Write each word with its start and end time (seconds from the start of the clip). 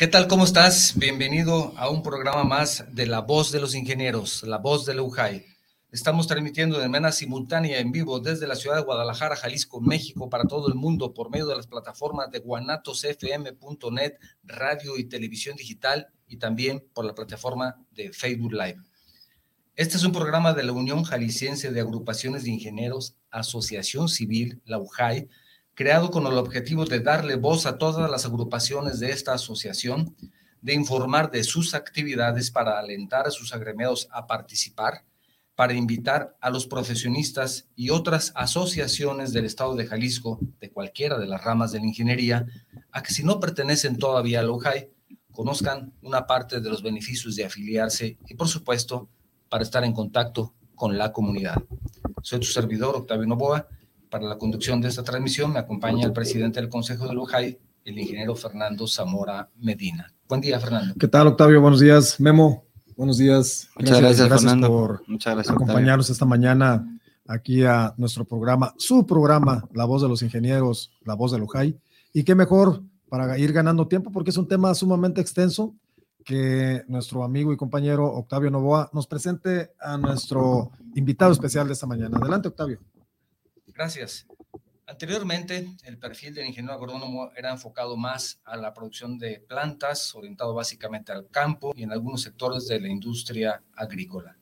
¿Qué 0.00 0.06
tal? 0.06 0.28
¿Cómo 0.28 0.44
estás? 0.44 0.94
Bienvenido 0.96 1.74
a 1.76 1.90
un 1.90 2.02
programa 2.02 2.42
más 2.42 2.86
de 2.90 3.04
La 3.04 3.20
Voz 3.20 3.52
de 3.52 3.60
los 3.60 3.74
Ingenieros, 3.74 4.42
La 4.44 4.56
Voz 4.56 4.86
de 4.86 4.94
la. 4.94 5.02
Estamos 5.92 6.26
transmitiendo 6.26 6.78
de 6.78 6.88
manera 6.88 7.12
simultánea 7.12 7.80
en 7.80 7.92
vivo 7.92 8.18
desde 8.18 8.46
la 8.46 8.56
ciudad 8.56 8.76
de 8.76 8.82
Guadalajara, 8.82 9.36
Jalisco, 9.36 9.82
México, 9.82 10.30
para 10.30 10.44
todo 10.44 10.68
el 10.68 10.74
mundo 10.74 11.12
por 11.12 11.28
medio 11.28 11.44
de 11.48 11.54
las 11.54 11.66
plataformas 11.66 12.30
de 12.30 12.38
guanatosfm.net, 12.38 14.14
radio 14.42 14.96
y 14.96 15.04
televisión 15.04 15.56
digital 15.56 16.08
y 16.26 16.38
también 16.38 16.82
por 16.94 17.04
la 17.04 17.14
plataforma 17.14 17.76
de 17.90 18.10
Facebook 18.14 18.54
Live. 18.54 18.78
Este 19.76 19.98
es 19.98 20.04
un 20.04 20.12
programa 20.12 20.54
de 20.54 20.62
la 20.62 20.72
Unión 20.72 21.04
Jalisciense 21.04 21.72
de 21.72 21.80
Agrupaciones 21.82 22.44
de 22.44 22.52
Ingenieros, 22.52 23.16
Asociación 23.30 24.08
Civil, 24.08 24.62
la 24.64 24.78
UJAI, 24.78 25.28
creado 25.74 26.10
con 26.10 26.26
el 26.26 26.38
objetivo 26.38 26.84
de 26.84 27.00
darle 27.00 27.36
voz 27.36 27.66
a 27.66 27.78
todas 27.78 28.10
las 28.10 28.24
agrupaciones 28.26 29.00
de 29.00 29.10
esta 29.10 29.32
asociación, 29.32 30.16
de 30.60 30.74
informar 30.74 31.30
de 31.30 31.44
sus 31.44 31.74
actividades 31.74 32.50
para 32.50 32.78
alentar 32.78 33.26
a 33.26 33.30
sus 33.30 33.54
agremiados 33.54 34.08
a 34.12 34.26
participar 34.26 35.04
para 35.60 35.74
invitar 35.74 36.38
a 36.40 36.48
los 36.48 36.66
profesionistas 36.66 37.68
y 37.76 37.90
otras 37.90 38.32
asociaciones 38.34 39.34
del 39.34 39.44
Estado 39.44 39.74
de 39.74 39.86
Jalisco, 39.86 40.38
de 40.58 40.70
cualquiera 40.70 41.18
de 41.18 41.26
las 41.26 41.44
ramas 41.44 41.70
de 41.70 41.80
la 41.80 41.84
ingeniería, 41.84 42.46
a 42.90 43.02
que 43.02 43.12
si 43.12 43.22
no 43.22 43.38
pertenecen 43.40 43.98
todavía 43.98 44.40
al 44.40 44.48
OJAI, 44.48 44.88
conozcan 45.30 45.92
una 46.00 46.26
parte 46.26 46.62
de 46.62 46.70
los 46.70 46.82
beneficios 46.82 47.36
de 47.36 47.44
afiliarse 47.44 48.16
y, 48.26 48.36
por 48.36 48.48
supuesto, 48.48 49.10
para 49.50 49.62
estar 49.62 49.84
en 49.84 49.92
contacto 49.92 50.54
con 50.74 50.96
la 50.96 51.12
comunidad. 51.12 51.62
Soy 52.22 52.40
tu 52.40 52.46
servidor, 52.46 52.96
Octavio 52.96 53.26
Novoa. 53.26 53.68
Para 54.10 54.26
la 54.26 54.38
conducción 54.38 54.80
de 54.80 54.88
esta 54.88 55.04
transmisión 55.04 55.52
me 55.52 55.60
acompaña 55.60 56.04
el 56.04 56.12
presidente 56.12 56.60
del 56.60 56.68
Consejo 56.68 57.06
del 57.06 57.18
OJAI, 57.18 57.58
el 57.84 57.98
ingeniero 57.98 58.34
Fernando 58.34 58.86
Zamora 58.88 59.48
Medina. 59.56 60.12
Buen 60.28 60.40
día, 60.40 60.58
Fernando. 60.58 60.94
¿Qué 60.98 61.06
tal, 61.06 61.28
Octavio? 61.28 61.60
Buenos 61.60 61.78
días. 61.78 62.18
Memo, 62.18 62.64
Buenos 63.00 63.16
días. 63.16 63.70
Muchas 63.78 63.98
gracias, 63.98 64.28
Fernando. 64.28 64.68
por 64.68 65.02
acompañarnos 65.48 66.10
esta 66.10 66.26
mañana 66.26 66.86
aquí 67.26 67.64
a 67.64 67.94
nuestro 67.96 68.26
programa, 68.26 68.74
su 68.76 69.06
programa, 69.06 69.64
La 69.72 69.86
Voz 69.86 70.02
de 70.02 70.08
los 70.08 70.20
Ingenieros, 70.22 70.92
La 71.06 71.14
Voz 71.14 71.32
de 71.32 71.38
Lujay. 71.38 71.78
Y 72.12 72.24
qué 72.24 72.34
mejor 72.34 72.82
para 73.08 73.38
ir 73.38 73.54
ganando 73.54 73.88
tiempo, 73.88 74.12
porque 74.12 74.28
es 74.28 74.36
un 74.36 74.46
tema 74.46 74.74
sumamente 74.74 75.20
extenso 75.22 75.74
que 76.26 76.84
nuestro 76.88 77.24
amigo 77.24 77.54
y 77.54 77.56
compañero 77.56 78.06
Octavio 78.06 78.50
Novoa 78.50 78.90
nos 78.92 79.06
presente 79.06 79.70
a 79.80 79.96
nuestro 79.96 80.70
invitado 80.94 81.32
especial 81.32 81.68
de 81.68 81.72
esta 81.72 81.86
mañana. 81.86 82.18
Adelante, 82.18 82.48
Octavio. 82.48 82.80
Gracias. 83.80 84.26
Anteriormente, 84.86 85.66
el 85.84 85.96
perfil 85.96 86.34
del 86.34 86.44
ingeniero 86.44 86.74
agrónomo 86.74 87.30
era 87.34 87.50
enfocado 87.50 87.96
más 87.96 88.38
a 88.44 88.58
la 88.58 88.74
producción 88.74 89.18
de 89.18 89.42
plantas, 89.48 90.14
orientado 90.14 90.52
básicamente 90.52 91.12
al 91.12 91.30
campo 91.30 91.72
y 91.74 91.84
en 91.84 91.90
algunos 91.90 92.20
sectores 92.20 92.68
de 92.68 92.78
la 92.78 92.88
industria 92.88 93.62
agrícola. 93.74 94.36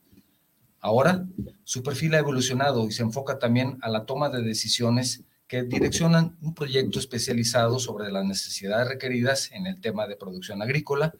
Ahora, 0.81 1.25
su 1.63 1.81
perfil 1.81 2.15
ha 2.15 2.19
evolucionado 2.19 2.85
y 2.85 2.91
se 2.91 3.03
enfoca 3.03 3.39
también 3.39 3.77
a 3.81 3.87
la 3.87 4.05
toma 4.05 4.27
de 4.27 4.41
decisiones 4.41 5.23
que 5.47 5.63
direccionan 5.63 6.37
un 6.41 6.53
proyecto 6.53 6.99
especializado 6.99 7.79
sobre 7.79 8.11
las 8.11 8.25
necesidades 8.25 8.89
requeridas 8.89 9.53
en 9.53 9.67
el 9.67 9.79
tema 9.79 10.05
de 10.05 10.17
producción 10.17 10.61
agrícola. 10.61 11.13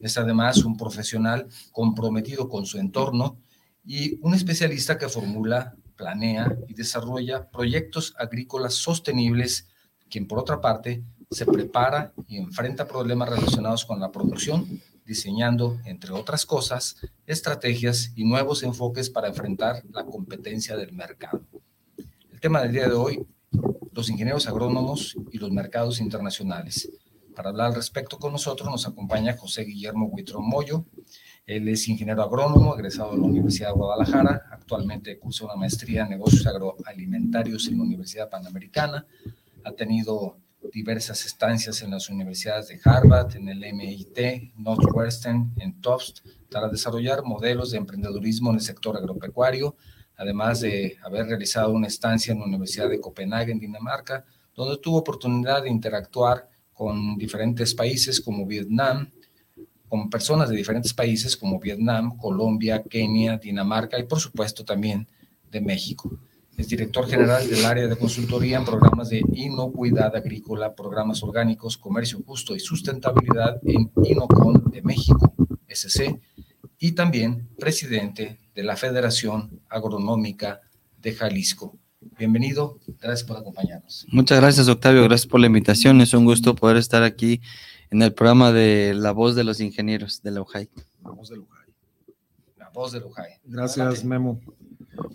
Es 0.00 0.16
además 0.16 0.64
un 0.64 0.78
profesional 0.78 1.46
comprometido 1.72 2.48
con 2.48 2.64
su 2.64 2.78
entorno 2.78 3.38
y 3.84 4.18
un 4.22 4.32
especialista 4.32 4.96
que 4.96 5.10
formula 5.10 5.76
planea 5.96 6.56
y 6.68 6.74
desarrolla 6.74 7.50
proyectos 7.50 8.14
agrícolas 8.18 8.74
sostenibles, 8.74 9.68
quien 10.08 10.26
por 10.28 10.38
otra 10.38 10.60
parte 10.60 11.02
se 11.30 11.46
prepara 11.46 12.12
y 12.28 12.36
enfrenta 12.36 12.86
problemas 12.86 13.28
relacionados 13.28 13.84
con 13.84 13.98
la 13.98 14.12
producción, 14.12 14.80
diseñando, 15.04 15.78
entre 15.84 16.12
otras 16.12 16.46
cosas, 16.46 16.96
estrategias 17.26 18.12
y 18.14 18.24
nuevos 18.24 18.62
enfoques 18.62 19.10
para 19.10 19.28
enfrentar 19.28 19.82
la 19.90 20.04
competencia 20.04 20.76
del 20.76 20.92
mercado. 20.92 21.42
El 22.30 22.40
tema 22.40 22.60
del 22.60 22.72
día 22.72 22.88
de 22.88 22.94
hoy, 22.94 23.26
los 23.92 24.10
ingenieros 24.10 24.46
agrónomos 24.46 25.16
y 25.32 25.38
los 25.38 25.50
mercados 25.50 26.00
internacionales. 26.00 26.90
Para 27.34 27.50
hablar 27.50 27.68
al 27.68 27.74
respecto 27.74 28.18
con 28.18 28.32
nosotros 28.32 28.68
nos 28.70 28.86
acompaña 28.86 29.36
José 29.36 29.62
Guillermo 29.64 30.06
Huitrón 30.06 30.48
Moyo, 30.48 30.84
él 31.46 31.68
es 31.68 31.88
ingeniero 31.88 32.22
agrónomo, 32.22 32.74
egresado 32.74 33.12
de 33.12 33.18
la 33.18 33.24
Universidad 33.24 33.68
de 33.68 33.74
Guadalajara. 33.74 34.46
Actualmente 34.50 35.16
cursa 35.16 35.44
una 35.44 35.54
maestría 35.54 36.02
en 36.02 36.10
negocios 36.10 36.44
agroalimentarios 36.44 37.68
en 37.68 37.78
la 37.78 37.84
Universidad 37.84 38.28
Panamericana. 38.28 39.06
Ha 39.62 39.70
tenido 39.70 40.38
diversas 40.72 41.24
estancias 41.24 41.80
en 41.82 41.92
las 41.92 42.10
universidades 42.10 42.66
de 42.66 42.80
Harvard, 42.84 43.36
en 43.36 43.48
el 43.48 43.60
MIT, 43.60 44.54
Northwestern, 44.56 45.52
en 45.58 45.80
Tufts, 45.80 46.24
para 46.50 46.68
desarrollar 46.68 47.22
modelos 47.22 47.70
de 47.70 47.78
emprendedurismo 47.78 48.50
en 48.50 48.56
el 48.56 48.62
sector 48.62 48.96
agropecuario, 48.96 49.76
además 50.16 50.60
de 50.60 50.96
haber 51.04 51.26
realizado 51.26 51.72
una 51.72 51.86
estancia 51.86 52.32
en 52.32 52.40
la 52.40 52.46
Universidad 52.46 52.88
de 52.88 53.00
Copenhague, 53.00 53.52
en 53.52 53.60
Dinamarca, 53.60 54.24
donde 54.56 54.78
tuvo 54.78 54.98
oportunidad 54.98 55.62
de 55.62 55.70
interactuar 55.70 56.48
con 56.72 57.16
diferentes 57.16 57.72
países 57.72 58.20
como 58.20 58.46
Vietnam, 58.46 59.12
con 59.88 60.10
personas 60.10 60.48
de 60.48 60.56
diferentes 60.56 60.92
países 60.92 61.36
como 61.36 61.60
Vietnam, 61.60 62.16
Colombia, 62.16 62.82
Kenia, 62.82 63.38
Dinamarca 63.38 63.98
y 63.98 64.04
por 64.04 64.20
supuesto 64.20 64.64
también 64.64 65.06
de 65.50 65.60
México. 65.60 66.18
Es 66.56 66.68
director 66.68 67.06
general 67.06 67.48
del 67.48 67.64
área 67.66 67.86
de 67.86 67.96
consultoría 67.96 68.56
en 68.56 68.64
programas 68.64 69.10
de 69.10 69.22
inocuidad 69.34 70.16
agrícola, 70.16 70.74
programas 70.74 71.22
orgánicos, 71.22 71.76
comercio 71.76 72.22
justo 72.26 72.56
y 72.56 72.60
sustentabilidad 72.60 73.60
en 73.64 73.90
Inocon 74.04 74.70
de 74.70 74.80
México, 74.80 75.34
SC, 75.68 76.18
y 76.78 76.92
también 76.92 77.48
presidente 77.58 78.38
de 78.54 78.62
la 78.62 78.76
Federación 78.76 79.60
Agronómica 79.68 80.62
de 80.98 81.12
Jalisco. 81.12 81.76
Bienvenido, 82.18 82.78
gracias 83.00 83.24
por 83.24 83.36
acompañarnos. 83.36 84.06
Muchas 84.10 84.40
gracias, 84.40 84.68
Octavio, 84.68 85.02
gracias 85.04 85.26
por 85.26 85.40
la 85.40 85.46
invitación. 85.48 86.00
Es 86.00 86.14
un 86.14 86.24
gusto 86.24 86.54
poder 86.54 86.78
estar 86.78 87.02
aquí 87.02 87.42
en 87.90 88.02
el 88.02 88.12
programa 88.12 88.52
de 88.52 88.94
La 88.94 89.12
Voz 89.12 89.34
de 89.34 89.44
los 89.44 89.60
Ingenieros 89.60 90.22
de 90.22 90.30
la 90.30 90.42
UJAI. 90.42 90.68
La 91.02 91.10
Voz 91.10 91.28
de 91.28 91.36
la 91.36 91.42
UJAI. 91.42 91.66
La 92.58 92.70
Voz 92.70 92.92
de 92.92 93.00
la 93.00 93.06
UJAI. 93.06 93.30
Gracias, 93.44 94.04
Memo. 94.04 94.40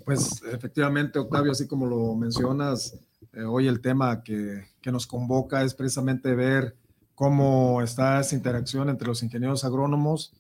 Pues 0.06 0.42
efectivamente, 0.52 1.20
Octavio, 1.20 1.52
así 1.52 1.68
como 1.68 1.86
lo 1.86 2.16
mencionas, 2.16 2.96
eh, 3.34 3.44
hoy 3.44 3.68
el 3.68 3.82
tema 3.82 4.24
que, 4.24 4.66
que 4.82 4.92
nos 4.92 5.08
convoca 5.08 5.64
es 5.64 5.74
precisamente 5.74 6.36
ver 6.36 6.76
cómo 7.16 7.82
está 7.82 8.20
esa 8.20 8.36
interacción 8.36 8.90
entre 8.90 9.08
los 9.08 9.22
ingenieros 9.24 9.64
agrónomos 9.64 10.34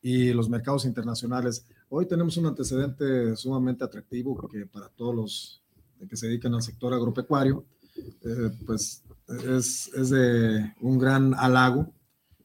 y 0.00 0.32
los 0.32 0.48
mercados 0.48 0.84
internacionales. 0.84 1.64
Hoy 1.88 2.06
tenemos 2.06 2.36
un 2.36 2.46
antecedente 2.46 3.34
sumamente 3.36 3.84
atractivo 3.84 4.48
que 4.48 4.66
para 4.66 4.88
todos 4.88 5.14
los 5.14 5.62
que 6.08 6.16
se 6.16 6.28
dedican 6.28 6.54
al 6.54 6.62
sector 6.62 6.94
agropecuario, 6.94 7.64
eh, 7.96 8.50
pues 8.66 9.02
es, 9.28 9.90
es, 9.94 10.10
de 10.10 10.74
un 10.80 10.98
gran 10.98 11.34
halago, 11.34 11.92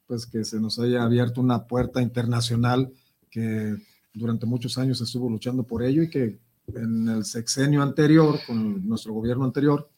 pues 0.05 0.25
que 0.25 0.43
se 0.43 0.59
nos 0.59 0.79
haya 0.79 1.03
abierto 1.03 1.41
una 1.41 1.65
puerta 1.65 2.01
internacional 2.01 2.91
que 3.29 3.75
durante 4.13 4.45
muchos 4.45 4.77
años 4.77 5.01
estuvo 5.01 5.29
luchando 5.29 5.63
por 5.63 5.83
ello 5.83 6.03
y 6.03 6.09
que 6.09 6.39
en 6.67 7.09
el 7.09 7.25
sexenio 7.25 7.81
anterior, 7.81 8.39
con 8.45 8.87
nuestro 8.87 9.13
gobierno 9.13 9.43
anterior, 9.43 9.89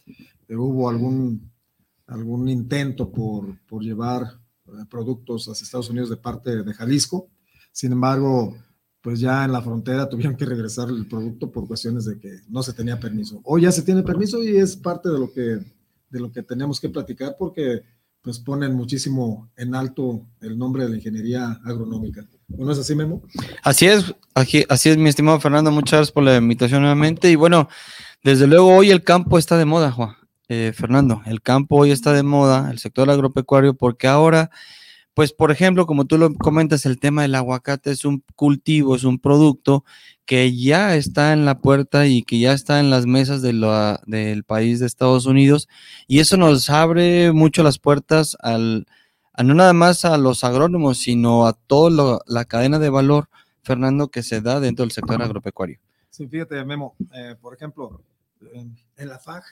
eh, 0.47 0.55
hubo 0.55 0.89
algún, 0.89 1.51
algún 2.07 2.47
intento 2.49 3.11
por, 3.11 3.59
por 3.67 3.83
llevar 3.83 4.39
eh, 4.67 4.85
productos 4.89 5.47
hacia 5.47 5.63
Estados 5.63 5.89
Unidos 5.89 6.09
de 6.09 6.17
parte 6.17 6.63
de 6.63 6.73
Jalisco. 6.73 7.27
Sin 7.71 7.91
embargo, 7.91 8.55
pues 9.01 9.19
ya 9.19 9.45
en 9.45 9.51
la 9.51 9.61
frontera 9.61 10.09
tuvieron 10.09 10.35
que 10.35 10.45
regresar 10.45 10.89
el 10.89 11.07
producto 11.07 11.51
por 11.51 11.67
cuestiones 11.67 12.05
de 12.05 12.17
que 12.19 12.39
no 12.49 12.63
se 12.63 12.73
tenía 12.73 12.99
permiso. 12.99 13.41
Hoy 13.43 13.63
ya 13.63 13.71
se 13.71 13.83
tiene 13.83 14.03
permiso 14.03 14.43
y 14.43 14.57
es 14.57 14.75
parte 14.75 15.09
de 15.09 15.19
lo 15.19 15.31
que 15.31 15.59
de 16.09 16.19
lo 16.19 16.31
que 16.31 16.43
tenemos 16.43 16.79
que 16.79 16.89
platicar 16.89 17.35
porque 17.37 17.83
pues 18.21 18.39
ponen 18.39 18.73
muchísimo 18.73 19.51
en 19.55 19.75
alto 19.75 20.25
el 20.41 20.57
nombre 20.57 20.83
de 20.83 20.89
la 20.89 20.95
ingeniería 20.95 21.59
agronómica. 21.63 22.25
¿No 22.47 22.71
es 22.71 22.79
así, 22.79 22.95
Memo? 22.95 23.21
Así 23.61 23.85
es, 23.85 24.15
así 24.33 24.89
es, 24.89 24.97
mi 24.97 25.09
estimado 25.09 25.39
Fernando. 25.39 25.71
Muchas 25.71 25.99
gracias 25.99 26.11
por 26.11 26.23
la 26.23 26.37
invitación 26.37 26.81
nuevamente. 26.81 27.29
Y 27.29 27.35
bueno, 27.35 27.69
desde 28.23 28.47
luego 28.47 28.75
hoy 28.75 28.89
el 28.89 29.03
campo 29.03 29.37
está 29.37 29.57
de 29.57 29.65
moda, 29.65 29.91
Juan. 29.91 30.15
Eh, 30.47 30.73
Fernando, 30.75 31.21
el 31.27 31.41
campo 31.41 31.75
hoy 31.77 31.91
está 31.91 32.13
de 32.13 32.23
moda, 32.23 32.71
el 32.71 32.79
sector 32.79 33.09
agropecuario, 33.09 33.75
porque 33.75 34.07
ahora, 34.07 34.49
pues 35.15 35.31
por 35.31 35.49
ejemplo, 35.49 35.87
como 35.87 36.05
tú 36.05 36.17
lo 36.17 36.33
comentas, 36.35 36.85
el 36.85 36.99
tema 36.99 37.23
del 37.23 37.35
aguacate 37.35 37.89
es 37.89 38.03
un 38.03 38.23
cultivo, 38.35 38.95
es 38.95 39.05
un 39.05 39.17
producto 39.17 39.85
que 40.25 40.55
ya 40.55 40.95
está 40.95 41.31
en 41.31 41.45
la 41.45 41.59
puerta 41.59 42.05
y 42.05 42.21
que 42.23 42.37
ya 42.37 42.51
está 42.51 42.79
en 42.81 42.89
las 42.89 43.05
mesas 43.05 43.41
de 43.41 43.53
del 44.05 44.43
país 44.43 44.79
de 44.79 44.85
Estados 44.85 45.25
Unidos. 45.25 45.69
Y 46.07 46.19
eso 46.19 46.35
nos 46.35 46.69
abre 46.69 47.31
mucho 47.31 47.63
las 47.63 47.79
puertas 47.79 48.35
al, 48.41 48.87
a 49.31 49.43
no 49.43 49.53
nada 49.53 49.71
más 49.71 50.03
a 50.03 50.17
los 50.17 50.43
agrónomos, 50.43 50.97
sino 50.97 51.47
a 51.47 51.53
toda 51.53 52.19
la 52.27 52.43
cadena 52.43 52.77
de 52.77 52.89
valor, 52.89 53.29
Fernando, 53.63 54.09
que 54.09 54.21
se 54.21 54.41
da 54.41 54.59
dentro 54.59 54.83
del 54.83 54.91
sector 54.91 55.21
agropecuario. 55.21 55.79
Sí, 56.09 56.27
fíjate, 56.27 56.63
Memo, 56.65 56.95
eh, 57.13 57.35
por 57.39 57.53
ejemplo, 57.53 58.01
en, 58.53 58.77
la 58.97 59.17
FAG, 59.17 59.43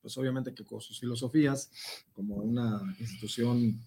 pues 0.00 0.16
obviamente 0.16 0.54
que 0.54 0.64
con 0.64 0.80
sus 0.80 1.00
filosofías, 1.00 1.70
como 2.12 2.36
una 2.36 2.82
institución 3.00 3.80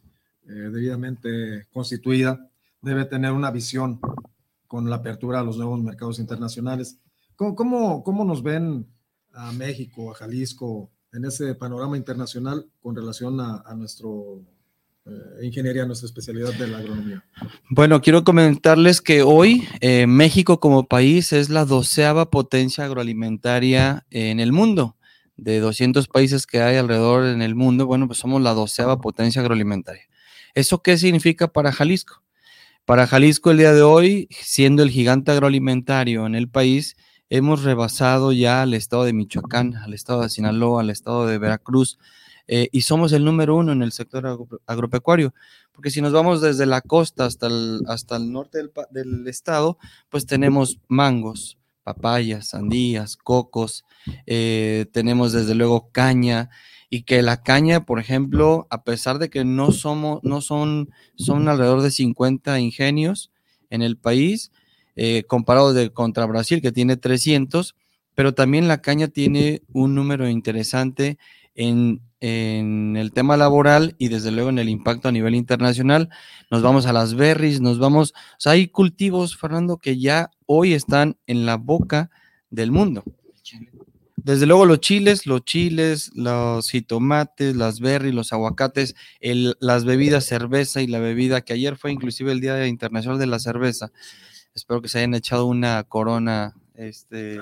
debidamente 0.44 1.68
constituida 1.72 2.50
debe 2.82 3.06
tener 3.06 3.32
una 3.32 3.52
visión 3.52 4.00
con 4.68 4.90
la 4.90 4.98
apertura 4.98 5.40
a 5.40 5.44
los 5.44 5.58
nuevos 5.58 5.82
mercados 5.82 6.20
internacionales. 6.20 6.98
¿Cómo, 7.36 7.56
cómo, 7.56 8.04
cómo 8.04 8.26
nos 8.26 8.42
ven 8.42 8.88
a 9.34 9.52
México, 9.52 10.12
a 10.12 10.16
Jalisco, 10.16 10.92
en 11.14 11.26
ese 11.26 11.56
panorama 11.56 11.98
internacional 11.98 12.66
con 12.82 12.96
relación 12.96 13.40
a, 13.40 13.64
a 13.66 13.76
nuestro 13.76 14.42
eh, 15.06 15.46
ingeniería, 15.46 15.86
nuestra 15.86 16.06
especialidad 16.06 16.54
de 16.54 16.68
la 16.68 16.78
agronomía? 16.78 17.24
Bueno, 17.70 18.02
quiero 18.02 18.24
comentarles 18.24 19.02
que 19.02 19.24
hoy 19.24 19.68
eh, 19.80 20.06
México 20.08 20.60
como 20.60 20.88
país 20.88 21.34
es 21.34 21.50
la 21.50 21.66
doceava 21.66 22.30
potencia 22.30 22.86
agroalimentaria 22.86 24.06
en 24.10 24.40
el 24.40 24.52
mundo. 24.52 24.96
De 25.38 25.60
200 25.60 26.08
países 26.08 26.46
que 26.46 26.62
hay 26.62 26.78
alrededor 26.78 27.26
en 27.26 27.42
el 27.42 27.56
mundo, 27.56 27.88
bueno, 27.88 28.06
pues 28.06 28.20
somos 28.20 28.42
la 28.42 28.54
doceava 28.54 29.02
potencia 29.02 29.42
agroalimentaria. 29.42 30.04
¿Eso 30.54 30.82
qué 30.82 30.98
significa 30.98 31.48
para 31.48 31.72
Jalisco? 31.72 32.22
Para 32.86 33.08
Jalisco 33.08 33.52
el 33.52 33.58
día 33.58 33.74
de 33.74 33.84
hoy, 33.84 34.28
siendo 34.32 34.84
el 34.84 34.90
gigante 34.90 35.32
agroalimentario 35.32 36.26
en 36.26 36.36
el 36.36 36.50
país, 36.50 36.98
hemos 37.30 37.64
rebasado 37.64 38.34
ya 38.34 38.62
al 38.64 38.74
estado 38.74 39.06
de 39.06 39.14
Michoacán, 39.14 39.76
al 39.76 39.94
estado 39.94 40.24
de 40.24 40.30
Sinaloa, 40.30 40.82
al 40.82 40.90
estado 40.90 41.26
de 41.26 41.38
Veracruz, 41.38 41.98
eh, 42.48 42.68
y 42.74 42.82
somos 42.82 43.14
el 43.14 43.24
número 43.24 43.56
uno 43.56 43.72
en 43.72 43.82
el 43.82 43.94
sector 43.94 44.28
agropecuario, 44.66 45.34
porque 45.72 45.90
si 45.90 46.02
nos 46.02 46.12
vamos 46.12 46.42
desde 46.42 46.66
la 46.66 46.82
costa 46.82 47.26
hasta 47.26 47.48
el, 47.48 47.82
hasta 47.88 48.18
el 48.18 48.34
norte 48.34 48.60
del, 48.90 49.28
estado, 49.28 49.78
pues 50.10 50.26
tenemos 50.26 50.80
mangos, 50.90 51.58
papayas, 51.84 52.50
sandías, 52.50 53.16
cocos, 53.16 53.86
eh, 54.26 54.88
tenemos 54.92 55.32
desde 55.32 55.56
luego 55.56 55.90
caña, 55.94 56.50
y 56.94 57.04
que 57.04 57.22
la 57.22 57.42
caña, 57.42 57.86
por 57.86 58.00
ejemplo, 58.02 58.68
a 58.70 58.84
pesar 58.84 59.18
de 59.18 59.30
que 59.30 59.46
no 59.46 59.72
somos, 59.72 60.20
no 60.24 60.42
son, 60.42 60.90
son 61.16 61.48
alrededor 61.48 61.82
de 61.82 61.90
50 61.90 62.60
ingenios 62.60 63.32
en 63.70 63.82
el 63.82 63.98
país, 63.98 64.52
eh, 64.98 65.24
comparado 65.26 65.74
de, 65.74 65.94
contra 65.94 66.26
Brasil, 66.26 66.62
que 66.62 66.74
tiene 66.74 66.98
300, 66.98 67.76
pero 68.14 68.34
también 68.34 68.68
la 68.68 68.82
caña 68.82 69.08
tiene 69.08 69.62
un 69.72 69.96
número 69.96 70.28
interesante 70.28 71.18
en, 71.56 72.02
el 72.20 73.14
tema 73.14 73.36
laboral 73.36 73.96
y 73.98 74.10
desde 74.10 74.30
luego 74.30 74.50
en 74.50 74.60
el 74.60 74.70
impacto 74.70 75.08
a 75.08 75.12
nivel 75.12 75.34
internacional. 75.34 76.10
Nos 76.52 76.62
vamos 76.62 76.86
a 76.86 76.94
las 76.94 77.16
berries, 77.16 77.62
nos 77.62 77.80
vamos, 77.80 78.14
o 78.14 78.36
sea, 78.38 78.52
hay 78.52 78.68
cultivos, 78.68 79.38
Fernando, 79.38 79.78
que 79.78 79.98
ya 79.98 80.30
hoy 80.46 80.74
están 80.74 81.18
en 81.26 81.48
la 81.48 81.56
boca 81.56 82.12
del 82.52 82.72
mundo. 82.72 83.04
Desde 84.24 84.46
luego 84.46 84.66
los 84.66 84.80
chiles, 84.80 85.26
los 85.26 85.44
chiles, 85.44 86.12
los 86.14 86.70
jitomates, 86.70 87.56
las 87.56 87.80
berries, 87.80 88.14
los 88.14 88.34
aguacates, 88.34 88.96
las 89.22 89.86
bebidas 89.86 90.26
cerveza 90.26 90.82
y 90.82 90.88
la 90.88 91.00
bebida 91.00 91.42
que 91.42 91.54
ayer 91.54 91.76
fue 91.76 91.92
inclusive 91.92 92.32
el 92.32 92.42
Día 92.42 92.68
Internacional 92.68 93.20
de 93.20 93.28
la 93.28 93.40
Cerveza. 93.40 93.92
Espero 94.54 94.82
que 94.82 94.90
se 94.90 95.00
hayan 95.00 95.16
echado 95.16 95.46
una 95.46 95.84
corona, 95.84 96.54
este, 96.76 97.40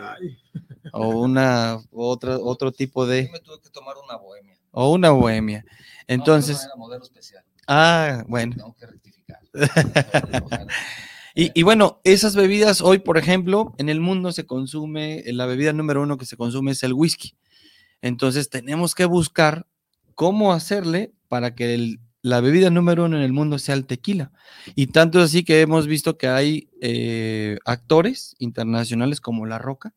o 0.93 1.07
una 1.07 1.79
otra 1.91 2.37
otro 2.37 2.71
tipo 2.71 3.05
de. 3.05 3.29
me 3.31 3.39
tuve 3.39 3.59
que 3.61 3.69
tomar 3.69 3.95
una 4.03 4.15
bohemia. 4.17 4.55
O 4.71 4.91
una 4.91 5.09
bohemia. 5.09 5.65
Entonces. 6.07 6.67
No, 6.75 6.77
modelo 6.85 7.03
especial. 7.03 7.43
Ah, 7.67 8.23
bueno. 8.27 8.55
Tengo 8.55 8.75
que 8.75 8.85
rectificar. 8.85 9.39
y, 11.53 11.63
bueno, 11.63 12.01
esas 12.03 12.35
bebidas 12.35 12.81
hoy, 12.81 12.99
por 12.99 13.17
ejemplo, 13.17 13.73
en 13.77 13.89
el 13.89 13.99
mundo 13.99 14.31
se 14.31 14.45
consume, 14.45 15.23
la 15.27 15.45
bebida 15.45 15.73
número 15.73 16.01
uno 16.01 16.17
que 16.17 16.25
se 16.25 16.37
consume 16.37 16.71
es 16.71 16.83
el 16.83 16.93
whisky. 16.93 17.35
Entonces 18.01 18.49
tenemos 18.49 18.95
que 18.95 19.05
buscar 19.05 19.67
cómo 20.15 20.53
hacerle 20.53 21.13
para 21.27 21.55
que 21.55 21.97
la 22.21 22.41
bebida 22.41 22.69
número 22.69 23.05
uno 23.05 23.17
en 23.17 23.23
el 23.23 23.31
mundo 23.31 23.59
sea 23.59 23.75
el 23.75 23.85
tequila. 23.85 24.31
Y 24.75 24.87
tanto 24.87 25.19
es 25.19 25.25
así 25.25 25.43
que 25.43 25.61
hemos 25.61 25.87
visto 25.87 26.17
que 26.17 26.27
hay 26.27 26.69
eh, 26.81 27.57
actores 27.65 28.35
internacionales 28.39 29.21
como 29.21 29.45
La 29.45 29.57
Roca 29.57 29.93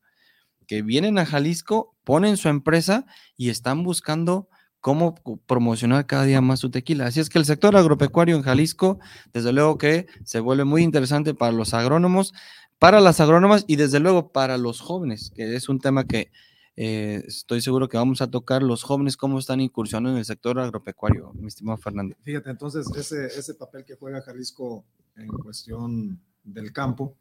que 0.67 0.81
vienen 0.81 1.17
a 1.17 1.25
Jalisco, 1.25 1.95
ponen 2.03 2.37
su 2.37 2.49
empresa 2.49 3.05
y 3.37 3.49
están 3.49 3.83
buscando 3.83 4.47
cómo 4.83 5.15
promocionar 5.47 6.05
cada 6.05 6.25
día 6.25 6.41
más 6.41 6.59
su 6.59 6.69
tequila. 6.69 7.05
Así 7.05 7.21
es 7.21 7.29
que 7.29 7.39
el 7.39 7.45
sector 7.45 7.73
agropecuario 7.77 8.35
en 8.35 8.41
Jalisco, 8.41 8.99
desde 9.31 9.53
luego 9.53 9.77
que 9.77 10.07
se 10.25 10.41
vuelve 10.41 10.65
muy 10.65 10.83
interesante 10.83 11.33
para 11.33 11.53
los 11.53 11.73
agrónomos, 11.73 12.33
para 12.79 12.99
las 12.99 13.21
agrónomas 13.21 13.63
y 13.65 13.77
desde 13.77 14.01
luego 14.01 14.33
para 14.33 14.57
los 14.57 14.81
jóvenes, 14.81 15.31
que 15.33 15.55
es 15.55 15.69
un 15.69 15.79
tema 15.79 16.03
que 16.03 16.31
eh, 16.75 17.23
estoy 17.25 17.61
seguro 17.61 17.87
que 17.87 17.95
vamos 17.95 18.21
a 18.21 18.29
tocar 18.29 18.61
los 18.61 18.83
jóvenes 18.83 19.15
cómo 19.15 19.39
están 19.39 19.61
incursionando 19.61 20.09
en 20.09 20.17
el 20.17 20.25
sector 20.25 20.59
agropecuario, 20.59 21.31
mi 21.33 21.47
estimado 21.47 21.77
Fernando. 21.77 22.17
Fíjate, 22.21 22.49
entonces 22.49 22.85
ese, 22.93 23.27
ese 23.27 23.53
papel 23.53 23.85
que 23.85 23.95
juega 23.95 24.21
Jalisco 24.21 24.83
en 25.15 25.27
cuestión 25.29 26.19
del 26.43 26.73
campo, 26.73 27.15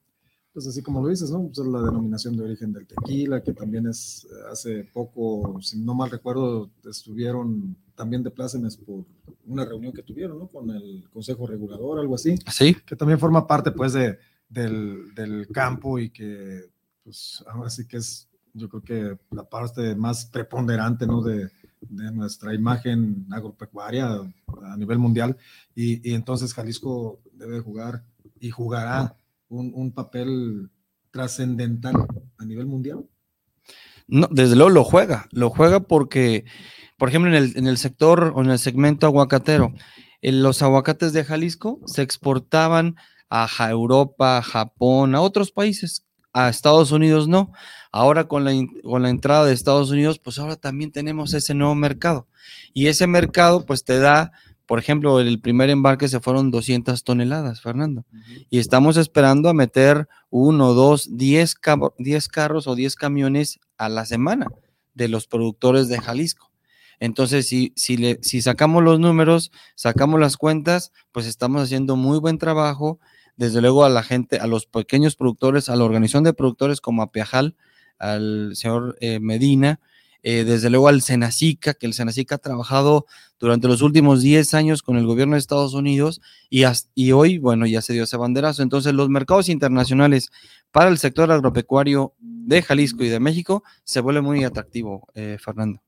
pues 0.53 0.67
así 0.67 0.83
como 0.83 1.01
lo 1.03 1.09
dices, 1.09 1.31
¿no? 1.31 1.47
Pues 1.47 1.59
es 1.59 1.67
la 1.67 1.81
denominación 1.81 2.37
de 2.37 2.45
origen 2.45 2.73
del 2.73 2.87
tequila, 2.87 3.43
que 3.43 3.53
también 3.53 3.87
es, 3.87 4.27
eh, 4.31 4.51
hace 4.51 4.85
poco, 4.93 5.59
si 5.63 5.79
no 5.79 5.95
mal 5.95 6.11
recuerdo, 6.11 6.71
estuvieron 6.85 7.77
también 7.95 8.23
de 8.23 8.31
plácemes 8.31 8.77
por 8.77 9.05
una 9.47 9.65
reunión 9.65 9.93
que 9.93 10.03
tuvieron, 10.03 10.39
¿no? 10.39 10.49
Con 10.49 10.71
el 10.71 11.09
Consejo 11.11 11.47
Regulador, 11.47 11.99
algo 11.99 12.15
así. 12.15 12.37
Sí. 12.51 12.77
Que 12.87 12.97
también 12.97 13.19
forma 13.19 13.47
parte, 13.47 13.71
pues, 13.71 13.95
de, 13.95 14.19
del, 14.49 15.15
del 15.15 15.49
campo 15.49 15.99
y 15.99 16.11
que, 16.11 16.71
pues, 17.03 17.43
ahora 17.47 17.71
sí 17.71 17.87
que 17.87 17.97
es 17.97 18.29
yo 18.55 18.69
creo 18.69 18.83
que 18.83 19.19
la 19.35 19.45
parte 19.45 19.95
más 19.95 20.27
preponderante 20.27 21.07
¿no? 21.07 21.23
de, 21.23 21.49
de 21.81 22.13
nuestra 22.13 22.55
imagen 22.55 23.27
agropecuaria 23.31 24.21
a 24.63 24.77
nivel 24.77 24.99
mundial 24.99 25.37
y, 25.75 26.07
y, 26.09 26.15
entonces 26.15 26.53
Jalisco 26.53 27.21
debe 27.33 27.61
jugar 27.61 28.05
y 28.41 28.51
jugará 28.51 29.17
un, 29.53 29.93
papel 29.93 30.71
trascendental 31.11 31.95
a 32.39 32.45
nivel 32.45 32.67
mundial. 32.67 33.07
No, 34.09 34.29
desde 34.31 34.57
luego 34.57 34.71
lo 34.71 34.85
juega, 34.85 35.29
lo 35.31 35.51
juega 35.51 35.81
porque, 35.81 36.45
por 36.99 37.09
ejemplo, 37.09 37.31
en 37.31 37.37
el, 37.37 37.57
en 37.57 37.67
el 37.67 37.79
sector 37.79 38.33
o 38.35 38.43
en 38.43 38.51
el 38.51 38.59
segmento 38.59 39.07
aguacatero, 39.07 39.73
en 40.21 40.43
los 40.43 40.63
aguacates 40.63 41.13
de 41.13 41.25
Jalisco 41.25 41.81
se 41.87 42.03
exportaban 42.03 42.97
a 43.31 43.49
Europa, 43.71 44.43
Japón, 44.43 45.15
a 45.15 45.21
otros 45.21 45.53
países 45.53 46.07
a 46.33 46.49
Estados 46.49 46.93
Unidos 46.93 47.29
no. 47.29 47.53
Ahora 47.91 48.25
con 48.25 48.45
la, 48.45 48.53
con 48.83 49.03
la 49.03 49.11
entrada 49.11 49.45
de 49.45 49.53
Estados 49.53 49.91
Unidos, 49.91 50.19
pues 50.19 50.39
ahora 50.39 50.57
también 50.57 50.91
tenemos 50.91 51.35
ese 51.35 51.55
nuevo 51.55 51.75
mercado. 51.75 52.27
Y 52.73 52.87
ese 52.87 53.07
mercado 53.07 53.67
pues 53.67 53.85
te 53.85 53.99
da, 53.99 54.33
por 54.67 54.79
ejemplo, 54.79 55.21
el 55.21 55.41
primer 55.41 55.71
embarque 55.71 56.09
se 56.09 56.21
fueron 56.21 56.51
200 56.51 57.05
toneladas, 57.05 57.61
Fernando. 57.61 58.05
Y 58.51 58.59
estamos 58.59 58.97
esperando 58.97 59.49
a 59.49 59.55
meter 59.55 60.09
uno, 60.31 60.75
dos, 60.75 61.17
diez, 61.17 61.57
diez 61.99 62.29
carros 62.29 62.67
o 62.67 62.75
diez 62.75 62.97
camiones 62.97 63.61
a 63.77 63.89
la 63.89 64.07
semana 64.07 64.49
de 64.95 65.09
los 65.09 65.27
productores 65.27 65.89
de 65.89 66.01
Jalisco. 66.01 66.51
Entonces, 67.01 67.49
si, 67.49 67.73
si, 67.75 67.97
le, 67.97 68.19
si 68.23 68.43
sacamos 68.43 68.83
los 68.83 69.01
números, 69.01 69.51
sacamos 69.75 70.21
las 70.21 70.37
cuentas, 70.37 70.93
pues 71.11 71.27
estamos 71.27 71.63
haciendo 71.63 71.97
muy 71.97 72.21
buen 72.21 72.39
trabajo 72.39 73.01
desde 73.37 73.61
luego 73.61 73.85
a 73.85 73.89
la 73.89 74.03
gente, 74.03 74.39
a 74.39 74.47
los 74.47 74.67
pequeños 74.67 75.17
productores, 75.17 75.69
a 75.69 75.77
la 75.77 75.85
organización 75.85 76.23
de 76.23 76.33
productores 76.33 76.81
como 76.81 77.03
a 77.03 77.11
Piajal, 77.11 77.57
al 77.99 78.55
señor 78.55 78.97
eh, 79.01 79.19
Medina, 79.19 79.81
eh, 80.23 80.45
desde 80.45 80.71
luego 80.71 80.89
al 80.89 81.03
Senacica, 81.03 81.75
que 81.75 81.87
el 81.87 81.95
Senacica 81.95 82.37
ha 82.37 82.39
trabajado 82.39 83.07
durante 83.41 83.67
los 83.67 83.83
últimos 83.83 84.23
10 84.23 84.55
años 84.55 84.83
con 84.83 84.97
el 84.97 85.07
gobierno 85.07 85.35
de 85.35 85.41
Estados 85.41 85.75
Unidos 85.75 86.21
y, 86.49 86.63
y 86.95 87.13
hoy, 87.13 87.39
bueno, 87.39 87.67
ya 87.67 87.83
se 87.83 87.93
dio 87.93 88.05
ese 88.05 88.17
banderazo. 88.17 88.63
Entonces, 88.63 88.95
los 88.95 89.09
mercados 89.09 89.49
internacionales 89.49 90.31
para 90.71 90.91
el 90.91 90.99
sector 90.99 91.31
agropecuario 91.31 92.15
de 92.21 92.63
Jalisco 92.63 93.03
y 93.03 93.09
de 93.09 93.21
México 93.21 93.65
se 93.85 94.01
vuelve 94.01 94.21
muy 94.21 94.45
atractivo, 94.45 95.09
eh, 95.15 95.39
Fernando. 95.41 95.83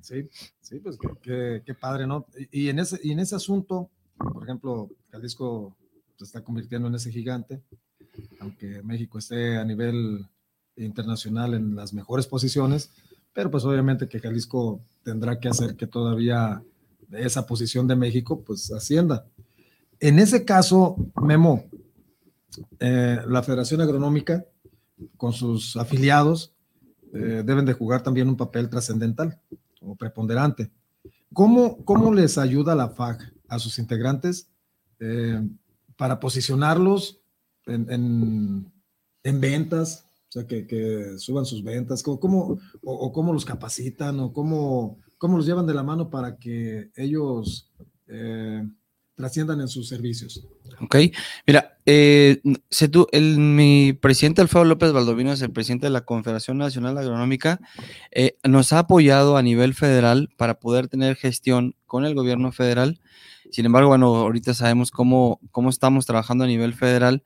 Sí, 0.00 0.28
sí, 0.60 0.78
pues 0.80 0.98
qué, 1.22 1.74
padre, 1.80 2.06
¿no? 2.06 2.26
Y, 2.52 2.68
en 2.68 2.78
ese, 2.78 3.00
y 3.02 3.12
en 3.12 3.20
ese 3.20 3.36
asunto, 3.36 3.88
por 4.18 4.42
ejemplo, 4.44 4.90
Jalisco 5.10 5.74
se 6.16 6.24
está 6.24 6.42
convirtiendo 6.42 6.88
en 6.88 6.94
ese 6.96 7.10
gigante, 7.10 7.62
aunque 8.40 8.82
México 8.82 9.18
esté 9.18 9.56
a 9.56 9.64
nivel 9.64 10.26
internacional 10.76 11.54
en 11.54 11.74
las 11.74 11.94
mejores 11.94 12.26
posiciones, 12.26 12.90
pero 13.34 13.50
pues 13.50 13.64
obviamente 13.64 14.08
que 14.08 14.20
Jalisco 14.20 14.80
tendrá 15.02 15.38
que 15.38 15.48
hacer 15.48 15.76
que 15.76 15.86
todavía 15.86 16.62
esa 17.12 17.46
posición 17.46 17.86
de 17.86 17.96
México 17.96 18.42
pues 18.42 18.72
ascienda. 18.72 19.26
En 20.00 20.18
ese 20.18 20.44
caso, 20.44 20.96
Memo, 21.20 21.64
eh, 22.78 23.18
la 23.26 23.42
Federación 23.42 23.80
Agronómica 23.80 24.44
con 25.16 25.32
sus 25.32 25.76
afiliados 25.76 26.54
eh, 27.12 27.42
deben 27.44 27.64
de 27.64 27.72
jugar 27.72 28.02
también 28.02 28.28
un 28.28 28.36
papel 28.36 28.68
trascendental 28.68 29.38
o 29.80 29.94
preponderante. 29.94 30.70
¿Cómo, 31.32 31.84
¿Cómo 31.84 32.14
les 32.14 32.38
ayuda 32.38 32.74
la 32.74 32.88
FAG 32.88 33.18
a 33.48 33.58
sus 33.58 33.78
integrantes 33.78 34.48
eh, 35.00 35.40
para 35.96 36.20
posicionarlos 36.20 37.20
en, 37.66 38.70
ventas, 39.22 40.04
o 40.04 40.13
sea, 40.40 40.46
que, 40.46 41.14
suban 41.18 41.44
sus 41.44 41.62
ventas, 41.62 42.02
¿cómo, 42.02 42.58
o, 42.82 43.12
cómo 43.12 43.32
los 43.32 43.44
capacitan, 43.44 44.20
o 44.20 44.32
cómo, 44.32 44.98
cómo 45.18 45.36
los 45.36 45.46
llevan 45.46 45.66
de 45.66 45.74
la 45.74 45.82
mano 45.82 46.10
para 46.10 46.36
que 46.36 46.90
ellos 46.96 47.70
eh, 48.08 48.62
trasciendan 49.14 49.60
en 49.60 49.68
sus 49.68 49.88
servicios. 49.88 50.46
Ok, 50.80 50.96
mira, 51.46 51.78
eh, 51.86 52.40
el, 53.12 53.38
mi 53.38 53.92
presidente 53.92 54.40
Alfredo 54.40 54.64
López 54.64 54.92
Valdovino 54.92 55.32
es 55.32 55.42
el 55.42 55.52
presidente 55.52 55.86
de 55.86 55.90
la 55.90 56.04
Confederación 56.04 56.58
Nacional 56.58 56.98
Agronómica, 56.98 57.60
eh, 58.10 58.36
nos 58.44 58.72
ha 58.72 58.80
apoyado 58.80 59.36
a 59.36 59.42
nivel 59.42 59.74
federal 59.74 60.30
para 60.36 60.58
poder 60.58 60.88
tener 60.88 61.16
gestión 61.16 61.76
con 61.86 62.04
el 62.04 62.14
gobierno 62.14 62.50
federal. 62.50 63.00
Sin 63.50 63.66
embargo, 63.66 63.90
bueno, 63.90 64.06
ahorita 64.16 64.52
sabemos 64.52 64.90
cómo, 64.90 65.38
cómo 65.52 65.70
estamos 65.70 66.06
trabajando 66.06 66.44
a 66.44 66.48
nivel 66.48 66.74
federal 66.74 67.22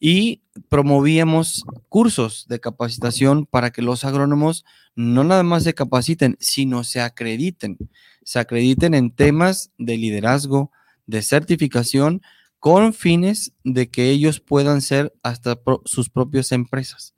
y 0.00 0.42
promovíamos 0.68 1.64
cursos 1.88 2.46
de 2.48 2.60
capacitación 2.60 3.46
para 3.46 3.70
que 3.70 3.82
los 3.82 4.04
agrónomos 4.04 4.64
no 4.94 5.24
nada 5.24 5.42
más 5.42 5.64
se 5.64 5.74
capaciten, 5.74 6.36
sino 6.40 6.84
se 6.84 7.00
acrediten, 7.00 7.78
se 8.22 8.38
acrediten 8.38 8.94
en 8.94 9.10
temas 9.10 9.70
de 9.78 9.96
liderazgo, 9.96 10.70
de 11.06 11.22
certificación, 11.22 12.22
con 12.58 12.92
fines 12.92 13.52
de 13.62 13.88
que 13.88 14.10
ellos 14.10 14.40
puedan 14.40 14.82
ser 14.82 15.14
hasta 15.22 15.58
sus 15.84 16.10
propias 16.10 16.52
empresas. 16.52 17.14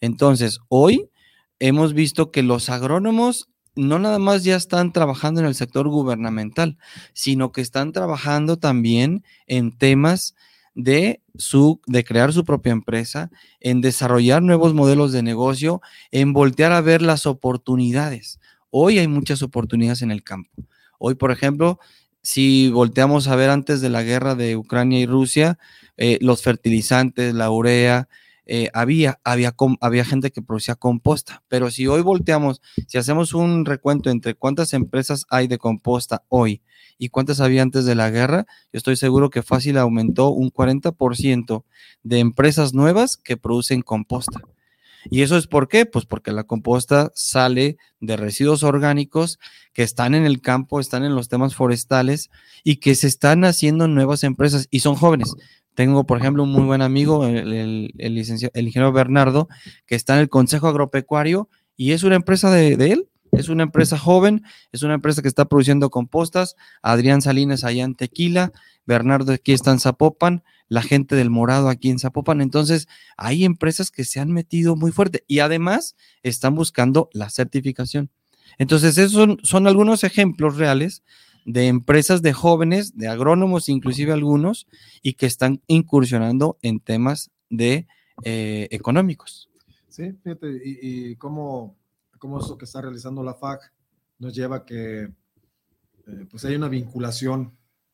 Entonces, 0.00 0.60
hoy 0.68 1.10
hemos 1.58 1.94
visto 1.94 2.30
que 2.30 2.42
los 2.42 2.68
agrónomos 2.68 3.48
no 3.76 3.98
nada 3.98 4.20
más 4.20 4.44
ya 4.44 4.54
están 4.54 4.92
trabajando 4.92 5.40
en 5.40 5.46
el 5.46 5.56
sector 5.56 5.88
gubernamental, 5.88 6.78
sino 7.12 7.50
que 7.50 7.60
están 7.60 7.92
trabajando 7.92 8.56
también 8.56 9.24
en 9.46 9.76
temas 9.76 10.36
de, 10.74 11.22
su, 11.36 11.80
de 11.86 12.04
crear 12.04 12.32
su 12.32 12.44
propia 12.44 12.72
empresa, 12.72 13.30
en 13.60 13.80
desarrollar 13.80 14.42
nuevos 14.42 14.74
modelos 14.74 15.12
de 15.12 15.22
negocio, 15.22 15.80
en 16.10 16.32
voltear 16.32 16.72
a 16.72 16.80
ver 16.80 17.02
las 17.02 17.26
oportunidades. 17.26 18.40
Hoy 18.70 18.98
hay 18.98 19.08
muchas 19.08 19.42
oportunidades 19.42 20.02
en 20.02 20.10
el 20.10 20.24
campo. 20.24 20.50
Hoy, 20.98 21.14
por 21.14 21.30
ejemplo, 21.30 21.78
si 22.22 22.70
volteamos 22.70 23.28
a 23.28 23.36
ver 23.36 23.50
antes 23.50 23.80
de 23.80 23.90
la 23.90 24.02
guerra 24.02 24.34
de 24.34 24.56
Ucrania 24.56 24.98
y 24.98 25.06
Rusia, 25.06 25.58
eh, 25.96 26.18
los 26.20 26.42
fertilizantes, 26.42 27.34
la 27.34 27.50
urea, 27.50 28.08
eh, 28.46 28.68
había, 28.74 29.20
había, 29.24 29.54
había 29.80 30.04
gente 30.04 30.30
que 30.30 30.42
producía 30.42 30.74
composta, 30.74 31.42
pero 31.48 31.70
si 31.70 31.86
hoy 31.86 32.02
volteamos, 32.02 32.60
si 32.86 32.98
hacemos 32.98 33.32
un 33.32 33.64
recuento 33.64 34.10
entre 34.10 34.34
cuántas 34.34 34.74
empresas 34.74 35.24
hay 35.30 35.46
de 35.46 35.58
composta 35.58 36.24
hoy 36.28 36.62
y 36.98 37.08
cuántas 37.08 37.40
había 37.40 37.62
antes 37.62 37.84
de 37.84 37.94
la 37.94 38.10
guerra, 38.10 38.46
yo 38.72 38.78
estoy 38.78 38.96
seguro 38.96 39.30
que 39.30 39.42
fácil 39.42 39.78
aumentó 39.78 40.30
un 40.30 40.50
40% 40.50 41.64
de 42.02 42.18
empresas 42.18 42.74
nuevas 42.74 43.16
que 43.16 43.36
producen 43.36 43.82
composta. 43.82 44.40
¿Y 45.10 45.22
eso 45.22 45.36
es 45.36 45.46
por 45.46 45.68
qué? 45.68 45.86
Pues 45.86 46.06
porque 46.06 46.32
la 46.32 46.44
composta 46.44 47.10
sale 47.14 47.76
de 48.00 48.16
residuos 48.16 48.62
orgánicos 48.62 49.38
que 49.72 49.82
están 49.82 50.14
en 50.14 50.24
el 50.24 50.40
campo, 50.40 50.80
están 50.80 51.04
en 51.04 51.14
los 51.14 51.28
temas 51.28 51.54
forestales 51.54 52.30
y 52.62 52.76
que 52.76 52.94
se 52.94 53.06
están 53.06 53.44
haciendo 53.44 53.86
nuevas 53.86 54.24
empresas 54.24 54.66
y 54.70 54.80
son 54.80 54.94
jóvenes. 54.94 55.34
Tengo, 55.74 56.04
por 56.04 56.18
ejemplo, 56.18 56.44
un 56.44 56.52
muy 56.52 56.64
buen 56.64 56.82
amigo, 56.82 57.26
el, 57.26 57.92
ingeniero 57.98 58.92
Bernardo, 58.92 59.48
que 59.86 59.96
está 59.96 60.14
en 60.14 60.20
el 60.20 60.28
Consejo 60.28 60.68
Agropecuario 60.68 61.48
y 61.76 61.92
es 61.92 62.04
una 62.04 62.14
empresa 62.14 62.50
de, 62.50 62.74
él, 62.74 63.08
es 63.36 63.48
una 63.48 63.64
empresa 63.64 63.98
joven, 63.98 64.42
es 64.72 64.82
una 64.82 64.94
empresa 64.94 65.22
que 65.22 65.28
está 65.28 65.46
produciendo 65.46 65.90
compostas. 65.90 66.56
Adrián 66.82 67.22
Salinas 67.22 67.64
allá 67.64 67.84
en 67.84 67.94
Tequila, 67.94 68.52
Bernardo 68.86 69.32
aquí 69.32 69.52
está 69.52 69.70
en 69.70 69.80
Zapopan, 69.80 70.42
la 70.68 70.82
gente 70.82 71.16
del 71.16 71.30
Morado 71.30 71.68
aquí 71.68 71.90
en 71.90 71.98
Zapopan. 71.98 72.40
Entonces, 72.40 72.88
hay 73.16 73.44
empresas 73.44 73.90
que 73.90 74.04
se 74.04 74.20
han 74.20 74.32
metido 74.32 74.76
muy 74.76 74.92
fuerte 74.92 75.24
y 75.26 75.40
además 75.40 75.96
están 76.22 76.54
buscando 76.54 77.08
la 77.12 77.30
certificación. 77.30 78.10
Entonces, 78.58 78.98
esos 78.98 79.38
son, 79.42 79.66
algunos 79.66 80.04
ejemplos 80.04 80.56
reales 80.56 81.02
de 81.44 81.66
empresas 81.66 82.22
de 82.22 82.32
jóvenes, 82.32 82.96
de 82.96 83.08
agrónomos, 83.08 83.68
inclusive 83.68 84.12
algunos, 84.12 84.66
y 85.02 85.14
que 85.14 85.26
están 85.26 85.60
incursionando 85.66 86.58
en 86.62 86.80
temas 86.80 87.30
de 87.50 87.86
eh, 88.24 88.68
económicos. 88.70 89.50
Sí, 89.88 90.12
fíjate, 90.22 90.60
y, 90.64 91.16
cómo, 91.16 91.76
cómo, 92.24 92.40
eso 92.40 92.56
que 92.56 92.64
está 92.64 92.80
realizando 92.80 93.22
la 93.22 93.34
FAC 93.34 93.70
nos 94.18 94.34
lleva 94.34 94.56
a 94.56 94.64
que 94.64 95.02
eh, 95.02 96.26
pues 96.30 96.42
hay 96.46 96.54
una 96.54 96.70
vinculación 96.70 97.52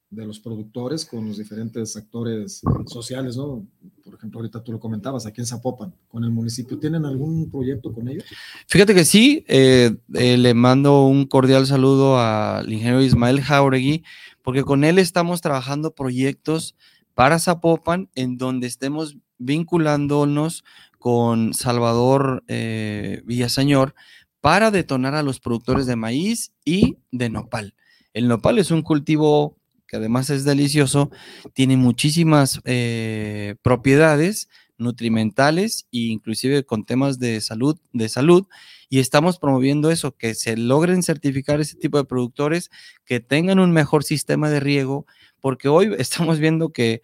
de 0.08 0.24
los 0.24 0.38
productores 0.38 1.04
con 1.04 1.26
los 1.26 1.38
diferentes 1.38 1.96
actores 1.96 2.62
sociales, 2.86 3.36
¿no? 3.36 3.66
Por 4.04 4.14
ejemplo, 4.14 4.38
ahorita 4.38 4.62
tú 4.62 4.70
lo 4.70 4.78
comentabas, 4.78 5.26
aquí 5.26 5.40
en 5.40 5.48
Zapopan, 5.48 5.92
con 6.06 6.22
el 6.22 6.30
municipio. 6.30 6.78
¿Tienen 6.78 7.04
algún 7.04 7.50
proyecto 7.50 7.92
con 7.92 8.06
ellos? 8.08 8.24
Fíjate 8.68 8.94
que 8.94 9.04
sí, 9.04 9.44
eh, 9.48 9.96
eh, 10.14 10.36
le 10.38 10.54
mando 10.54 11.06
un 11.06 11.26
cordial 11.26 11.66
saludo 11.66 12.20
al 12.20 12.72
ingeniero 12.72 13.02
Ismael 13.02 13.40
Jauregui, 13.40 14.04
porque 14.42 14.62
con 14.62 14.84
él 14.84 15.00
estamos 15.00 15.40
trabajando 15.40 15.92
proyectos 15.92 16.76
para 17.14 17.40
Zapopan 17.40 18.10
en 18.14 18.36
donde 18.36 18.68
estemos 18.68 19.16
vinculándonos 19.38 20.62
con 21.00 21.54
Salvador 21.54 22.44
eh, 22.46 23.22
Villaseñor 23.24 23.94
para 24.40 24.70
detonar 24.70 25.14
a 25.14 25.22
los 25.22 25.40
productores 25.40 25.86
de 25.86 25.96
maíz 25.96 26.52
y 26.64 26.98
de 27.10 27.30
nopal. 27.30 27.74
El 28.12 28.28
nopal 28.28 28.58
es 28.58 28.70
un 28.70 28.82
cultivo 28.82 29.56
que 29.90 29.96
además 29.96 30.30
es 30.30 30.44
delicioso, 30.44 31.10
tiene 31.52 31.76
muchísimas 31.76 32.60
eh, 32.64 33.56
propiedades 33.60 34.48
nutrimentales 34.78 35.86
e 35.92 35.98
inclusive 35.98 36.64
con 36.64 36.84
temas 36.84 37.18
de 37.18 37.40
salud, 37.40 37.76
de 37.92 38.08
salud, 38.08 38.46
y 38.88 39.00
estamos 39.00 39.38
promoviendo 39.38 39.90
eso, 39.90 40.16
que 40.16 40.34
se 40.34 40.56
logren 40.56 41.02
certificar 41.02 41.60
ese 41.60 41.76
tipo 41.76 41.98
de 41.98 42.04
productores, 42.04 42.70
que 43.04 43.18
tengan 43.18 43.58
un 43.58 43.72
mejor 43.72 44.04
sistema 44.04 44.48
de 44.48 44.60
riego, 44.60 45.06
porque 45.40 45.68
hoy 45.68 45.92
estamos 45.98 46.38
viendo 46.38 46.72
que 46.72 47.02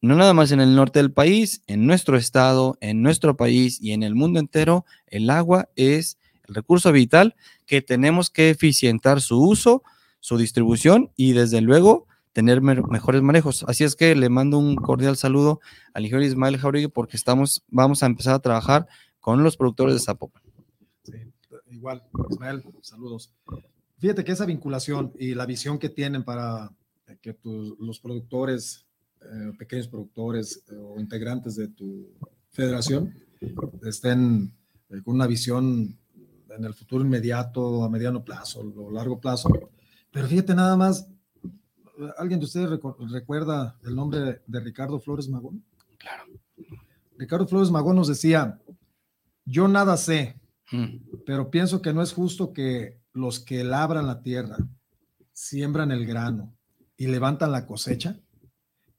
no 0.00 0.16
nada 0.16 0.34
más 0.34 0.50
en 0.52 0.60
el 0.60 0.74
norte 0.74 0.98
del 0.98 1.12
país, 1.12 1.62
en 1.66 1.86
nuestro 1.86 2.16
estado, 2.16 2.76
en 2.80 3.02
nuestro 3.02 3.36
país 3.36 3.78
y 3.80 3.92
en 3.92 4.02
el 4.02 4.14
mundo 4.14 4.40
entero, 4.40 4.84
el 5.06 5.30
agua 5.30 5.68
es 5.76 6.18
recurso 6.54 6.92
vital 6.92 7.34
que 7.66 7.82
tenemos 7.82 8.30
que 8.30 8.50
eficientar 8.50 9.20
su 9.20 9.40
uso, 9.40 9.82
su 10.20 10.36
distribución 10.36 11.10
y 11.16 11.32
desde 11.32 11.60
luego 11.60 12.06
tener 12.32 12.62
mejores 12.62 13.22
manejos. 13.22 13.64
Así 13.68 13.84
es 13.84 13.94
que 13.94 14.14
le 14.14 14.28
mando 14.28 14.58
un 14.58 14.76
cordial 14.76 15.16
saludo 15.16 15.60
al 15.92 16.04
ingeniero 16.04 16.32
Ismael 16.32 16.58
Jauregui 16.58 16.88
porque 16.88 17.16
estamos, 17.16 17.62
vamos 17.68 18.02
a 18.02 18.06
empezar 18.06 18.34
a 18.34 18.38
trabajar 18.38 18.86
con 19.20 19.42
los 19.42 19.56
productores 19.56 19.94
de 19.94 20.00
Zapopan. 20.00 20.42
Sí, 21.02 21.12
igual, 21.70 22.02
Ismael, 22.30 22.62
saludos. 22.80 23.32
Fíjate 23.98 24.24
que 24.24 24.32
esa 24.32 24.46
vinculación 24.46 25.12
y 25.18 25.34
la 25.34 25.46
visión 25.46 25.78
que 25.78 25.88
tienen 25.88 26.24
para 26.24 26.72
que 27.20 27.36
los 27.44 28.00
productores, 28.00 28.86
eh, 29.20 29.52
pequeños 29.58 29.88
productores 29.88 30.64
eh, 30.70 30.74
o 30.74 30.98
integrantes 30.98 31.54
de 31.54 31.68
tu 31.68 32.08
federación 32.50 33.14
estén 33.84 34.52
eh, 34.90 35.02
con 35.04 35.14
una 35.14 35.26
visión 35.26 35.98
en 36.56 36.64
el 36.64 36.74
futuro 36.74 37.04
inmediato, 37.04 37.84
a 37.84 37.88
mediano 37.88 38.24
plazo, 38.24 38.60
o 38.60 38.90
largo 38.90 39.20
plazo. 39.20 39.48
Pero 40.10 40.26
fíjate 40.28 40.54
nada 40.54 40.76
más, 40.76 41.08
¿Alguien 42.16 42.40
de 42.40 42.46
ustedes 42.46 42.80
recuerda 43.10 43.76
el 43.84 43.94
nombre 43.94 44.42
de 44.46 44.60
Ricardo 44.60 44.98
Flores 44.98 45.28
Magón? 45.28 45.64
Claro. 45.98 46.24
Ricardo 47.16 47.46
Flores 47.46 47.70
Magón 47.70 47.96
nos 47.96 48.08
decía, 48.08 48.60
yo 49.44 49.68
nada 49.68 49.96
sé, 49.96 50.40
mm. 50.72 51.20
pero 51.26 51.50
pienso 51.50 51.82
que 51.82 51.92
no 51.92 52.02
es 52.02 52.12
justo 52.12 52.52
que 52.52 53.00
los 53.12 53.40
que 53.40 53.62
labran 53.62 54.06
la 54.06 54.22
tierra, 54.22 54.56
siembran 55.32 55.92
el 55.92 56.06
grano 56.06 56.54
y 56.96 57.06
levantan 57.06 57.52
la 57.52 57.66
cosecha, 57.66 58.18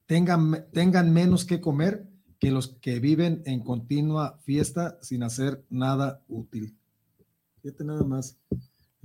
tengan, 0.05 0.67
tengan 0.71 1.11
menos 1.11 1.45
que 1.45 1.61
comer 1.61 2.07
que 2.39 2.51
los 2.51 2.67
que 2.81 2.99
viven 2.99 3.41
en 3.45 3.61
continua 3.61 4.37
fiesta 4.43 4.97
sin 5.01 5.23
hacer 5.23 5.65
nada 5.69 6.21
útil. 6.27 6.77
Fíjate 7.63 7.85
nada 7.85 8.03
más. 8.03 8.37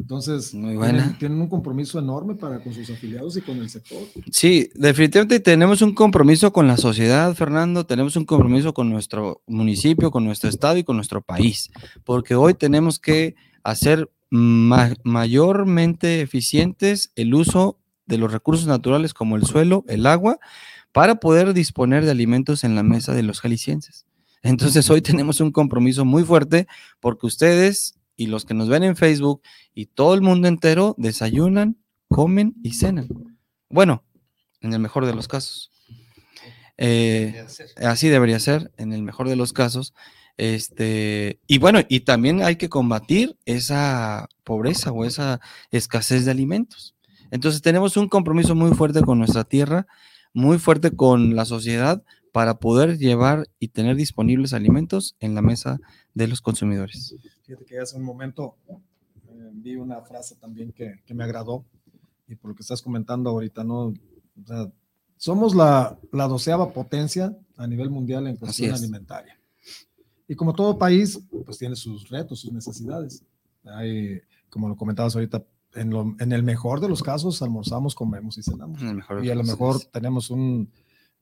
Entonces, 0.00 0.50
Tienen, 0.50 1.40
un 1.40 1.48
compromiso 1.48 1.98
enorme 2.00 2.34
para 2.34 2.60
con 2.60 2.74
sus 2.74 2.90
afiliados 2.90 3.36
y 3.36 3.40
con 3.40 3.58
el 3.58 3.70
sector. 3.70 3.98
Sí, 4.32 4.68
definitivamente 4.74 5.38
tenemos 5.38 5.80
un 5.80 5.94
compromiso 5.94 6.52
con 6.52 6.66
la 6.66 6.76
sociedad, 6.76 7.32
Fernando, 7.34 7.86
tenemos 7.86 8.16
un 8.16 8.24
compromiso 8.24 8.74
con 8.74 8.90
nuestro 8.90 9.42
municipio, 9.46 10.10
con 10.10 10.24
nuestro 10.24 10.50
estado 10.50 10.76
y 10.76 10.82
con 10.82 10.96
nuestro 10.96 11.20
país, 11.20 11.70
porque 12.04 12.34
hoy 12.34 12.54
tenemos 12.54 12.98
que 12.98 13.36
hacer 13.62 14.10
mayormente 14.30 16.20
eficientes 16.20 17.12
el 17.14 17.34
uso 17.34 17.78
de 18.06 18.18
los 18.18 18.32
recursos 18.32 18.66
naturales 18.66 19.14
como 19.14 19.36
el 19.36 19.46
suelo, 19.46 19.84
el 19.86 20.04
agua, 20.06 20.40
para 20.90 21.20
poder 21.20 21.54
disponer 21.54 22.04
de 22.04 22.10
alimentos 22.10 22.64
en 22.64 22.74
la 22.74 22.82
mesa 22.82 23.14
de 23.14 23.22
los 23.22 23.40
jaliscienses. 23.40 24.06
Entonces 24.42 24.88
hoy 24.90 25.00
tenemos 25.00 25.40
un 25.40 25.52
compromiso 25.52 26.04
muy 26.04 26.24
fuerte 26.24 26.66
porque 27.00 27.26
ustedes 27.26 27.97
y 28.18 28.26
los 28.26 28.44
que 28.44 28.52
nos 28.52 28.68
ven 28.68 28.82
en 28.82 28.96
Facebook 28.96 29.40
y 29.75 29.87
todo 29.87 30.12
el 30.14 30.20
mundo 30.20 30.48
entero 30.48 30.94
desayunan, 30.98 31.78
comen 32.08 32.54
y 32.62 32.75
cenan. 32.75 33.08
Bueno, 33.70 34.04
en 34.60 34.75
el 34.75 34.80
mejor 34.80 35.06
de 35.06 35.14
los 35.14 35.28
casos. 35.28 35.70
Eh, 36.76 37.46
así 37.76 38.08
debería 38.08 38.40
ser, 38.40 38.72
en 38.76 38.92
el 38.92 39.02
mejor 39.02 39.28
de 39.28 39.37
los 39.37 39.52
casos. 39.52 39.94
Este, 40.37 41.40
y 41.46 41.58
bueno, 41.58 41.80
y 41.88 42.00
también 42.00 42.42
hay 42.42 42.56
que 42.56 42.68
combatir 42.68 43.37
esa 43.44 44.28
pobreza 44.42 44.90
o 44.90 45.04
esa 45.04 45.40
escasez 45.70 46.25
de 46.25 46.32
alimentos. 46.32 46.96
Entonces 47.30 47.62
tenemos 47.62 47.96
un 47.96 48.08
compromiso 48.08 48.56
muy 48.56 48.75
fuerte 48.75 49.00
con 49.02 49.18
nuestra 49.18 49.44
tierra, 49.44 49.87
muy 50.34 50.58
fuerte 50.58 50.90
con 50.90 51.37
la 51.37 51.44
sociedad 51.44 52.02
para 52.38 52.61
poder 52.61 52.99
llevar 52.99 53.49
y 53.59 53.66
tener 53.66 53.97
disponibles 53.97 54.52
alimentos 54.52 55.16
en 55.18 55.35
la 55.35 55.42
mesa 55.42 55.80
de 56.14 56.28
los 56.28 56.40
consumidores. 56.40 57.16
Fíjate 57.42 57.64
que 57.64 57.80
hace 57.80 57.97
un 57.97 58.04
momento 58.04 58.54
eh, 58.68 59.50
vi 59.54 59.75
una 59.75 60.02
frase 60.02 60.37
también 60.37 60.71
que, 60.71 61.02
que, 61.04 61.14
me 61.14 61.25
agradó 61.25 61.64
y 62.28 62.37
por 62.37 62.50
lo 62.50 62.54
que 62.54 62.62
estás 62.62 62.80
comentando 62.80 63.30
ahorita, 63.30 63.64
¿no? 63.64 63.87
O 63.87 64.47
sea, 64.47 64.71
somos 65.16 65.52
la, 65.52 65.99
la 66.12 66.28
doceava 66.28 66.73
potencia 66.73 67.37
a 67.57 67.66
nivel 67.66 67.90
mundial 67.90 68.28
en 68.28 68.37
cuestión 68.37 68.73
alimentaria. 68.73 69.37
Y 70.28 70.37
como 70.37 70.52
todo 70.52 70.78
país, 70.78 71.21
pues 71.45 71.59
tiene 71.59 71.75
sus 71.75 72.09
retos, 72.09 72.38
sus 72.38 72.52
necesidades. 72.52 73.25
Hay, 73.64 74.21
como 74.49 74.68
lo 74.68 74.76
comentabas 74.76 75.16
ahorita, 75.16 75.45
en, 75.75 75.90
lo, 75.90 76.14
en 76.21 76.30
el 76.30 76.45
mejor 76.45 76.80
de 76.80 76.88
los 76.88 77.02
casos 77.02 77.42
almorzamos, 77.42 77.97
comemos 77.97 78.38
y 78.38 78.45
cenamos. 78.45 78.80
y 79.25 79.28
a 79.28 79.35
lo 79.35 79.42
mejor 79.42 79.80
tenemos 79.90 80.30
un, 80.30 80.71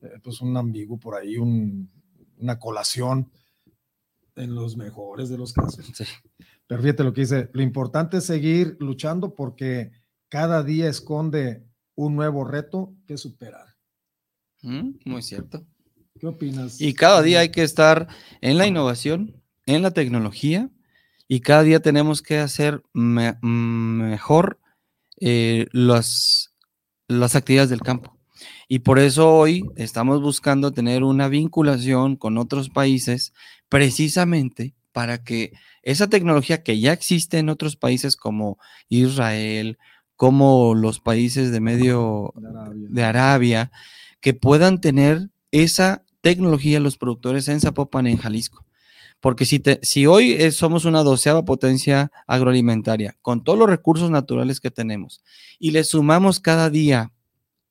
eh, 0.01 0.19
pues 0.23 0.41
un 0.41 0.55
ambiguo 0.57 0.99
por 0.99 1.15
ahí, 1.15 1.37
un, 1.37 1.89
una 2.37 2.59
colación 2.59 3.31
en 4.35 4.55
los 4.55 4.77
mejores 4.77 5.29
de 5.29 5.37
los 5.37 5.53
casos. 5.53 5.85
Sí. 5.93 6.05
Pero 6.67 6.81
fíjate 6.81 7.03
lo 7.03 7.13
que 7.13 7.21
dice, 7.21 7.49
lo 7.53 7.61
importante 7.61 8.17
es 8.17 8.25
seguir 8.25 8.75
luchando 8.79 9.33
porque 9.33 9.91
cada 10.29 10.63
día 10.63 10.89
esconde 10.89 11.65
un 11.95 12.15
nuevo 12.15 12.43
reto 12.43 12.93
que 13.07 13.17
superar. 13.17 13.75
Mm, 14.61 14.91
muy 15.05 15.21
cierto. 15.21 15.65
¿Qué 16.19 16.27
opinas? 16.27 16.81
Y 16.81 16.93
cada 16.93 17.21
día 17.21 17.39
hay 17.39 17.49
que 17.49 17.63
estar 17.63 18.07
en 18.41 18.57
la 18.57 18.67
innovación, 18.67 19.41
en 19.65 19.81
la 19.81 19.91
tecnología, 19.91 20.69
y 21.27 21.41
cada 21.41 21.63
día 21.63 21.81
tenemos 21.81 22.21
que 22.21 22.39
hacer 22.39 22.83
mejor 22.93 24.59
eh, 25.19 25.67
las, 25.71 26.53
las 27.07 27.35
actividades 27.35 27.69
del 27.69 27.81
campo. 27.81 28.16
Y 28.67 28.79
por 28.79 28.99
eso 28.99 29.33
hoy 29.33 29.63
estamos 29.75 30.21
buscando 30.21 30.71
tener 30.71 31.03
una 31.03 31.27
vinculación 31.27 32.15
con 32.15 32.37
otros 32.37 32.69
países 32.69 33.33
precisamente 33.69 34.75
para 34.91 35.23
que 35.23 35.53
esa 35.83 36.07
tecnología 36.07 36.63
que 36.63 36.79
ya 36.79 36.91
existe 36.91 37.37
en 37.37 37.49
otros 37.49 37.75
países 37.75 38.15
como 38.15 38.57
Israel, 38.89 39.77
como 40.15 40.73
los 40.75 40.99
países 40.99 41.51
de 41.51 41.59
medio 41.59 42.33
de 42.35 42.47
Arabia, 42.47 42.87
de 42.89 43.03
Arabia 43.03 43.71
que 44.19 44.33
puedan 44.33 44.81
tener 44.81 45.29
esa 45.51 46.03
tecnología 46.21 46.79
los 46.79 46.97
productores 46.97 47.47
en 47.47 47.61
Zapopan, 47.61 48.07
en 48.07 48.17
Jalisco. 48.17 48.65
Porque 49.19 49.45
si, 49.45 49.61
si 49.81 50.05
hoy 50.05 50.51
somos 50.51 50.85
una 50.85 51.03
doceava 51.03 51.45
potencia 51.45 52.11
agroalimentaria, 52.27 53.15
con 53.21 53.43
todos 53.43 53.57
los 53.57 53.69
recursos 53.69 54.11
naturales 54.11 54.59
que 54.59 54.71
tenemos, 54.71 55.23
y 55.59 55.71
le 55.71 55.83
sumamos 55.83 56.39
cada 56.39 56.69
día 56.69 57.11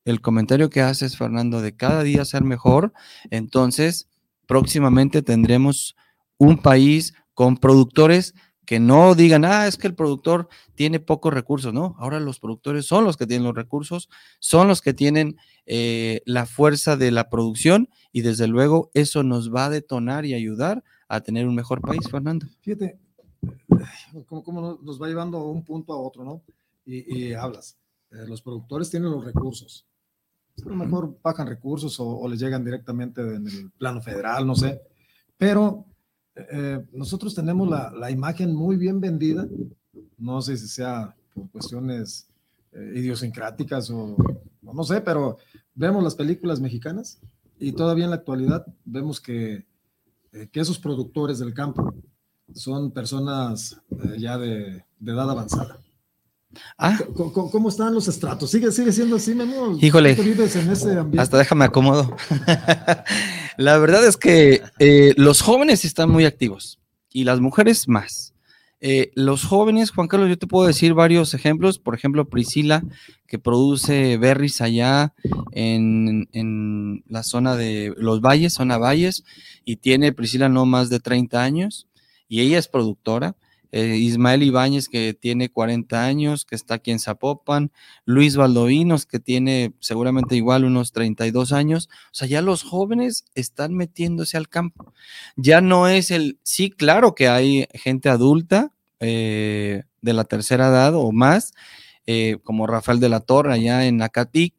el 0.07 0.21
comentario 0.21 0.71
que 0.71 0.81
haces, 0.81 1.19
Fernando, 1.19 1.61
de 1.61 1.77
cada 1.77 2.03
día 2.03 2.25
ser 2.25 2.45
mejor, 2.45 2.95
entonces 3.31 4.09
próximamente 4.47 5.21
tendremos 5.21 5.97
un 6.39 6.59
país 6.59 7.13
con 7.35 7.57
productores 7.57 8.35
que 8.65 8.81
no 8.81 9.15
digan, 9.15 9.45
ah, 9.45 9.67
es 9.67 9.77
que 9.77 9.87
el 9.87 9.95
productor 9.95 10.49
tiene 10.75 11.01
pocos 11.01 11.35
recursos, 11.35 11.73
¿no? 11.73 11.95
Ahora 11.99 12.19
los 12.21 12.41
productores 12.41 12.87
son 12.87 13.05
los 13.05 13.17
que 13.17 13.27
tienen 13.27 13.47
los 13.47 13.55
recursos, 13.55 14.09
son 14.39 14.69
los 14.69 14.81
que 14.81 14.95
tienen 14.95 15.37
eh, 15.67 16.23
la 16.25 16.47
fuerza 16.47 16.97
de 16.97 17.11
la 17.11 17.29
producción 17.29 17.89
y 18.13 18.23
desde 18.23 18.47
luego 18.47 18.91
eso 18.95 19.23
nos 19.23 19.55
va 19.55 19.67
a 19.67 19.71
detonar 19.71 20.25
y 20.25 20.35
ayudar 20.35 20.83
a 21.09 21.21
tener 21.21 21.47
un 21.47 21.55
mejor 21.55 21.81
país, 21.81 22.09
Fernando. 22.11 22.47
Fíjate, 22.61 22.99
cómo, 24.27 24.79
nos 24.83 25.01
va 25.01 25.09
llevando 25.09 25.45
un 25.45 25.65
punto 25.65 25.93
a 25.93 25.99
otro, 25.99 26.25
¿no? 26.25 26.43
Y, 26.85 27.33
hablas, 27.33 27.77
eh, 28.13 28.25
los 28.29 28.43
productores 28.43 28.91
tienen 28.91 29.11
los 29.11 29.25
recursos. 29.25 29.85
A 30.65 30.69
lo 30.69 30.77
mejor 30.77 31.19
bajan 31.23 31.47
recursos 31.47 31.97
o, 32.01 32.27
les 32.29 32.41
llegan 32.41 32.65
directamente 32.65 33.21
en 33.21 33.47
el 33.47 33.71
plano 33.73 34.01
federal, 34.01 34.47
no 34.47 34.55
sé. 34.55 34.81
Pero 35.37 35.85
eh, 36.35 36.85
nosotros 36.93 37.35
tenemos 37.35 37.69
la, 37.69 37.91
la, 37.91 38.11
imagen 38.11 38.55
muy 38.55 38.77
bien 38.77 39.01
vendida. 39.01 39.47
No 40.17 40.41
sé 40.41 40.57
si 40.57 40.67
sea 40.69 41.15
por 41.35 41.51
cuestiones 41.51 42.29
eh, 42.73 42.93
idiosincráticas 42.97 43.91
o 43.91 44.17
no 44.63 44.85
sé, 44.85 45.01
pero 45.01 45.39
vemos 45.75 46.03
las 46.03 46.15
películas 46.15 46.61
mexicanas 46.61 47.21
y 47.59 47.73
todavía 47.73 48.05
en 48.05 48.11
la 48.11 48.17
actualidad 48.17 48.67
vemos 48.85 49.21
que 49.21 49.65
eh, 50.37 50.49
que 50.53 50.61
esos 50.61 50.79
productores 50.79 51.39
del 51.39 51.55
campo 51.55 51.95
son 52.53 52.91
personas 52.91 53.81
ya 54.19 54.37
de, 54.37 54.85
edad 55.01 55.31
avanzada. 55.31 55.79
Ah. 56.79 56.99
¿Cómo, 57.15 57.69
están 57.69 57.95
los 57.95 58.09
estratos? 58.09 58.51
¿Sigue, 58.51 58.71
sigue 58.73 58.93
siendo 58.93 59.17
así, 59.17 59.35
Memo? 59.35 59.77
Híjole. 59.81 60.15
Vives 60.15 60.57
en 60.57 60.71
ese 60.71 60.91
ambiente? 60.93 61.21
Hasta 61.21 61.39
déjame 61.39 61.65
acomodo. 61.65 62.17
La 63.57 63.79
verdad 63.79 64.07
es 64.07 64.17
que 64.17 64.63
eh, 64.79 65.15
los 65.17 65.41
jóvenes 65.41 65.85
están 65.85 66.11
muy 66.11 66.25
activos 66.25 66.79
y 67.11 67.25
las 67.25 67.41
mujeres 67.41 67.89
más. 67.89 68.35
Eh, 68.81 69.11
los 69.15 69.45
jóvenes, 69.45 69.91
Juan 69.91 70.07
Carlos, 70.07 70.29
yo 70.29 70.39
te 70.39 70.47
puedo 70.47 70.67
decir 70.67 70.93
varios 70.93 71.33
ejemplos. 71.33 71.79
Por 71.79 71.95
ejemplo, 71.95 72.29
Priscila, 72.29 72.85
que 73.27 73.39
produce 73.39 74.19
berries 74.19 74.61
allá 74.61 75.15
en, 75.53 77.03
la 77.09 77.23
zona 77.23 77.57
de 77.57 77.95
los 77.97 78.21
valles, 78.21 78.53
zona 78.53 78.79
valles, 78.79 79.25
y 79.65 79.77
tiene 79.77 80.13
Priscila 80.13 80.49
no 80.49 80.67
más 80.67 80.91
de 80.91 81.01
30 81.01 81.43
años, 81.43 81.89
y 82.29 82.41
ella 82.41 82.59
es 82.59 82.69
productora. 82.69 83.37
Eh, 83.79 83.99
Ismael 83.99 84.43
Ibáñez, 84.43 84.89
que 84.89 85.13
tiene 85.13 85.51
40 85.51 86.03
años, 86.03 86.47
que 86.47 86.55
está 86.55 86.77
aquí 86.77 86.93
en 86.93 86.99
Zapopan, 86.99 87.71
Luis 88.07 88.35
Valdovinos, 88.35 89.05
que 89.05 89.21
tiene 89.21 89.75
seguramente 89.81 90.35
igual 90.35 90.65
unos 90.65 90.93
32 90.93 91.53
años. 91.53 91.91
O 92.07 92.15
sea, 92.15 92.27
ya 92.27 92.41
los 92.41 92.63
jóvenes 92.63 93.27
están 93.35 93.75
metiéndose 93.75 94.39
al 94.39 94.49
campo. 94.49 94.95
Ya 95.37 95.61
no 95.61 95.89
es 95.89 96.11
el, 96.11 96.39
sí, 96.43 96.71
claro 96.71 97.15
que 97.15 97.29
hay 97.29 97.69
gente 97.75 98.09
adulta 98.09 98.73
eh, 98.99 99.83
de 100.01 100.13
la 100.15 100.25
tercera 100.25 100.69
edad 100.69 100.95
o 100.95 101.13
más, 101.13 101.53
eh, 102.07 102.39
como 102.45 102.67
Rafael 102.67 102.99
de 102.99 103.11
la 103.11 103.21
Torre 103.21 103.53
allá 103.53 103.85
en 103.85 104.01
Acatic, 104.01 104.55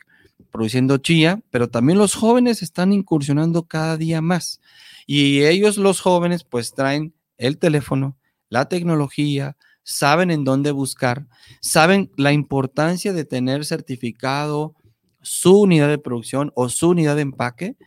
produciendo 0.52 1.00
chía, 1.00 1.42
pero 1.50 1.70
también 1.70 1.98
los 1.98 2.14
jóvenes 2.14 2.62
están 2.62 2.94
incursionando 2.94 3.64
cada 3.64 3.98
día 3.98 4.22
más. 4.22 4.62
Y 5.08 5.44
ellos, 5.44 5.78
los 5.78 6.02
jóvenes, 6.02 6.44
pues 6.44 6.76
traen 6.76 7.16
el 7.40 7.58
teléfono, 7.58 8.17
la 8.50 8.70
tecnología, 8.70 9.58
saben 9.84 10.32
en 10.32 10.44
dónde 10.44 10.72
buscar, 10.72 11.28
saben 11.62 12.12
la 12.18 12.34
importancia 12.34 13.14
de 13.14 13.26
tener 13.26 13.66
certificado 13.66 14.76
su 15.22 15.62
unidad 15.62 15.90
de 15.90 15.98
producción 15.98 16.52
o 16.56 16.70
su 16.70 16.90
unidad 16.90 17.16
de 17.16 17.22
empaque. 17.22 17.78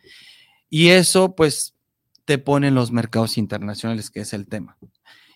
Y 0.69 0.89
eso 0.89 1.35
pues 1.35 1.75
te 2.25 2.39
pone 2.39 2.69
en 2.69 2.75
los 2.75 2.93
mercados 2.93 3.39
internacionales, 3.39 4.11
que 4.11 4.21
es 4.21 4.33
el 4.33 4.47
tema. 4.47 4.79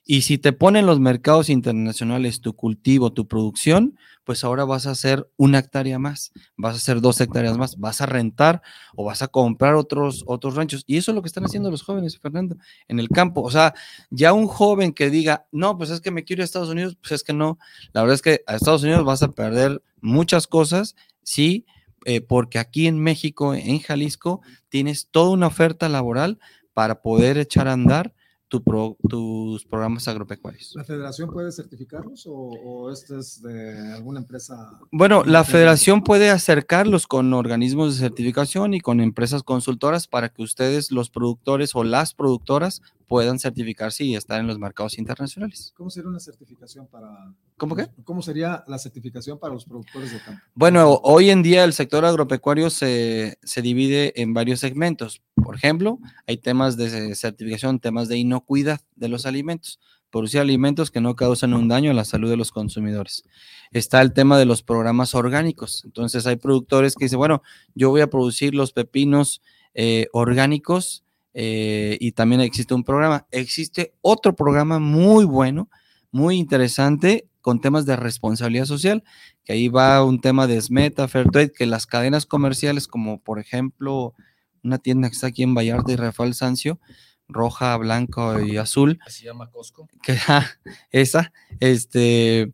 Y 0.06 0.22
si 0.22 0.36
te 0.36 0.52
ponen 0.52 0.84
los 0.84 1.00
mercados 1.00 1.48
internacionales 1.48 2.42
tu 2.42 2.54
cultivo, 2.54 3.12
tu 3.12 3.26
producción, 3.26 3.98
pues 4.24 4.44
ahora 4.44 4.64
vas 4.64 4.86
a 4.86 4.90
hacer 4.90 5.30
una 5.36 5.58
hectárea 5.58 5.98
más, 5.98 6.32
vas 6.56 6.74
a 6.74 6.76
hacer 6.76 7.00
dos 7.00 7.20
hectáreas 7.20 7.56
más, 7.56 7.78
vas 7.78 8.00
a 8.02 8.06
rentar 8.06 8.62
o 8.96 9.04
vas 9.04 9.22
a 9.22 9.28
comprar 9.28 9.74
otros, 9.74 10.22
otros 10.26 10.56
ranchos. 10.56 10.84
Y 10.86 10.98
eso 10.98 11.10
es 11.10 11.14
lo 11.14 11.22
que 11.22 11.28
están 11.28 11.44
haciendo 11.44 11.70
los 11.70 11.82
jóvenes, 11.82 12.18
Fernando, 12.18 12.56
en 12.88 13.00
el 13.00 13.08
campo. 13.08 13.42
O 13.42 13.50
sea, 13.50 13.74
ya 14.10 14.32
un 14.32 14.46
joven 14.46 14.92
que 14.92 15.08
diga, 15.08 15.46
no, 15.52 15.78
pues 15.78 15.90
es 15.90 16.00
que 16.02 16.10
me 16.10 16.24
quiero 16.24 16.40
ir 16.40 16.42
a 16.42 16.44
Estados 16.44 16.70
Unidos, 16.70 16.96
pues 17.00 17.12
es 17.12 17.24
que 17.24 17.32
no. 17.32 17.58
La 17.92 18.02
verdad 18.02 18.14
es 18.14 18.22
que 18.22 18.42
a 18.46 18.56
Estados 18.56 18.82
Unidos 18.82 19.04
vas 19.04 19.22
a 19.22 19.32
perder 19.32 19.82
muchas 20.00 20.46
cosas, 20.46 20.96
sí, 21.22 21.64
eh, 22.04 22.20
porque 22.20 22.58
aquí 22.58 22.86
en 22.86 22.98
México, 22.98 23.54
en 23.54 23.78
Jalisco, 23.78 24.42
tienes 24.68 25.08
toda 25.10 25.30
una 25.30 25.46
oferta 25.46 25.88
laboral 25.88 26.38
para 26.74 27.00
poder 27.00 27.38
echar 27.38 27.68
a 27.68 27.72
andar 27.72 28.13
tus 28.60 29.64
programas 29.64 30.08
agropecuarios. 30.08 30.72
¿La 30.74 30.84
federación 30.84 31.30
puede 31.30 31.52
certificarlos 31.52 32.26
o, 32.26 32.32
o 32.32 32.92
este 32.92 33.18
es 33.18 33.42
de 33.42 33.92
alguna 33.92 34.20
empresa? 34.20 34.78
Bueno, 34.90 35.24
la 35.24 35.44
federación 35.44 36.02
puede 36.02 36.30
acercarlos 36.30 37.06
con 37.06 37.32
organismos 37.32 37.94
de 37.94 38.00
certificación 38.00 38.74
y 38.74 38.80
con 38.80 39.00
empresas 39.00 39.42
consultoras 39.42 40.06
para 40.06 40.28
que 40.28 40.42
ustedes, 40.42 40.90
los 40.90 41.10
productores 41.10 41.74
o 41.74 41.84
las 41.84 42.14
productoras, 42.14 42.82
puedan 43.06 43.38
certificarse 43.38 44.04
y 44.04 44.16
estar 44.16 44.40
en 44.40 44.46
los 44.46 44.58
mercados 44.58 44.98
internacionales. 44.98 45.72
¿Cómo 45.76 45.90
sería 45.90 46.08
una 46.08 46.20
certificación 46.20 46.86
para... 46.86 47.34
¿Cómo 47.56 47.76
qué? 47.76 47.88
¿Cómo 48.04 48.22
sería 48.22 48.64
la 48.66 48.78
certificación 48.78 49.38
para 49.38 49.54
los 49.54 49.64
productores 49.64 50.12
de 50.12 50.20
campo? 50.20 50.40
Bueno, 50.54 51.00
hoy 51.02 51.30
en 51.30 51.42
día 51.42 51.64
el 51.64 51.72
sector 51.72 52.04
agropecuario 52.04 52.70
se, 52.70 53.38
se 53.42 53.62
divide 53.62 54.20
en 54.20 54.34
varios 54.34 54.60
segmentos. 54.60 55.22
Por 55.34 55.54
ejemplo, 55.54 55.98
hay 56.26 56.38
temas 56.38 56.76
de 56.76 57.14
certificación, 57.14 57.78
temas 57.78 58.08
de 58.08 58.18
inocuidad 58.18 58.80
de 58.96 59.08
los 59.08 59.26
alimentos 59.26 59.78
producir 60.14 60.38
alimentos 60.38 60.92
que 60.92 61.00
no 61.00 61.16
causan 61.16 61.54
un 61.54 61.66
daño 61.66 61.90
a 61.90 61.94
la 61.94 62.04
salud 62.04 62.30
de 62.30 62.36
los 62.36 62.52
consumidores. 62.52 63.24
Está 63.72 64.00
el 64.00 64.12
tema 64.12 64.38
de 64.38 64.44
los 64.44 64.62
programas 64.62 65.12
orgánicos. 65.16 65.82
Entonces 65.84 66.24
hay 66.28 66.36
productores 66.36 66.94
que 66.94 67.06
dicen, 67.06 67.18
bueno, 67.18 67.42
yo 67.74 67.90
voy 67.90 68.00
a 68.00 68.06
producir 68.06 68.54
los 68.54 68.70
pepinos 68.70 69.42
eh, 69.74 70.06
orgánicos 70.12 71.03
eh, 71.34 71.98
y 72.00 72.12
también 72.12 72.40
existe 72.40 72.74
un 72.74 72.84
programa. 72.84 73.26
Existe 73.30 73.92
otro 74.00 74.34
programa 74.34 74.78
muy 74.78 75.24
bueno, 75.24 75.68
muy 76.10 76.36
interesante, 76.36 77.28
con 77.40 77.60
temas 77.60 77.84
de 77.84 77.96
responsabilidad 77.96 78.64
social, 78.64 79.04
que 79.44 79.52
ahí 79.52 79.68
va 79.68 80.02
un 80.02 80.20
tema 80.20 80.46
de 80.46 80.60
SMETA, 80.60 81.08
Fairtrade, 81.08 81.52
que 81.52 81.66
las 81.66 81.86
cadenas 81.86 82.24
comerciales, 82.24 82.86
como 82.86 83.20
por 83.20 83.38
ejemplo 83.38 84.14
una 84.62 84.78
tienda 84.78 85.08
que 85.10 85.14
está 85.14 85.26
aquí 85.26 85.42
en 85.42 85.54
Vallarta 85.54 85.92
y 85.92 85.96
Rafael 85.96 86.34
Sancio, 86.34 86.80
roja, 87.28 87.76
blanca 87.76 88.42
y 88.42 88.56
azul. 88.56 88.98
Se 89.08 89.24
llama 89.24 89.50
Costco. 89.50 89.88
Que, 90.02 90.16
esa, 90.90 91.32
este, 91.60 92.52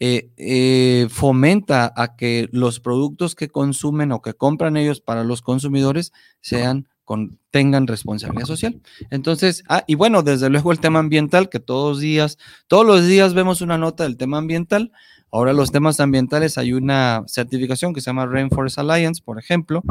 eh, 0.00 0.30
eh, 0.36 1.06
fomenta 1.10 1.92
a 1.96 2.16
que 2.16 2.48
los 2.52 2.80
productos 2.80 3.34
que 3.34 3.48
consumen 3.48 4.12
o 4.12 4.22
que 4.22 4.34
compran 4.34 4.76
ellos 4.76 5.00
para 5.00 5.24
los 5.24 5.40
consumidores 5.40 6.12
sean 6.40 6.88
con, 7.08 7.38
tengan 7.50 7.86
responsabilidad 7.86 8.44
social. 8.44 8.82
Entonces, 9.08 9.64
ah, 9.70 9.82
y 9.86 9.94
bueno, 9.94 10.22
desde 10.22 10.50
luego 10.50 10.72
el 10.72 10.78
tema 10.78 10.98
ambiental, 10.98 11.48
que 11.48 11.58
todos 11.58 12.00
días, 12.00 12.36
todos 12.66 12.84
los 12.84 13.06
días 13.06 13.32
vemos 13.32 13.62
una 13.62 13.78
nota 13.78 14.04
del 14.04 14.18
tema 14.18 14.36
ambiental. 14.36 14.92
Ahora 15.32 15.54
los 15.54 15.72
temas 15.72 16.00
ambientales 16.00 16.58
hay 16.58 16.74
una 16.74 17.24
certificación 17.26 17.94
que 17.94 18.02
se 18.02 18.10
llama 18.10 18.26
Rainforest 18.26 18.78
Alliance, 18.78 19.22
por 19.24 19.38
ejemplo, 19.38 19.82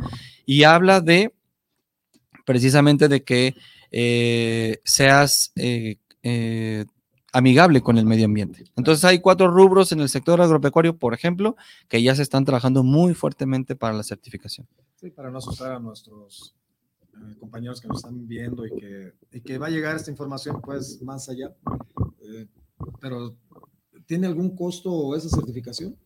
y 0.45 0.62
habla 0.62 1.01
de 1.01 1.34
precisamente 2.45 3.08
de 3.08 3.23
que 3.23 3.56
eh, 3.89 4.77
seas 4.86 5.53
eh, 5.56 5.97
eh, 6.21 6.86
amigable 7.34 7.82
con 7.82 7.97
el 7.97 8.06
medio 8.06 8.25
ambiente. 8.25 8.65
Entonces 8.75 9.03
hay 9.06 9.21
cuatro 9.21 9.47
rubros 9.47 9.91
en 9.91 10.01
el 10.01 10.10
sector 10.10 10.39
agropecuario, 10.39 10.95
por 10.95 11.15
ejemplo, 11.15 11.56
que 11.88 12.03
ya 12.03 12.13
se 12.13 12.21
están 12.21 12.45
trabajando 12.45 12.84
muy 12.84 13.15
fuertemente 13.15 13.75
para 13.75 13.95
la 13.95 14.03
certificación. 14.03 14.67
Sí, 14.97 15.10
para 15.10 15.32
no 15.32 15.39
asustar 15.39 15.71
a 15.71 15.80
nuestros 15.80 16.53
compañeros 17.39 17.82
que 17.82 17.88
nos 17.88 17.97
están 17.97 18.27
viendo 18.27 18.65
y 18.65 18.71
que, 18.71 19.13
y 19.32 19.41
que 19.41 19.58
va 19.58 19.67
a 19.67 19.69
llegar 19.69 19.95
esta 19.95 20.12
información 20.12 20.62
pues 20.62 21.01
más 21.01 21.30
allá. 21.30 21.56
pero 22.99 23.36
¿Tiene 24.08 24.25
algún 24.25 24.56
costo 24.56 25.17
esa 25.17 25.27
certificación? 25.27 25.97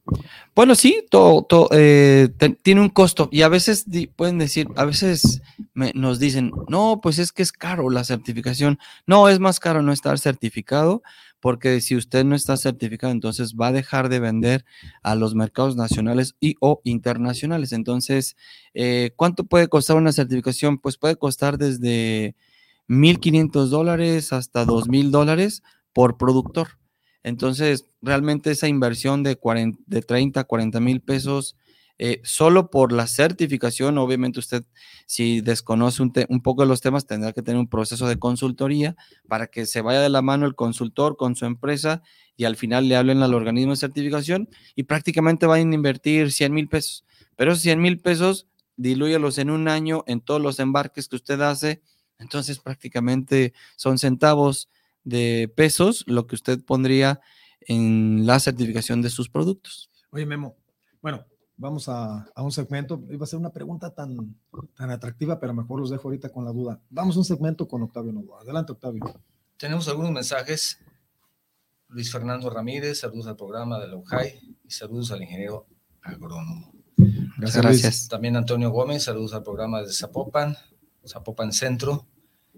Bueno, 0.55 0.73
sí, 0.73 1.05
todo, 1.11 1.69
eh, 1.71 2.29
tiene 2.63 2.81
un 2.81 2.89
costo 2.89 3.29
y 3.31 3.43
a 3.43 3.47
veces 3.47 3.85
pueden 4.15 4.39
decir, 4.39 4.67
a 4.75 4.85
veces 4.85 5.43
nos 5.75 6.17
dicen, 6.17 6.51
no, 6.67 6.99
pues 7.01 7.19
es 7.19 7.31
que 7.31 7.43
es 7.43 7.51
caro 7.51 7.91
la 7.91 8.03
certificación. 8.03 8.79
No, 9.05 9.29
es 9.29 9.39
más 9.39 9.59
caro 9.59 9.83
no 9.83 9.93
estar 9.93 10.17
certificado 10.17 11.03
porque 11.41 11.81
si 11.81 11.95
usted 11.95 12.23
no 12.23 12.35
está 12.35 12.55
certificado, 12.55 13.11
entonces 13.11 13.55
va 13.55 13.67
a 13.67 13.71
dejar 13.71 14.07
de 14.07 14.19
vender 14.19 14.63
a 15.03 15.15
los 15.15 15.35
mercados 15.35 15.75
nacionales 15.75 16.35
y 16.39 16.55
o 16.61 16.81
internacionales. 16.85 17.73
Entonces, 17.73 18.37
eh, 18.73 19.11
¿cuánto 19.15 19.43
puede 19.43 19.67
costar 19.67 19.97
una 19.97 20.13
certificación? 20.13 20.77
Pues 20.77 20.97
puede 20.97 21.17
costar 21.17 21.57
desde 21.57 22.35
1.500 22.87 23.67
dólares 23.67 24.31
hasta 24.31 24.65
2.000 24.65 25.09
dólares 25.09 25.63
por 25.93 26.17
productor. 26.17 26.79
Entonces, 27.23 27.85
realmente 28.01 28.51
esa 28.51 28.67
inversión 28.67 29.23
de, 29.23 29.35
40, 29.35 29.79
de 29.85 30.01
30, 30.01 30.43
40 30.43 30.79
mil 30.79 31.01
pesos, 31.01 31.55
eh, 32.03 32.19
solo 32.23 32.71
por 32.71 32.91
la 32.91 33.05
certificación, 33.05 33.99
obviamente 33.99 34.39
usted, 34.39 34.63
si 35.05 35.39
desconoce 35.41 36.01
un, 36.01 36.41
poco 36.41 36.63
de 36.63 36.67
los 36.67 36.81
temas, 36.81 37.05
tendrá 37.05 37.31
que 37.31 37.43
tener 37.43 37.59
un 37.59 37.67
proceso 37.67 38.07
de 38.07 38.17
consultoría 38.17 38.95
para 39.27 39.45
que 39.45 39.67
se 39.67 39.81
vaya 39.81 40.01
de 40.01 40.09
la 40.09 40.23
mano 40.23 40.47
el 40.47 40.55
consultor 40.55 41.15
con 41.15 41.35
su 41.35 41.45
empresa 41.45 42.01
y 42.35 42.45
al 42.45 42.55
final 42.55 42.89
le 42.89 42.95
hablen 42.95 43.21
al 43.21 43.35
organismo 43.35 43.73
de 43.73 43.77
certificación 43.77 44.49
y 44.73 44.81
prácticamente 44.81 45.45
van 45.45 45.59
a 45.59 45.75
invertir 45.75 46.31
100 46.31 46.51
mil 46.51 46.67
pesos. 46.67 47.05
Pero 47.35 47.51
esos 47.51 47.61
100 47.61 47.79
mil 47.79 47.99
pesos, 47.99 48.47
dilúyelos 48.77 49.37
en 49.37 49.51
un 49.51 49.67
año 49.67 50.03
en 50.07 50.21
todos 50.21 50.41
los 50.41 50.57
embarques 50.57 51.07
que 51.07 51.17
usted 51.17 51.39
hace, 51.41 51.83
entonces 52.17 52.57
prácticamente 52.57 53.53
son 53.75 53.99
centavos 53.99 54.69
de 55.03 55.53
pesos 55.55 56.03
lo 56.07 56.25
que 56.25 56.33
usted 56.33 56.63
pondría 56.65 57.21
en 57.59 58.25
la 58.25 58.39
certificación 58.39 59.03
de 59.03 59.11
sus 59.11 59.29
productos. 59.29 59.91
Oye, 60.09 60.25
Memo, 60.25 60.57
bueno, 60.99 61.27
vamos 61.61 61.87
a, 61.87 62.25
un 62.37 62.51
segmento. 62.51 63.03
Iba 63.09 63.23
a 63.23 63.27
ser 63.27 63.39
una 63.39 63.51
pregunta 63.51 63.93
tan, 63.93 64.35
tan 64.75 64.89
atractiva, 64.89 65.39
pero 65.39 65.53
mejor 65.53 65.79
los 65.79 65.91
dejo 65.91 66.07
ahorita 66.07 66.29
con 66.29 66.43
la 66.43 66.51
duda. 66.51 66.81
Vamos 66.89 67.15
a 67.15 67.19
un 67.19 67.25
segmento 67.25 67.67
con 67.67 67.83
Octavio 67.83 68.11
Novoa. 68.11 68.41
Adelante, 68.41 68.71
Octavio. 68.73 69.03
Tenemos 69.57 69.87
algunos 69.87 70.11
mensajes. 70.11 70.79
Luis 71.87 72.11
Fernando 72.11 72.49
Ramírez, 72.49 72.99
saludos 72.99 73.27
al 73.27 73.35
programa 73.35 73.79
de 73.79 73.87
la 73.87 73.97
UJAI 73.97 74.57
y 74.65 74.71
saludos 74.71 75.11
al 75.11 75.21
ingeniero 75.21 75.67
agrónomo. 76.01 76.73
Gracias, 77.37 77.63
gracias. 77.63 78.07
También 78.07 78.37
Antonio 78.37 78.71
Gómez, 78.71 79.03
saludos 79.03 79.33
al 79.33 79.43
programa 79.43 79.81
de 79.81 79.91
Zapopan, 79.91 80.57
Zapopan 81.05 81.51
Centro. 81.51 82.07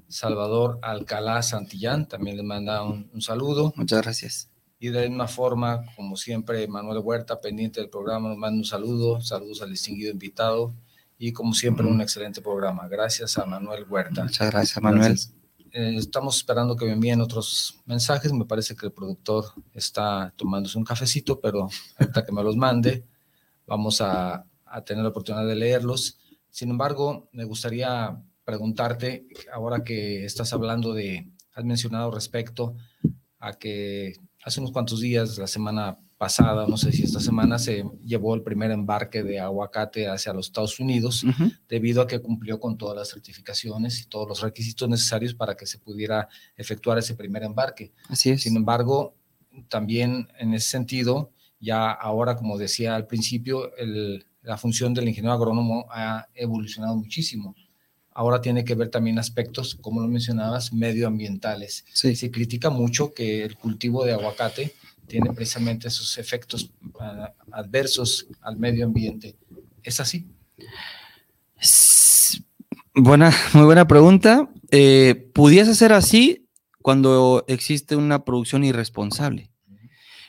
Salvador 0.07 0.79
Alcalá 0.83 1.41
Santillán, 1.41 2.07
también 2.07 2.37
le 2.37 2.43
manda 2.43 2.83
un, 2.83 3.21
saludo. 3.21 3.73
Muchas 3.75 4.01
gracias. 4.01 4.52
Y 4.83 4.89
de 4.89 5.07
una 5.07 5.29
forma, 5.29 5.85
como 5.95 6.17
siempre, 6.17 6.67
Manuel 6.67 6.99
Huerta, 6.99 7.39
pendiente 7.39 7.79
del 7.79 7.89
programa, 7.89 8.27
nos 8.27 8.37
manda 8.37 8.57
un 8.57 8.65
saludo, 8.65 9.21
saludos 9.21 9.61
al 9.61 9.69
distinguido 9.69 10.11
invitado 10.11 10.73
y 11.17 11.31
como 11.31 11.53
siempre 11.53 11.87
un 11.87 12.01
excelente 12.01 12.41
programa. 12.41 12.89
Gracias 12.89 13.37
a 13.37 13.45
Manuel 13.45 13.85
Huerta. 13.89 14.23
Muchas 14.25 14.51
gracias, 14.51 14.83
Manuel. 14.83 15.17
Eh, 15.71 15.95
estamos 15.97 16.35
esperando 16.35 16.75
que 16.75 16.83
me 16.83 16.91
envíen 16.91 17.21
otros 17.21 17.79
mensajes. 17.85 18.33
Me 18.33 18.43
parece 18.43 18.75
que 18.75 18.87
el 18.87 18.91
productor 18.91 19.45
está 19.71 20.33
tomándose 20.35 20.77
un 20.77 20.83
cafecito, 20.83 21.39
pero 21.39 21.69
hasta 21.95 22.25
que 22.25 22.33
me 22.33 22.43
los 22.43 22.57
mande, 22.57 23.05
vamos 23.65 24.01
a, 24.01 24.45
a 24.65 24.81
tener 24.83 25.03
la 25.03 25.11
oportunidad 25.11 25.47
de 25.47 25.55
leerlos. 25.55 26.19
Sin 26.49 26.71
embargo, 26.71 27.29
me 27.31 27.45
gustaría 27.45 28.21
preguntarte, 28.43 29.27
ahora 29.53 29.85
que 29.85 30.25
estás 30.25 30.51
hablando 30.51 30.93
de, 30.93 31.31
has 31.53 31.63
mencionado 31.63 32.11
respecto 32.11 32.75
a 33.39 33.53
que 33.53 34.17
hace 34.43 34.59
unos 34.59 34.71
cuantos 34.71 34.99
días, 34.99 35.37
la 35.37 35.47
semana 35.47 35.97
pasada, 36.17 36.67
no 36.67 36.77
sé 36.77 36.91
si 36.91 37.03
esta 37.03 37.19
semana, 37.19 37.59
se 37.59 37.83
llevó 38.03 38.35
el 38.35 38.43
primer 38.43 38.71
embarque 38.71 39.23
de 39.23 39.39
aguacate 39.39 40.07
hacia 40.07 40.33
los 40.33 40.47
Estados 40.47 40.79
Unidos, 40.79 41.25
debido 41.67 42.01
a 42.01 42.07
que 42.07 42.19
cumplió 42.19 42.59
con 42.59 42.77
todas 42.77 42.95
las 42.95 43.09
certificaciones 43.09 44.01
y 44.01 44.05
todos 44.05 44.27
los 44.27 44.41
requisitos 44.41 44.87
necesarios 44.87 45.33
para 45.33 45.55
que 45.55 45.65
se 45.65 45.79
pudiera 45.79 46.29
efectuar 46.55 46.97
ese 46.97 47.15
primer 47.15 47.43
embarque. 47.43 47.93
Así 48.07 48.29
es. 48.29 48.43
Sin 48.43 48.55
embargo, 48.55 49.15
también 49.69 50.29
en 50.39 50.53
ese 50.53 50.69
sentido, 50.69 51.31
ya 51.59 51.91
ahora, 51.91 52.35
como 52.35 52.57
decía 52.57 52.95
al 52.95 53.07
principio, 53.07 53.71
la 54.41 54.57
función 54.57 54.93
del 54.93 55.07
ingeniero 55.07 55.33
agrónomo 55.33 55.87
ha 55.89 56.27
evolucionado 56.33 56.95
muchísimo 56.95 57.55
ahora 58.15 58.41
tiene 58.41 58.63
que 58.63 58.75
ver 58.75 58.89
también 58.89 59.19
aspectos, 59.19 59.75
como 59.75 60.01
lo 60.01 60.07
mencionabas, 60.07 60.73
medioambientales. 60.73 61.85
Se 61.93 62.31
critica 62.31 62.69
mucho 62.69 63.13
que 63.13 63.43
el 63.43 63.55
cultivo 63.57 64.05
de 64.05 64.13
aguacate 64.13 64.73
tiene 65.07 65.31
precisamente 65.33 65.87
esos 65.87 66.17
efectos 66.17 66.71
ah, 66.99 67.33
adversos 67.51 68.27
al 68.41 68.57
medio 68.57 68.85
ambiente. 68.85 69.35
¿Es 69.83 69.99
así? 69.99 70.27
Buena, 72.95 73.31
muy 73.53 73.65
buena 73.65 73.87
pregunta. 73.87 74.49
Eh, 74.71 75.29
pudiese 75.33 75.75
ser 75.75 75.93
así 75.93 76.47
cuando 76.81 77.43
existe 77.47 77.95
una 77.95 78.23
producción 78.25 78.63
irresponsable. 78.63 79.52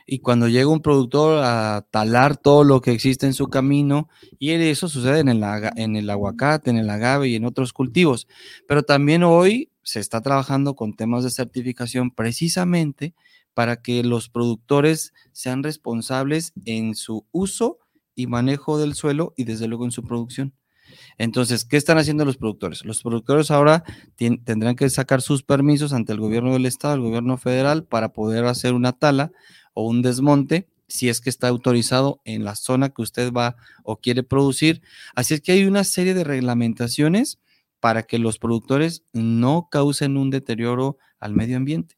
Y 0.06 0.18
cuando 0.18 0.48
llega 0.48 0.68
un 0.68 0.82
productor 0.82 1.42
a 1.42 1.86
talar 1.90 2.36
todo 2.36 2.62
lo 2.62 2.80
que 2.80 2.92
existe 2.92 3.26
en 3.26 3.32
su 3.32 3.48
camino, 3.48 4.08
y 4.38 4.50
eso 4.50 4.88
sucede 4.88 5.20
en 5.20 5.28
el, 5.28 5.42
en 5.76 5.96
el 5.96 6.10
aguacate, 6.10 6.70
en 6.70 6.76
el 6.76 6.90
agave 6.90 7.28
y 7.28 7.36
en 7.36 7.44
otros 7.44 7.72
cultivos. 7.72 8.26
Pero 8.68 8.82
también 8.82 9.22
hoy 9.22 9.70
se 9.82 10.00
está 10.00 10.20
trabajando 10.20 10.74
con 10.74 10.94
temas 10.94 11.24
de 11.24 11.30
certificación 11.30 12.10
precisamente 12.10 13.14
para 13.54 13.80
que 13.80 14.02
los 14.02 14.28
productores 14.28 15.14
sean 15.32 15.62
responsables 15.62 16.52
en 16.64 16.94
su 16.94 17.26
uso 17.32 17.78
y 18.14 18.26
manejo 18.26 18.78
del 18.78 18.94
suelo 18.94 19.32
y 19.36 19.44
desde 19.44 19.68
luego 19.68 19.84
en 19.84 19.90
su 19.90 20.02
producción. 20.02 20.54
Entonces, 21.18 21.64
¿qué 21.64 21.76
están 21.76 21.98
haciendo 21.98 22.24
los 22.24 22.36
productores? 22.36 22.84
Los 22.84 23.02
productores 23.02 23.50
ahora 23.50 23.84
tendrán 24.16 24.76
que 24.76 24.90
sacar 24.90 25.22
sus 25.22 25.42
permisos 25.42 25.92
ante 25.92 26.12
el 26.12 26.20
gobierno 26.20 26.52
del 26.52 26.66
estado, 26.66 26.94
el 26.94 27.00
gobierno 27.00 27.36
federal, 27.36 27.84
para 27.84 28.12
poder 28.12 28.44
hacer 28.44 28.74
una 28.74 28.92
tala 28.92 29.32
o 29.74 29.86
un 29.86 30.02
desmonte 30.02 30.68
si 30.88 31.08
es 31.08 31.20
que 31.20 31.30
está 31.30 31.48
autorizado 31.48 32.20
en 32.24 32.44
la 32.44 32.56
zona 32.56 32.90
que 32.90 33.02
usted 33.02 33.32
va 33.32 33.56
o 33.82 33.96
quiere 33.96 34.22
producir. 34.22 34.82
Así 35.14 35.34
es 35.34 35.40
que 35.40 35.52
hay 35.52 35.64
una 35.64 35.84
serie 35.84 36.14
de 36.14 36.24
reglamentaciones 36.24 37.38
para 37.80 38.02
que 38.04 38.18
los 38.18 38.38
productores 38.38 39.04
no 39.12 39.68
causen 39.70 40.16
un 40.16 40.30
deterioro 40.30 40.98
al 41.18 41.34
medio 41.34 41.56
ambiente. 41.56 41.96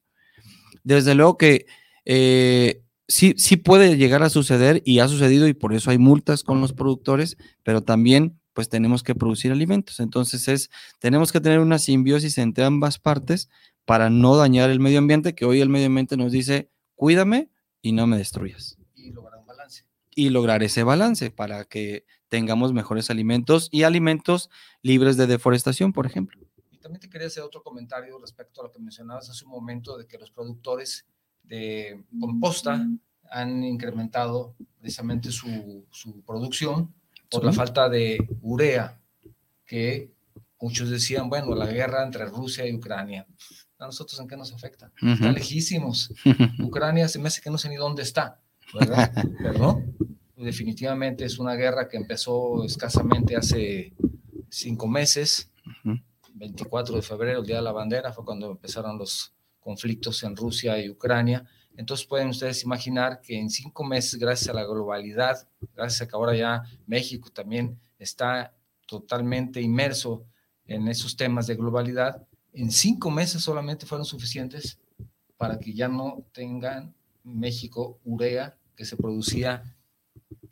Desde 0.83 1.15
luego 1.15 1.37
que 1.37 1.67
eh, 2.05 2.83
sí, 3.09 3.35
sí 3.37 3.57
puede 3.57 3.97
llegar 3.97 4.23
a 4.23 4.31
suceder 4.31 4.83
y 4.85 5.01
ha 5.01 5.09
sucedido 5.09 5.49
y 5.49 5.55
por 5.55 5.75
eso 5.75 5.91
hay 5.91 5.99
multas 5.99 6.43
con 6.43 6.61
los 6.61 6.73
productores, 6.73 7.37
pero 7.63 7.83
también 7.83 8.39
pues 8.53 8.69
tenemos 8.69 9.03
que 9.03 9.15
producir 9.15 9.53
alimentos. 9.53 10.01
Entonces 10.01 10.49
es, 10.49 10.71
tenemos 10.99 11.31
que 11.31 11.41
tener 11.41 11.61
una 11.61 11.79
simbiosis 11.79 12.39
entre 12.39 12.65
ambas 12.65 12.99
partes 12.99 13.51
para 13.85 14.11
no 14.11 14.37
dañar 14.37 14.71
el 14.71 14.81
medio 14.81 14.99
ambiente, 14.99 15.35
que 15.35 15.45
hoy 15.45 15.61
el 15.61 15.69
medio 15.69 15.87
ambiente 15.87 16.17
nos 16.17 16.33
dice, 16.33 16.71
cuídame, 16.95 17.51
y 17.83 17.93
no 17.93 18.07
me 18.07 18.19
destruyas. 18.19 18.79
Y 18.95 19.11
lograr 19.13 19.41
un 19.41 19.47
balance. 19.47 19.85
Y 20.15 20.31
lograr 20.31 20.63
ese 20.63 20.83
balance 20.83 21.31
para 21.31 21.65
que 21.65 22.07
tengamos 22.29 22.73
mejores 22.73 23.11
alimentos 23.11 23.69
y 23.71 23.83
alimentos 23.83 24.51
libres 24.83 25.17
de 25.17 25.27
deforestación, 25.27 25.93
por 25.93 26.07
ejemplo. 26.07 26.41
Y 26.71 26.79
también 26.79 27.01
te 27.01 27.09
quería 27.09 27.27
hacer 27.27 27.43
otro 27.43 27.63
comentario 27.63 28.19
respecto 28.19 28.61
a 28.61 28.65
lo 28.65 28.73
que 28.73 28.79
mencionabas 28.79 29.29
hace 29.29 29.45
un 29.45 29.51
momento 29.51 29.97
de 29.97 30.07
que 30.07 30.19
los 30.19 30.31
productores 30.31 31.07
de 31.43 32.05
composta 32.19 32.87
han 33.31 33.65
incrementado 33.65 34.55
precisamente 34.79 35.31
su, 35.31 35.87
su 35.91 36.23
producción 36.23 36.95
por 37.31 37.45
la 37.45 37.53
falta 37.53 37.89
de 37.89 38.19
urea, 38.41 39.01
que 39.65 40.13
muchos 40.61 40.91
decían, 40.91 41.29
bueno, 41.29 41.55
la 41.55 41.67
guerra 41.67 42.05
entre 42.05 42.25
Rusia 42.27 42.67
y 42.67 42.75
Ucrania, 42.75 43.27
¿a 43.79 43.87
nosotros 43.87 44.19
en 44.21 44.29
qué 44.29 44.37
nos 44.37 44.53
afecta? 44.53 44.91
Está 45.01 45.33
lejísimos. 45.33 46.13
Ucrania 46.63 47.09
se 47.09 47.19
me 47.19 47.29
hace 47.29 47.41
que 47.41 47.51
no 47.51 47.59
sé 47.59 47.69
ni 47.69 47.77
dónde 47.77 48.03
está, 48.03 48.41
¿verdad? 48.73 49.13
Perdón. 49.43 49.97
Definitivamente 50.37 51.25
es 51.25 51.39
una 51.39 51.55
guerra 51.55 51.89
que 51.89 51.97
empezó 51.97 52.63
escasamente 52.65 53.37
hace 53.37 53.95
cinco 54.51 54.87
meses. 54.87 55.51
24 56.35 56.97
de 56.97 57.03
febrero, 57.03 57.41
el 57.41 57.47
Día 57.47 57.57
de 57.57 57.63
la 57.63 57.73
Bandera, 57.73 58.13
fue 58.13 58.25
cuando 58.25 58.51
empezaron 58.51 58.99
los 58.99 59.33
conflictos 59.61 60.23
en 60.23 60.37
Rusia 60.37 60.79
y 60.79 60.91
Ucrania. 60.91 61.47
Entonces 61.77 62.07
pueden 62.07 62.29
ustedes 62.29 62.63
imaginar 62.65 63.21
que 63.21 63.39
en 63.39 63.51
cinco 63.51 63.85
meses, 63.85 64.19
gracias 64.19 64.51
a 64.51 64.55
la 64.55 64.65
globalidad, 64.65 65.49
gracias 65.75 66.03
a 66.03 66.09
que 66.09 66.15
ahora 66.15 66.37
ya 66.37 66.63
México 66.87 67.31
también 67.31 67.79
está 67.99 68.55
totalmente 68.87 69.61
inmerso 69.61 70.25
en 70.67 70.89
esos 70.89 71.17
temas 71.17 71.47
de 71.47 71.57
globalidad, 71.57 72.27
en 72.57 72.73
cinco 72.73 73.11
meses 73.11 73.43
solamente 73.43 73.85
fueron 73.85 74.07
suficientes 74.07 74.79
para 75.37 75.59
que 75.59 75.75
ya 75.75 75.89
no 75.89 76.25
tengan 76.33 76.95
México 77.23 78.01
urea 78.05 78.57
que 78.75 78.87
se 78.87 78.97
producía 78.97 79.77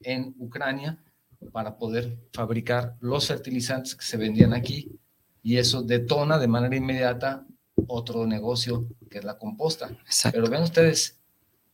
en 0.02 0.34
Ucrania 0.38 1.02
para 1.50 1.78
poder 1.78 2.18
fabricar 2.32 2.96
los 3.00 3.26
fertilizantes 3.26 3.94
que 3.94 4.04
se 4.04 4.18
vendían 4.18 4.52
aquí 4.52 5.00
y 5.42 5.56
eso 5.56 5.82
detona 5.82 6.38
de 6.38 6.46
manera 6.46 6.76
inmediata 6.76 7.46
otro 7.86 8.26
negocio 8.26 8.86
que 9.10 9.18
es 9.18 9.24
la 9.24 9.38
composta. 9.38 9.96
Pero 10.30 10.50
ven 10.50 10.62
ustedes, 10.62 11.18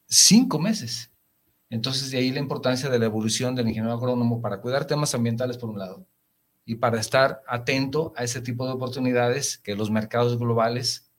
cinco 0.06 0.60
meses. 0.60 1.10
Entonces 1.70 2.12
de 2.12 2.18
ahí 2.18 2.30
la 2.30 2.38
importancia 2.38 2.88
de 2.88 3.00
la 3.00 3.06
evolución 3.06 3.56
del 3.56 3.68
ingeniero 3.68 3.96
agrónomo 3.96 4.40
para 4.40 4.60
cuidar 4.60 4.86
temas 4.86 5.12
ambientales 5.12 5.58
por 5.58 5.70
un 5.70 5.78
lado 5.80 6.06
y 6.70 6.76
para 6.76 7.00
estar 7.00 7.42
atento 7.48 8.12
a 8.14 8.22
ese 8.22 8.40
tipo 8.40 8.64
de 8.64 8.70
oportunidades 8.70 9.58
que 9.58 9.74
los 9.74 9.90
mercados 9.90 10.38
globales 10.38 11.10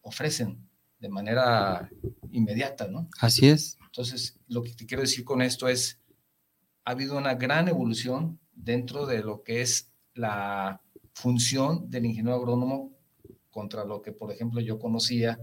ofrecen 0.00 0.68
de 0.98 1.08
manera 1.08 1.88
inmediata, 2.32 2.88
¿no? 2.88 3.08
Así 3.20 3.46
es. 3.46 3.78
Entonces, 3.84 4.40
lo 4.48 4.60
que 4.60 4.72
te 4.72 4.86
quiero 4.86 5.02
decir 5.02 5.24
con 5.24 5.40
esto 5.40 5.68
es, 5.68 6.00
ha 6.84 6.90
habido 6.90 7.16
una 7.16 7.36
gran 7.36 7.68
evolución 7.68 8.40
dentro 8.52 9.06
de 9.06 9.22
lo 9.22 9.44
que 9.44 9.62
es 9.62 9.92
la 10.14 10.82
función 11.12 11.88
del 11.88 12.06
ingeniero 12.06 12.36
agrónomo 12.36 12.90
contra 13.50 13.84
lo 13.84 14.02
que, 14.02 14.10
por 14.10 14.32
ejemplo, 14.32 14.60
yo 14.60 14.80
conocía 14.80 15.38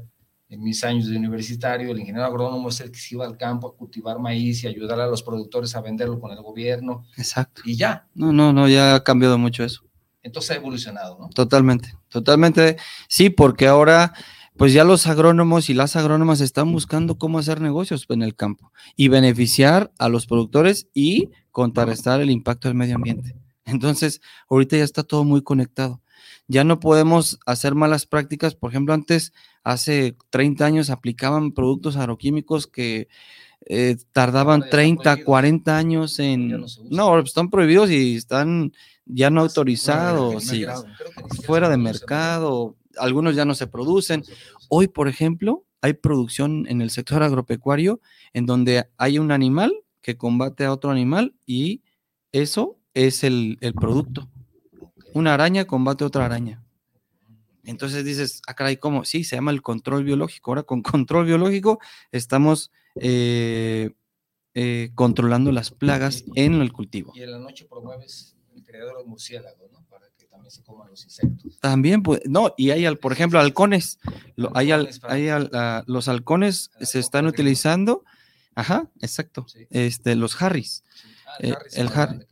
en 0.56 0.64
mis 0.64 0.84
años 0.84 1.08
de 1.08 1.18
universitario, 1.18 1.92
el 1.92 2.00
ingeniero 2.00 2.26
agrónomo 2.26 2.70
es 2.70 2.80
el 2.80 2.92
que 2.92 3.00
se 3.00 3.16
iba 3.16 3.26
al 3.26 3.38
campo 3.38 3.68
a 3.68 3.76
cultivar 3.76 4.20
maíz 4.20 4.64
y 4.64 4.68
ayudar 4.68 5.00
a 5.00 5.08
los 5.08 5.22
productores 5.22 5.76
a 5.76 5.82
venderlo 5.82 6.20
con 6.20 6.32
el 6.32 6.42
gobierno. 6.42 7.06
Exacto. 7.18 7.62
Y 7.66 7.76
ya. 7.76 8.08
No, 8.16 8.32
no, 8.32 8.54
no, 8.54 8.68
ya 8.68 8.96
ha 8.96 9.04
cambiado 9.04 9.38
mucho 9.38 9.64
eso. 9.64 9.84
Entonces 10.24 10.52
ha 10.52 10.56
evolucionado, 10.56 11.20
¿no? 11.20 11.30
Totalmente, 11.30 11.94
totalmente. 12.10 12.78
Sí, 13.08 13.30
porque 13.30 13.68
ahora, 13.68 14.14
pues 14.58 14.74
ya 14.74 14.84
los 14.84 15.08
agrónomos 15.08 15.70
y 15.70 15.74
las 15.74 15.96
agrónomas 15.96 16.42
están 16.42 16.72
buscando 16.72 17.18
cómo 17.18 17.38
hacer 17.38 17.62
negocios 17.62 18.06
en 18.10 18.24
el 18.24 18.36
campo 18.36 18.72
y 18.96 19.10
beneficiar 19.10 19.92
a 20.00 20.10
los 20.10 20.26
productores 20.26 20.88
y 20.94 21.30
contrarrestar 21.52 22.22
el 22.22 22.32
impacto 22.32 22.70
del 22.70 22.78
medio 22.78 22.96
ambiente. 22.96 23.36
Entonces, 23.66 24.22
ahorita 24.50 24.78
ya 24.78 24.84
está 24.84 25.04
todo 25.04 25.26
muy 25.26 25.44
conectado. 25.44 26.02
Ya 26.48 26.64
no 26.64 26.80
podemos 26.80 27.40
hacer 27.46 27.76
malas 27.76 28.06
prácticas. 28.06 28.56
Por 28.56 28.72
ejemplo, 28.72 28.94
antes 28.94 29.34
hace 29.66 30.16
30 30.30 30.64
años 30.64 30.90
aplicaban 30.90 31.52
productos 31.52 31.98
agroquímicos 31.98 32.68
que 32.68 33.10
eh, 33.66 33.98
tardaban 34.14 34.70
30, 34.70 35.24
40 35.24 35.76
años 35.76 36.20
en... 36.20 36.64
No, 36.90 37.20
están 37.20 37.50
prohibidos 37.50 37.90
y 37.90 38.16
están 38.16 38.74
ya 39.06 39.32
no 39.32 39.42
autorizados, 39.42 40.52
fuera 41.44 41.68
de 41.68 41.78
mercado, 41.78 42.76
algunos 42.98 43.36
ya 43.36 43.44
no 43.44 43.56
se 43.56 43.66
producen. 43.66 44.24
Hoy, 44.70 44.88
por 44.88 45.08
ejemplo, 45.08 45.66
hay 45.82 45.94
producción 45.94 46.68
en 46.70 46.82
el 46.82 46.92
sector 46.92 47.24
agropecuario 47.24 48.00
en 48.34 48.46
donde 48.46 48.88
hay 48.98 49.18
un 49.18 49.32
animal 49.32 49.74
que 50.02 50.16
combate 50.16 50.66
a 50.66 50.72
otro 50.72 50.92
animal 50.92 51.34
y 51.48 51.82
eso 52.32 52.78
es 52.94 53.24
el, 53.24 53.58
el 53.62 53.74
producto. 53.74 54.30
Una 55.16 55.34
araña 55.34 55.66
combate 55.66 56.04
a 56.04 56.08
otra 56.08 56.26
araña. 56.26 56.65
Entonces 57.66 58.06
dices, 58.06 58.42
ah, 58.48 58.54
caray, 58.54 58.78
¿cómo? 58.78 59.06
Sí, 59.06 59.24
se 59.24 59.36
llama 59.36 59.52
el 59.52 59.62
control 59.62 60.04
biológico. 60.04 60.52
Ahora 60.52 60.64
con 60.64 60.82
control 60.82 61.26
biológico 61.26 61.80
estamos 62.12 62.72
eh, 62.96 63.92
eh, 64.54 64.92
controlando 64.96 65.52
las 65.52 65.72
plagas 65.72 66.24
en 66.36 66.62
el 66.62 66.72
cultivo. 66.72 67.14
Y 67.16 67.24
en 67.24 67.32
la 67.32 67.40
noche 67.40 67.66
promueves 67.66 68.36
el 68.56 68.64
criadero 68.64 69.00
de 69.00 69.06
murciélagos, 69.06 69.72
¿no? 69.72 69.84
Para 69.90 70.08
que 70.18 70.26
también 70.28 70.52
se 70.52 70.64
coman 70.64 70.90
los 70.90 71.04
insectos. 71.04 71.60
También, 71.60 72.04
pues, 72.04 72.22
no, 72.26 72.54
y 72.58 72.70
hay, 72.70 72.96
por 72.96 73.12
ejemplo, 73.12 73.40
halcones. 73.40 74.00
hay, 74.54 74.72
hay 74.72 75.30
los 75.88 76.08
halcones 76.08 76.72
se 76.82 77.00
están 77.00 77.26
utilizando. 77.26 78.04
Ajá, 78.56 78.90
exacto. 79.02 79.46
Este, 79.70 80.16
los 80.16 80.42
harris. 80.42 80.84
Ah, 81.28 81.34
el, 81.40 81.52
eh, 81.52 81.90
harry. 81.94 82.26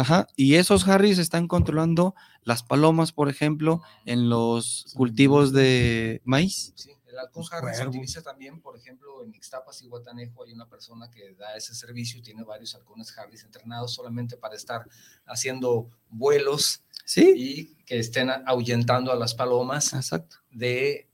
Ajá, 0.00 0.26
y 0.36 0.54
esos 0.54 0.88
harris 0.88 1.18
están 1.18 1.48
controlando 1.48 2.14
las 2.44 2.62
palomas, 2.62 3.12
por 3.12 3.28
ejemplo, 3.28 3.82
en 4.06 4.30
los 4.30 4.86
cultivos 4.94 5.52
de 5.52 6.22
maíz. 6.24 6.72
Sí, 6.76 6.92
el 7.12 7.18
halcón 7.18 7.44
Harris 7.50 7.76
se 7.76 7.86
utiliza 7.86 8.22
también, 8.22 8.60
por 8.62 8.74
ejemplo, 8.74 9.22
en 9.22 9.34
Ixtapas 9.34 9.82
y 9.82 9.88
Guatanejo 9.88 10.44
hay 10.44 10.54
una 10.54 10.66
persona 10.66 11.10
que 11.10 11.34
da 11.34 11.56
ese 11.56 11.74
servicio 11.74 12.18
y 12.18 12.22
tiene 12.22 12.42
varios 12.42 12.74
halcones 12.74 13.16
Harris 13.18 13.44
entrenados 13.44 13.92
solamente 13.92 14.38
para 14.38 14.54
estar 14.56 14.88
haciendo 15.26 15.90
vuelos 16.08 16.82
¿Sí? 17.04 17.34
y 17.36 17.84
que 17.84 17.98
estén 17.98 18.30
ahuyentando 18.46 19.12
a 19.12 19.16
las 19.16 19.34
palomas 19.34 19.92
Exacto. 19.92 20.36
de, 20.50 21.06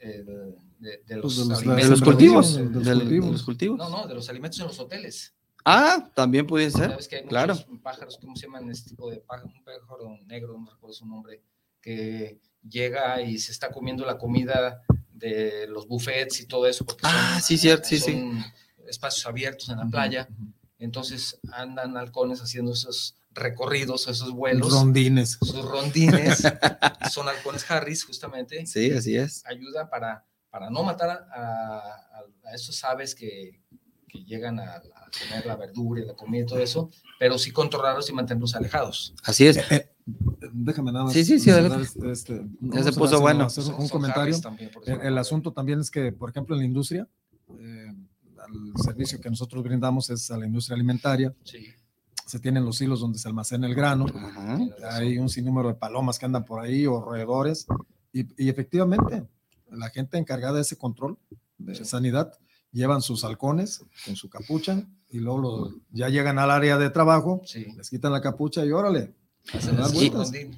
de, 0.00 1.16
los, 1.16 1.36
cultivos. 2.02 2.56
de 2.56 2.94
los 3.20 3.42
cultivos. 3.44 3.78
No, 3.78 3.88
no, 3.88 4.08
de 4.08 4.14
los 4.14 4.28
alimentos 4.28 4.58
en 4.58 4.66
los 4.66 4.80
hoteles. 4.80 5.32
Ah, 5.64 6.10
también 6.14 6.46
puede 6.46 6.70
ser. 6.70 6.90
¿Sabes 6.90 7.08
que 7.08 7.16
hay 7.16 7.24
claro. 7.24 7.54
pájaros, 7.82 8.18
¿cómo 8.20 8.36
se 8.36 8.46
llaman 8.46 8.70
este 8.70 8.90
tipo 8.90 9.10
de 9.10 9.18
pájaro? 9.18 9.48
Un 9.48 9.64
pájaro 9.64 10.18
negro, 10.26 10.58
no 10.58 10.70
recuerdo 10.70 10.94
su 10.94 11.06
nombre, 11.06 11.42
que 11.80 12.40
llega 12.68 13.20
y 13.22 13.38
se 13.38 13.52
está 13.52 13.70
comiendo 13.70 14.04
la 14.04 14.18
comida 14.18 14.82
de 15.12 15.66
los 15.68 15.86
buffets 15.86 16.40
y 16.40 16.46
todo 16.46 16.66
eso. 16.66 16.84
Porque 16.84 17.02
ah, 17.04 17.40
sí, 17.42 17.58
cierto, 17.58 17.88
sí, 17.88 17.98
sí. 17.98 18.30
espacios 18.86 19.26
abiertos 19.26 19.68
en 19.68 19.78
la 19.78 19.86
playa. 19.86 20.28
Entonces 20.78 21.38
andan 21.52 21.96
halcones 21.96 22.40
haciendo 22.40 22.72
esos 22.72 23.16
recorridos, 23.32 24.08
esos 24.08 24.32
vuelos. 24.32 24.72
Rondines. 24.72 25.38
Sus 25.40 25.64
rondines. 25.64 26.42
son 27.12 27.28
halcones 27.28 27.70
Harris, 27.70 28.04
justamente. 28.04 28.66
Sí, 28.66 28.90
así 28.90 29.16
es. 29.16 29.44
Ayuda 29.46 29.90
para, 29.90 30.24
para 30.48 30.70
no 30.70 30.82
matar 30.82 31.28
a, 31.32 31.80
a 32.44 32.54
esos 32.54 32.82
aves 32.82 33.14
que, 33.14 33.60
que 34.08 34.24
llegan 34.24 34.58
a, 34.58 34.82
comer 35.10 35.46
la 35.46 35.56
verdura 35.56 36.00
y 36.00 36.06
la 36.06 36.14
comida 36.14 36.42
y 36.42 36.46
todo 36.46 36.58
eso, 36.58 36.90
pero 37.18 37.38
sí 37.38 37.50
controlarlos 37.50 38.08
y 38.08 38.12
mantenerlos 38.12 38.54
alejados. 38.54 39.14
Así 39.24 39.46
es. 39.46 39.56
Eh, 39.56 39.64
eh, 39.70 39.90
déjame 40.52 40.92
nada 40.92 41.04
más. 41.06 41.12
Sí, 41.12 41.24
sí, 41.24 41.38
sí. 41.38 41.50
Este, 41.50 42.10
este, 42.10 42.46
ya 42.60 42.82
se 42.82 42.92
puso 42.92 43.20
bueno. 43.20 43.48
un 43.78 43.88
comentario. 43.88 44.36
el, 44.86 45.18
asunto 45.18 45.52
también 45.52 45.80
es 45.80 45.90
que, 45.90 46.12
por 46.12 46.30
ejemplo, 46.30 46.54
en 46.54 46.60
la 46.60 46.66
industria, 46.66 47.08
eh, 47.58 47.92
el 47.92 48.82
servicio 48.82 49.20
que 49.20 49.30
nosotros 49.30 49.62
brindamos 49.62 50.10
es 50.10 50.30
a 50.30 50.38
la 50.38 50.46
industria 50.46 50.74
alimentaria. 50.74 51.34
Sí. 51.44 51.66
Se 52.26 52.38
tienen 52.38 52.64
los 52.64 52.80
hilos 52.80 53.00
donde 53.00 53.18
se 53.18 53.26
almacena 53.26 53.66
el 53.66 53.74
grano. 53.74 54.06
Hay 54.92 55.18
un 55.18 55.28
sinnúmero 55.28 55.68
de 55.68 55.74
palomas 55.74 56.18
que 56.18 56.26
andan 56.26 56.44
por 56.44 56.60
ahí 56.60 56.86
o 56.86 57.00
roedores. 57.00 57.66
Y, 58.12 58.44
y 58.44 58.48
efectivamente, 58.48 59.26
la 59.68 59.90
gente 59.90 60.16
encargada 60.16 60.54
de 60.54 60.62
ese 60.62 60.76
control 60.76 61.18
de 61.58 61.84
sanidad 61.84 62.32
llevan 62.72 63.02
sus 63.02 63.24
halcones 63.24 63.84
con 64.04 64.16
su 64.16 64.28
capucha 64.28 64.86
y 65.10 65.18
luego 65.18 65.72
ya 65.90 66.08
llegan 66.08 66.38
al 66.38 66.50
área 66.50 66.78
de 66.78 66.90
trabajo, 66.90 67.42
les 67.76 67.90
quitan 67.90 68.12
la 68.12 68.20
capucha 68.20 68.64
y 68.64 68.72
órale. 68.72 69.12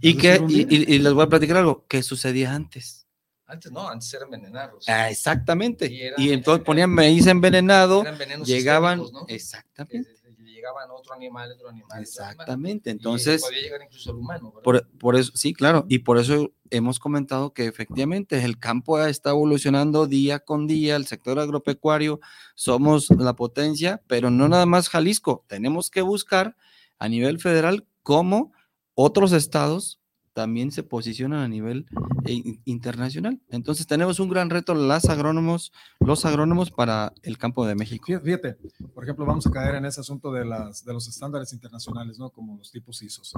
Y, 0.00 0.16
que, 0.16 0.44
y, 0.48 0.98
les 0.98 1.12
voy 1.12 1.24
a 1.24 1.28
platicar 1.28 1.58
algo, 1.58 1.84
¿qué 1.88 2.02
sucedía 2.02 2.54
antes? 2.54 3.06
Antes 3.46 3.70
no, 3.70 3.88
antes 3.88 4.12
era 4.12 4.24
envenenarlos. 4.24 4.88
Ah, 4.88 5.10
exactamente. 5.10 5.90
Y, 6.18 6.32
entonces 6.32 6.64
ponían 6.64 6.90
maíz 6.90 7.26
envenenado, 7.26 8.04
llegaban, 8.44 9.02
exactamente 9.28 10.21
llegaban 10.62 10.90
otro 10.90 11.14
animal, 11.14 11.50
otro 11.52 11.68
animal. 11.68 12.00
Exactamente, 12.00 12.90
entonces... 12.90 13.42
podía 13.42 13.62
llegar 13.62 13.82
incluso 13.82 14.10
al 14.10 14.16
humano. 14.16 14.54
Por, 14.62 14.88
por, 14.98 15.16
eso, 15.16 15.32
sí, 15.34 15.52
claro, 15.52 15.84
y 15.88 16.00
por 16.00 16.18
eso 16.18 16.52
hemos 16.70 17.00
comentado 17.00 17.52
que 17.52 17.66
efectivamente 17.66 18.42
el 18.44 18.58
campo 18.58 19.00
está 19.04 19.30
evolucionando 19.30 20.06
día 20.06 20.38
con 20.40 20.66
día, 20.66 20.96
el 20.96 21.06
sector 21.06 21.38
agropecuario, 21.38 22.20
somos 22.54 23.10
la 23.10 23.34
potencia, 23.34 24.02
pero 24.06 24.30
no 24.30 24.48
nada 24.48 24.66
más 24.66 24.88
Jalisco, 24.88 25.44
tenemos 25.48 25.90
que 25.90 26.02
buscar 26.02 26.56
a 26.98 27.08
nivel 27.08 27.40
federal 27.40 27.86
cómo 28.02 28.52
otros 28.94 29.32
estados 29.32 30.01
también 30.32 30.72
se 30.72 30.82
posicionan 30.82 31.40
a 31.40 31.48
nivel 31.48 31.86
eh, 32.24 32.58
internacional. 32.64 33.40
Entonces 33.50 33.86
tenemos 33.86 34.20
un 34.20 34.28
gran 34.28 34.50
reto 34.50 34.74
las 34.74 35.06
agrónomos, 35.06 35.72
los 36.00 36.24
agrónomos 36.24 36.70
para 36.70 37.12
el 37.22 37.38
campo 37.38 37.66
de 37.66 37.74
México. 37.74 38.06
Fíjate, 38.22 38.56
por 38.94 39.04
ejemplo, 39.04 39.26
vamos 39.26 39.46
a 39.46 39.50
caer 39.50 39.76
en 39.76 39.84
ese 39.84 40.00
asunto 40.00 40.32
de, 40.32 40.44
las, 40.44 40.84
de 40.84 40.92
los 40.92 41.08
estándares 41.08 41.52
internacionales, 41.52 42.18
¿no? 42.18 42.30
Como 42.30 42.56
los 42.56 42.70
tipos 42.70 43.02
ISOs. 43.02 43.34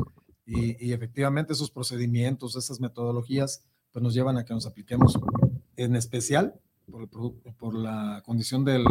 Y, 0.46 0.86
y 0.86 0.92
efectivamente 0.92 1.52
esos 1.52 1.70
procedimientos, 1.70 2.56
esas 2.56 2.80
metodologías, 2.80 3.64
pues 3.92 4.02
nos 4.02 4.14
llevan 4.14 4.38
a 4.38 4.44
que 4.44 4.54
nos 4.54 4.66
apliquemos 4.66 5.18
en 5.76 5.96
especial 5.96 6.54
por, 6.90 7.02
el 7.02 7.08
por 7.08 7.74
la 7.74 8.22
condición 8.24 8.64
del, 8.64 8.84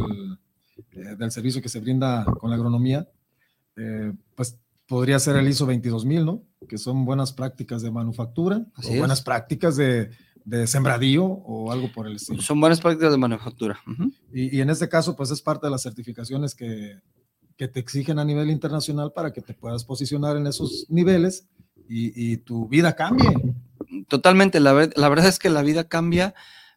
eh, 0.91 1.15
del 1.17 1.31
servicio 1.31 1.61
que 1.61 1.69
se 1.69 1.79
brinda 1.79 2.25
con 2.39 2.49
la 2.49 2.55
agronomía, 2.55 3.07
eh, 3.75 4.13
pues 4.35 4.57
podría 4.87 5.19
ser 5.19 5.35
el 5.35 5.47
ISO 5.47 5.65
22000, 5.65 6.25
¿no? 6.25 6.41
Que 6.67 6.77
son 6.77 7.05
buenas 7.05 7.33
prácticas 7.33 7.81
de 7.81 7.91
manufactura, 7.91 8.65
o 8.83 8.97
buenas 8.97 9.21
prácticas 9.21 9.75
de, 9.75 10.11
de, 10.45 10.67
sembradío 10.67 11.23
o 11.25 11.71
algo 11.71 11.91
por 11.91 12.07
el 12.07 12.15
estilo. 12.15 12.41
Son 12.41 12.59
buenas 12.59 12.81
prácticas 12.81 13.11
de 13.11 13.17
manufactura. 13.17 13.79
y, 14.33 14.57
y, 14.57 14.61
en 14.61 14.69
este 14.69 14.89
caso, 14.89 15.15
pues 15.15 15.31
es 15.31 15.41
parte 15.41 15.67
de 15.67 15.71
las 15.71 15.83
certificaciones 15.83 16.55
que, 16.55 16.99
que, 17.57 17.67
te 17.67 17.79
exigen 17.79 18.19
a 18.19 18.25
nivel 18.25 18.49
internacional 18.49 19.11
para 19.13 19.31
que 19.31 19.41
te 19.41 19.53
puedas 19.53 19.83
posicionar 19.83 20.37
en 20.37 20.47
esos 20.47 20.85
niveles 20.89 21.47
y, 21.87 22.33
y 22.33 22.37
tu 22.37 22.67
vida 22.67 22.95
cambie. 22.95 23.31
Totalmente, 24.07 24.59
la, 24.59 24.89
la 24.95 25.09
verdad 25.09 25.27
es 25.27 25.39
que 25.39 25.49
la 25.49 25.61
vida 25.61 25.87
cambia 25.87 26.33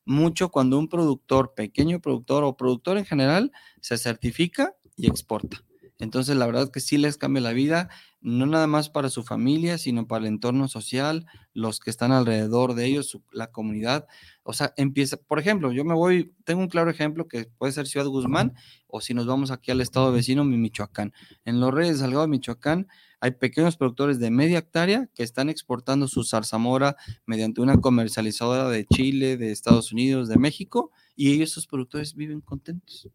mucho 0.06 0.50
cuando 0.50 0.78
un 0.78 0.88
productor, 0.88 1.54
pequeño 1.54 2.00
productor 2.00 2.44
o 2.44 2.56
productor 2.56 2.96
en 2.96 3.04
general, 3.04 3.52
se 3.80 3.98
certifica 3.98 4.74
y 4.96 5.08
exporta. 5.08 5.65
Entonces, 5.98 6.36
la 6.36 6.46
verdad 6.46 6.70
que 6.70 6.80
sí 6.80 6.98
les 6.98 7.16
cambia 7.16 7.40
la 7.40 7.52
vida, 7.52 7.88
no 8.20 8.44
nada 8.44 8.66
más 8.66 8.90
para 8.90 9.08
su 9.08 9.22
familia, 9.22 9.78
sino 9.78 10.06
para 10.06 10.22
el 10.22 10.26
entorno 10.26 10.68
social, 10.68 11.26
los 11.54 11.80
que 11.80 11.90
están 11.90 12.12
alrededor 12.12 12.74
de 12.74 12.84
ellos, 12.84 13.18
la 13.32 13.50
comunidad. 13.50 14.06
O 14.42 14.52
sea, 14.52 14.74
empieza, 14.76 15.16
por 15.16 15.38
ejemplo, 15.38 15.72
yo 15.72 15.84
me 15.84 15.94
voy, 15.94 16.34
tengo 16.44 16.60
un 16.60 16.68
claro 16.68 16.90
ejemplo 16.90 17.28
que 17.28 17.46
puede 17.56 17.72
ser 17.72 17.86
Ciudad 17.86 18.06
Guzmán, 18.06 18.54
o 18.86 19.00
si 19.00 19.14
nos 19.14 19.26
vamos 19.26 19.50
aquí 19.50 19.70
al 19.70 19.80
estado 19.80 20.12
vecino, 20.12 20.44
Michoacán. 20.44 21.12
En 21.44 21.60
los 21.60 21.72
Reyes 21.72 21.98
Salgado 21.98 22.22
de 22.22 22.28
Michoacán 22.28 22.88
hay 23.20 23.30
pequeños 23.32 23.76
productores 23.76 24.18
de 24.18 24.30
media 24.30 24.58
hectárea 24.58 25.08
que 25.14 25.22
están 25.22 25.48
exportando 25.48 26.06
su 26.08 26.22
zarzamora 26.22 26.96
mediante 27.24 27.62
una 27.62 27.78
comercializadora 27.80 28.68
de 28.68 28.84
Chile, 28.86 29.38
de 29.38 29.50
Estados 29.50 29.92
Unidos, 29.92 30.28
de 30.28 30.36
México, 30.36 30.90
y 31.14 31.32
ellos, 31.32 31.52
esos 31.52 31.66
productores, 31.66 32.14
viven 32.14 32.42
contentos. 32.42 33.08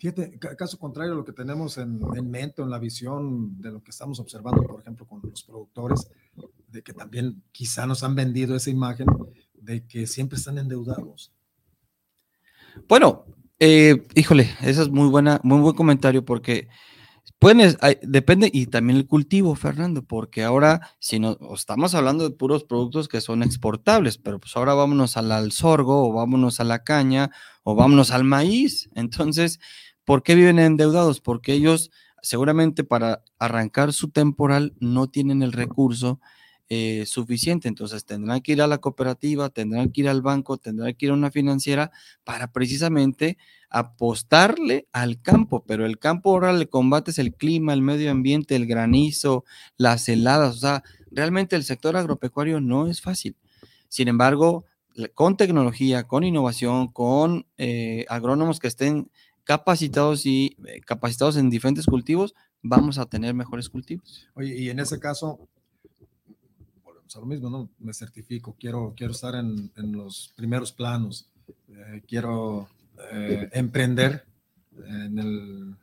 Fíjate, 0.00 0.38
caso 0.56 0.78
contrario 0.78 1.12
a 1.12 1.16
lo 1.16 1.26
que 1.26 1.32
tenemos 1.34 1.76
en, 1.76 2.00
en, 2.16 2.30
mente, 2.30 2.62
en 2.62 2.70
la 2.70 2.78
visión 2.78 3.60
de 3.60 3.70
lo 3.70 3.82
que 3.82 3.90
estamos 3.90 4.18
observando, 4.18 4.62
por 4.62 4.80
ejemplo, 4.80 5.06
con 5.06 5.20
los 5.22 5.42
productores, 5.42 6.10
de 6.68 6.82
que 6.82 6.94
también 6.94 7.42
quizá 7.52 7.86
nos 7.86 8.02
han 8.02 8.14
vendido 8.14 8.56
esa 8.56 8.70
imagen 8.70 9.06
de 9.52 9.86
que 9.86 10.06
siempre 10.06 10.38
están 10.38 10.56
endeudados. 10.56 11.34
Bueno, 12.88 13.26
eh, 13.58 14.06
híjole, 14.14 14.48
ese 14.62 14.80
es 14.80 14.88
muy 14.88 15.08
buena, 15.08 15.38
muy 15.42 15.60
buen 15.60 15.76
comentario 15.76 16.24
porque 16.24 16.68
pueden, 17.38 17.76
depende 18.00 18.50
y 18.50 18.68
también 18.68 18.96
el 18.98 19.06
cultivo, 19.06 19.54
Fernando, 19.54 20.02
porque 20.02 20.44
ahora 20.44 20.80
si 20.98 21.18
no 21.18 21.36
estamos 21.54 21.94
hablando 21.94 22.24
de 22.24 22.34
puros 22.34 22.64
productos 22.64 23.06
que 23.06 23.20
son 23.20 23.42
exportables, 23.42 24.16
pero 24.16 24.38
pues 24.38 24.56
ahora 24.56 24.72
vámonos 24.72 25.18
al 25.18 25.52
sorgo 25.52 26.08
o 26.08 26.12
vámonos 26.14 26.58
a 26.58 26.64
la 26.64 26.84
caña 26.84 27.32
o 27.64 27.74
vámonos 27.74 28.12
al 28.12 28.24
maíz. 28.24 28.88
Entonces, 28.94 29.60
¿Por 30.10 30.24
qué 30.24 30.34
viven 30.34 30.58
endeudados? 30.58 31.20
Porque 31.20 31.52
ellos 31.52 31.92
seguramente 32.20 32.82
para 32.82 33.22
arrancar 33.38 33.92
su 33.92 34.10
temporal 34.10 34.74
no 34.80 35.06
tienen 35.06 35.40
el 35.40 35.52
recurso 35.52 36.18
eh, 36.68 37.04
suficiente, 37.06 37.68
entonces 37.68 38.04
tendrán 38.04 38.40
que 38.40 38.50
ir 38.50 38.60
a 38.60 38.66
la 38.66 38.78
cooperativa, 38.78 39.50
tendrán 39.50 39.92
que 39.92 40.00
ir 40.00 40.08
al 40.08 40.20
banco, 40.20 40.58
tendrán 40.58 40.94
que 40.94 41.06
ir 41.06 41.12
a 41.12 41.14
una 41.14 41.30
financiera 41.30 41.92
para 42.24 42.50
precisamente 42.50 43.38
apostarle 43.68 44.88
al 44.90 45.22
campo, 45.22 45.62
pero 45.64 45.86
el 45.86 46.00
campo 46.00 46.30
ahora 46.30 46.52
le 46.54 46.68
combates 46.68 47.20
el 47.20 47.32
clima, 47.32 47.72
el 47.72 47.80
medio 47.80 48.10
ambiente, 48.10 48.56
el 48.56 48.66
granizo, 48.66 49.44
las 49.76 50.08
heladas, 50.08 50.56
o 50.56 50.58
sea, 50.58 50.82
realmente 51.12 51.54
el 51.54 51.62
sector 51.62 51.96
agropecuario 51.96 52.60
no 52.60 52.88
es 52.88 53.00
fácil. 53.00 53.36
Sin 53.88 54.08
embargo, 54.08 54.64
con 55.14 55.36
tecnología, 55.36 56.08
con 56.08 56.24
innovación, 56.24 56.88
con 56.88 57.46
eh, 57.58 58.06
agrónomos 58.08 58.58
que 58.58 58.68
estén 58.68 59.08
capacitados 59.50 60.26
y 60.26 60.56
eh, 60.64 60.80
capacitados 60.80 61.36
en 61.36 61.50
diferentes 61.50 61.84
cultivos, 61.84 62.36
vamos 62.62 62.98
a 62.98 63.06
tener 63.06 63.34
mejores 63.34 63.68
cultivos. 63.68 64.28
Oye, 64.34 64.56
y 64.56 64.70
en 64.70 64.78
ese 64.78 65.00
caso, 65.00 65.48
volvemos 66.84 67.16
a 67.16 67.18
lo 67.18 67.26
mismo, 67.26 67.50
¿no? 67.50 67.68
Me 67.80 67.92
certifico, 67.92 68.54
quiero, 68.60 68.94
quiero 68.96 69.12
estar 69.12 69.34
en, 69.34 69.72
en 69.74 69.90
los 69.90 70.32
primeros 70.36 70.70
planos, 70.70 71.28
eh, 71.68 72.00
quiero 72.06 72.68
eh, 73.12 73.48
emprender 73.52 74.24
en 74.86 75.18
el 75.18 75.76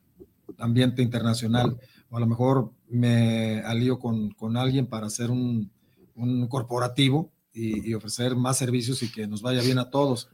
ambiente 0.60 1.02
internacional, 1.02 1.78
o 2.10 2.16
a 2.16 2.22
lo 2.22 2.26
mejor 2.26 2.72
me 2.88 3.60
alío 3.66 4.00
con, 4.00 4.32
con 4.32 4.56
alguien 4.56 4.88
para 4.88 5.08
hacer 5.08 5.30
un, 5.30 5.70
un 6.16 6.48
corporativo 6.48 7.34
y, 7.52 7.90
y, 7.90 7.94
ofrecer 7.96 8.34
más 8.34 8.58
servicios 8.58 9.04
y 9.04 9.12
que 9.12 9.28
nos 9.28 9.42
vaya 9.42 9.62
bien 9.62 9.78
a 9.78 9.90
todos. 9.90 10.30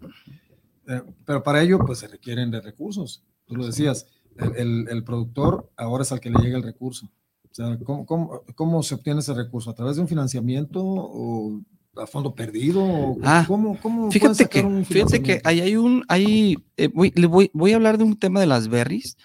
Eh, 0.88 1.02
pero 1.26 1.44
para 1.44 1.62
ello, 1.62 1.80
pues 1.80 2.00
se 2.00 2.08
requieren 2.08 2.52
de 2.52 2.62
recursos. 2.62 3.24
Tú 3.46 3.56
lo 3.56 3.66
decías, 3.66 4.08
el, 4.38 4.56
el, 4.56 4.88
el, 4.90 5.04
productor 5.04 5.72
ahora 5.78 6.04
es 6.04 6.12
al 6.12 6.20
que 6.20 6.30
le 6.30 6.40
llega 6.40 6.58
el 6.58 6.64
recurso. 6.64 7.10
O 7.54 7.56
sea, 7.56 7.78
¿cómo, 7.84 8.06
cómo, 8.06 8.42
cómo 8.56 8.82
se 8.82 8.96
obtiene 8.96 9.20
ese 9.20 9.34
recurso? 9.34 9.70
¿A 9.70 9.76
través 9.76 9.96
de 9.96 10.02
un 10.02 10.08
financiamiento 10.08 10.82
o 10.84 11.62
a 11.96 12.08
fondo 12.08 12.34
perdido? 12.34 13.16
Ah, 13.22 13.46
¿Cómo, 13.48 13.80
cómo 13.80 14.10
fíjate 14.10 14.48
que, 14.48 14.84
fíjate 14.86 15.22
que 15.22 15.40
ahí 15.44 15.62
hay 15.62 15.76
un, 15.76 16.04
hay, 16.08 16.58
eh, 16.78 16.90
voy, 16.92 17.14
voy, 17.30 17.52
voy 17.54 17.74
a 17.74 17.76
hablar 17.76 18.00
de 18.00 18.06
un 18.06 18.18
tema 18.18 18.40
de 18.40 18.48
las 18.48 18.70
berries 18.70 19.18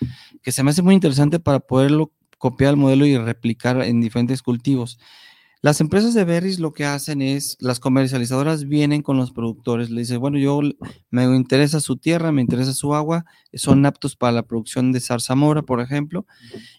que 0.42 0.52
se 0.52 0.62
me 0.62 0.70
hace 0.70 0.82
muy 0.82 0.94
interesante 0.94 1.40
para 1.40 1.60
poderlo 1.60 2.12
copiar 2.36 2.70
el 2.70 2.76
modelo 2.76 3.06
y 3.06 3.16
replicar 3.16 3.80
en 3.82 4.00
diferentes 4.00 4.42
cultivos. 4.42 4.98
Las 5.60 5.80
empresas 5.80 6.14
de 6.14 6.24
berries 6.24 6.60
lo 6.60 6.72
que 6.72 6.84
hacen 6.84 7.20
es, 7.20 7.56
las 7.58 7.80
comercializadoras 7.80 8.68
vienen 8.68 9.02
con 9.02 9.16
los 9.16 9.32
productores, 9.32 9.90
le 9.90 10.02
dicen, 10.02 10.20
bueno, 10.20 10.38
yo 10.38 10.60
me 11.10 11.24
interesa 11.24 11.80
su 11.80 11.96
tierra, 11.96 12.30
me 12.30 12.42
interesa 12.42 12.72
su 12.72 12.94
agua, 12.94 13.24
son 13.54 13.84
aptos 13.84 14.14
para 14.14 14.32
la 14.32 14.44
producción 14.44 14.92
de 14.92 15.00
zarzamora, 15.00 15.62
por 15.62 15.80
ejemplo, 15.80 16.26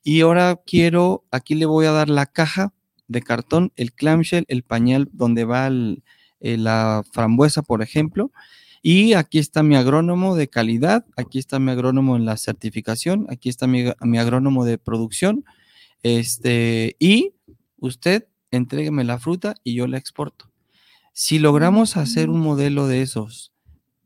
y 0.01 0.21
ahora 0.21 0.61
quiero, 0.65 1.25
aquí 1.29 1.55
le 1.55 1.65
voy 1.65 1.87
a 1.87 1.91
dar 1.91 2.07
la 2.07 2.25
caja 2.25 2.73
de 3.09 3.21
cartón, 3.21 3.73
el 3.75 3.91
clamshell, 3.91 4.45
el 4.47 4.63
pañal 4.63 5.09
donde 5.11 5.43
va 5.43 5.67
eh, 5.67 6.57
la 6.57 7.03
frambuesa, 7.11 7.61
por 7.63 7.81
ejemplo, 7.81 8.31
y 8.81 9.11
aquí 9.11 9.39
está 9.39 9.61
mi 9.61 9.75
agrónomo 9.75 10.37
de 10.37 10.47
calidad, 10.47 11.05
aquí 11.17 11.37
está 11.37 11.59
mi 11.59 11.71
agrónomo 11.71 12.15
en 12.15 12.23
la 12.23 12.37
certificación, 12.37 13.27
aquí 13.29 13.49
está 13.49 13.67
mi, 13.67 13.91
mi 14.03 14.19
agrónomo 14.19 14.63
de 14.63 14.77
producción, 14.77 15.43
este, 16.01 16.95
y 16.97 17.33
usted 17.77 18.28
entrégueme 18.51 19.03
la 19.03 19.19
fruta 19.19 19.55
y 19.63 19.75
yo 19.75 19.87
la 19.87 19.97
exporto. 19.97 20.51
Si 21.13 21.39
logramos 21.39 21.97
hacer 21.97 22.29
un 22.29 22.39
modelo 22.39 22.87
de 22.87 23.01
esos 23.01 23.51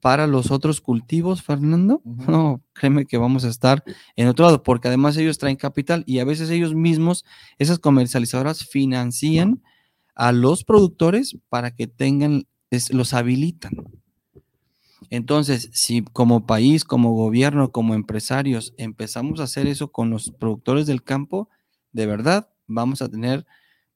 para 0.01 0.27
los 0.27 0.51
otros 0.51 0.81
cultivos, 0.81 1.43
Fernando, 1.43 2.01
no, 2.03 2.61
créeme 2.73 3.05
que 3.05 3.17
vamos 3.17 3.45
a 3.45 3.49
estar 3.49 3.83
en 4.15 4.27
otro 4.27 4.45
lado, 4.45 4.63
porque 4.63 4.89
además 4.89 5.15
ellos 5.15 5.37
traen 5.37 5.55
capital 5.55 6.03
y 6.05 6.19
a 6.19 6.25
veces 6.25 6.49
ellos 6.49 6.75
mismos, 6.75 7.23
esas 7.57 7.79
comercializadoras, 7.79 8.65
financian 8.65 9.61
a 10.15 10.31
los 10.31 10.63
productores 10.63 11.37
para 11.49 11.71
que 11.75 11.87
tengan, 11.87 12.47
los 12.89 13.13
habilitan. 13.13 13.73
Entonces, 15.09 15.69
si 15.73 16.01
como 16.01 16.45
país, 16.45 16.83
como 16.83 17.13
gobierno, 17.13 17.71
como 17.71 17.93
empresarios 17.93 18.73
empezamos 18.77 19.39
a 19.39 19.43
hacer 19.43 19.67
eso 19.67 19.91
con 19.91 20.09
los 20.09 20.31
productores 20.31 20.85
del 20.85 21.03
campo, 21.03 21.49
de 21.91 22.07
verdad 22.07 22.49
vamos 22.67 23.01
a 23.01 23.09
tener 23.09 23.45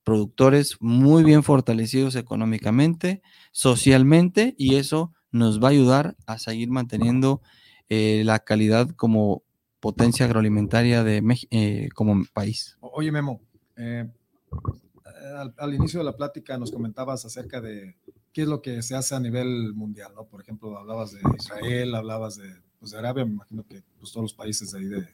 productores 0.07 0.77
muy 0.79 1.25
bien 1.25 1.43
fortalecidos 1.43 2.15
económicamente, 2.15 3.21
socialmente, 3.51 4.55
y 4.57 4.75
eso 4.75 5.11
nos 5.33 5.61
va 5.61 5.67
a 5.67 5.71
ayudar 5.71 6.15
a 6.25 6.39
seguir 6.39 6.69
manteniendo 6.69 7.41
eh, 7.89 8.21
la 8.23 8.39
calidad 8.39 8.89
como 8.91 9.43
potencia 9.81 10.25
agroalimentaria 10.25 11.03
de 11.03 11.21
México 11.21 11.49
eh, 11.51 11.89
como 11.93 12.23
país. 12.33 12.77
Oye, 12.79 13.11
Memo, 13.11 13.41
eh, 13.75 14.09
al, 15.35 15.53
al, 15.57 15.73
inicio 15.73 15.99
de 15.99 16.05
la 16.05 16.15
plática 16.15 16.57
nos 16.57 16.71
comentabas 16.71 17.25
acerca 17.25 17.59
de 17.59 17.97
qué 18.31 18.43
es 18.43 18.47
lo 18.47 18.61
que 18.61 18.81
se 18.83 18.95
hace 18.95 19.13
a 19.13 19.19
nivel 19.19 19.73
mundial, 19.73 20.13
¿no? 20.15 20.23
Por 20.23 20.39
ejemplo, 20.39 20.77
hablabas 20.77 21.11
de 21.11 21.19
Israel, 21.37 21.93
hablabas 21.95 22.37
de, 22.37 22.49
pues, 22.79 22.93
de 22.93 22.97
Arabia, 22.97 23.25
me 23.25 23.33
imagino 23.33 23.65
que 23.67 23.83
pues, 23.99 24.13
todos 24.13 24.23
los 24.23 24.33
países 24.33 24.71
de 24.71 24.79
ahí 24.79 24.85
de, 24.85 25.05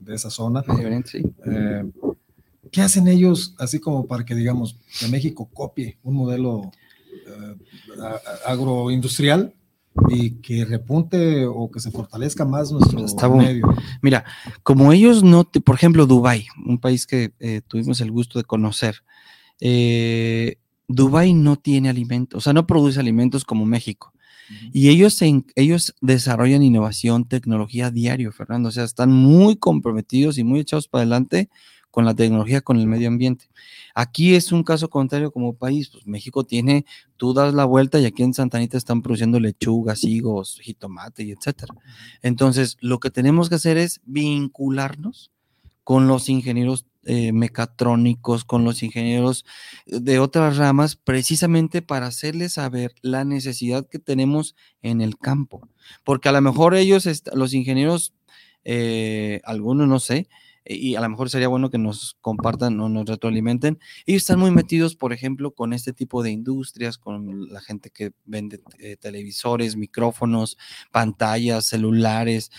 de 0.00 0.14
esa 0.16 0.28
zona. 0.28 0.64
Sí. 1.04 1.22
¿Qué 2.70 2.80
hacen 2.80 3.08
ellos 3.08 3.54
así 3.58 3.78
como 3.78 4.06
para 4.06 4.24
que, 4.24 4.34
digamos, 4.34 4.76
que 4.98 5.08
México 5.08 5.48
copie 5.52 5.98
un 6.02 6.14
modelo 6.14 6.70
eh, 7.12 7.56
agroindustrial 8.46 9.54
y 10.08 10.30
que 10.36 10.64
repunte 10.64 11.46
o 11.46 11.70
que 11.70 11.80
se 11.80 11.90
fortalezca 11.90 12.44
más 12.44 12.70
nuestro 12.70 13.04
Está 13.04 13.28
medio? 13.28 13.66
Mira, 14.02 14.24
como 14.62 14.92
ellos 14.92 15.22
no, 15.22 15.44
te, 15.44 15.60
por 15.60 15.74
ejemplo, 15.74 16.06
Dubai, 16.06 16.46
un 16.64 16.78
país 16.78 17.06
que 17.06 17.32
eh, 17.40 17.60
tuvimos 17.66 18.00
el 18.00 18.10
gusto 18.10 18.38
de 18.38 18.44
conocer, 18.44 19.02
eh, 19.60 20.56
Dubái 20.88 21.34
no 21.34 21.56
tiene 21.56 21.88
alimentos, 21.88 22.38
o 22.38 22.40
sea, 22.40 22.52
no 22.52 22.66
produce 22.66 22.98
alimentos 22.98 23.44
como 23.44 23.66
México. 23.66 24.12
Y 24.72 24.88
ellos, 24.88 25.20
ellos 25.54 25.94
desarrollan 26.00 26.64
innovación, 26.64 27.24
tecnología 27.28 27.92
diario, 27.92 28.32
Fernando. 28.32 28.70
O 28.70 28.72
sea, 28.72 28.82
están 28.82 29.12
muy 29.12 29.54
comprometidos 29.54 30.38
y 30.38 30.44
muy 30.44 30.58
echados 30.58 30.88
para 30.88 31.02
adelante 31.02 31.48
con 31.90 32.04
la 32.04 32.14
tecnología, 32.14 32.60
con 32.60 32.78
el 32.78 32.86
medio 32.86 33.08
ambiente. 33.08 33.46
Aquí 33.94 34.34
es 34.34 34.52
un 34.52 34.62
caso 34.62 34.88
contrario 34.88 35.32
como 35.32 35.54
país, 35.54 35.88
pues 35.90 36.06
México 36.06 36.44
tiene, 36.44 36.84
tú 37.16 37.34
das 37.34 37.52
la 37.54 37.64
vuelta 37.64 37.98
y 37.98 38.06
aquí 38.06 38.22
en 38.22 38.34
Santanita 38.34 38.76
están 38.76 39.02
produciendo 39.02 39.40
lechugas, 39.40 40.04
higos, 40.04 40.58
jitomate 40.62 41.24
y 41.24 41.32
etcétera. 41.32 41.74
Entonces, 42.22 42.76
lo 42.80 43.00
que 43.00 43.10
tenemos 43.10 43.48
que 43.48 43.56
hacer 43.56 43.76
es 43.76 44.00
vincularnos 44.04 45.30
con 45.84 46.06
los 46.06 46.28
ingenieros 46.28 46.86
eh, 47.04 47.32
mecatrónicos, 47.32 48.44
con 48.44 48.62
los 48.62 48.82
ingenieros 48.82 49.46
de 49.86 50.18
otras 50.18 50.58
ramas, 50.58 50.96
precisamente 50.96 51.80
para 51.80 52.06
hacerles 52.06 52.52
saber 52.52 52.94
la 53.00 53.24
necesidad 53.24 53.88
que 53.88 53.98
tenemos 53.98 54.54
en 54.82 55.00
el 55.00 55.16
campo. 55.18 55.66
Porque 56.04 56.28
a 56.28 56.32
lo 56.32 56.42
mejor 56.42 56.74
ellos, 56.74 57.08
los 57.32 57.54
ingenieros, 57.54 58.12
eh, 58.64 59.40
algunos 59.44 59.88
no 59.88 59.98
sé, 59.98 60.28
y 60.76 60.94
a 60.94 61.00
lo 61.00 61.08
mejor 61.08 61.30
sería 61.30 61.48
bueno 61.48 61.70
que 61.70 61.78
nos 61.78 62.16
compartan 62.20 62.78
o 62.80 62.88
nos 62.88 63.06
retroalimenten. 63.06 63.78
Ellos 64.06 64.22
están 64.22 64.38
muy 64.38 64.50
metidos, 64.50 64.94
por 64.94 65.12
ejemplo, 65.12 65.52
con 65.52 65.72
este 65.72 65.92
tipo 65.92 66.22
de 66.22 66.30
industrias, 66.30 66.98
con 66.98 67.52
la 67.52 67.60
gente 67.60 67.90
que 67.90 68.12
vende 68.24 68.60
eh, 68.78 68.96
televisores, 68.96 69.76
micrófonos, 69.76 70.58
pantallas, 70.92 71.66
celulares. 71.66 72.50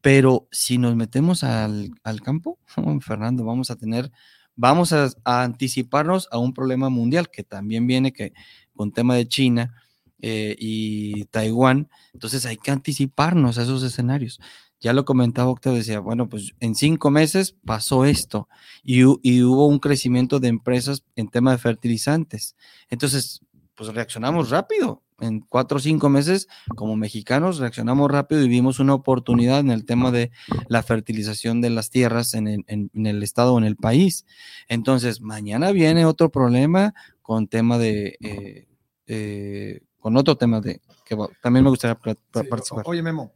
Pero 0.00 0.46
si 0.52 0.78
nos 0.78 0.94
metemos 0.94 1.42
al, 1.42 1.90
campo, 2.24 2.58
Fernando, 3.00 3.44
vamos 3.44 3.70
a 3.70 3.76
tener, 3.76 4.12
vamos 4.54 4.92
a, 4.92 5.10
anticiparnos 5.24 6.28
a 6.30 6.38
un 6.38 6.54
problema 6.54 6.88
mundial 6.88 7.28
que 7.28 7.42
también 7.42 7.86
viene 7.86 8.12
que 8.12 8.32
con 8.74 8.92
tema 8.92 9.16
de 9.16 9.26
China 9.26 9.74
eh, 10.20 10.54
y 10.58 11.24
Taiwán. 11.24 11.88
Entonces 12.12 12.46
hay 12.46 12.56
que 12.56 12.70
anticiparnos 12.70 13.58
a 13.58 13.62
esos 13.62 13.82
escenarios. 13.82 14.40
Ya 14.80 14.92
lo 14.92 15.04
comentaba 15.04 15.50
Octavio, 15.50 15.78
decía, 15.78 16.00
bueno, 16.00 16.28
pues 16.28 16.54
en 16.60 16.74
cinco 16.74 17.10
meses 17.10 17.56
pasó 17.64 18.04
esto 18.04 18.48
y, 18.82 19.00
y 19.22 19.42
hubo 19.42 19.66
un 19.66 19.78
crecimiento 19.78 20.38
de 20.38 20.48
empresas 20.48 21.04
en 21.16 21.28
tema 21.28 21.52
de 21.52 21.58
fertilizantes. 21.58 22.56
Entonces, 22.88 23.40
pues 23.74 23.92
reaccionamos 23.94 24.50
rápido 24.50 25.02
en 25.20 25.40
cuatro 25.40 25.78
o 25.78 25.80
cinco 25.80 26.08
meses, 26.08 26.48
como 26.76 26.96
mexicanos, 26.96 27.58
reaccionamos 27.58 28.10
rápido 28.10 28.42
y 28.42 28.48
vimos 28.48 28.78
una 28.78 28.94
oportunidad 28.94 29.60
en 29.60 29.70
el 29.70 29.84
tema 29.84 30.10
de 30.10 30.30
la 30.68 30.82
fertilización 30.82 31.60
de 31.60 31.70
las 31.70 31.90
tierras 31.90 32.34
en 32.34 32.46
el, 32.46 33.22
estado 33.22 33.54
o 33.54 33.58
en 33.58 33.64
el 33.64 33.76
país. 33.76 34.26
Entonces, 34.68 35.20
mañana 35.20 35.72
viene 35.72 36.04
otro 36.04 36.30
problema 36.30 36.94
con 37.22 37.48
tema 37.48 37.78
de, 37.78 38.16
eh, 38.20 38.68
eh, 39.06 39.80
con 39.98 40.16
otro 40.16 40.36
tema 40.36 40.60
de, 40.60 40.80
que 41.04 41.16
también 41.42 41.64
me 41.64 41.70
gustaría 41.70 41.96
participar. 41.96 42.84
oye, 42.86 43.02
Memo, 43.02 43.32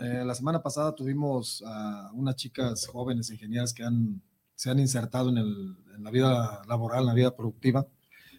eh, 0.00 0.22
la 0.24 0.34
semana 0.34 0.62
pasada 0.62 0.94
tuvimos 0.94 1.62
a 1.66 2.10
unas 2.14 2.36
chicas 2.36 2.86
jóvenes 2.86 3.30
ingenieras 3.30 3.72
que 3.72 3.84
han, 3.84 4.22
se 4.54 4.70
han 4.70 4.78
insertado 4.78 5.30
en, 5.30 5.38
en 5.38 6.02
la 6.02 6.10
vida 6.10 6.62
laboral, 6.68 7.00
en 7.00 7.06
la 7.06 7.14
vida 7.14 7.36
productiva, 7.36 7.86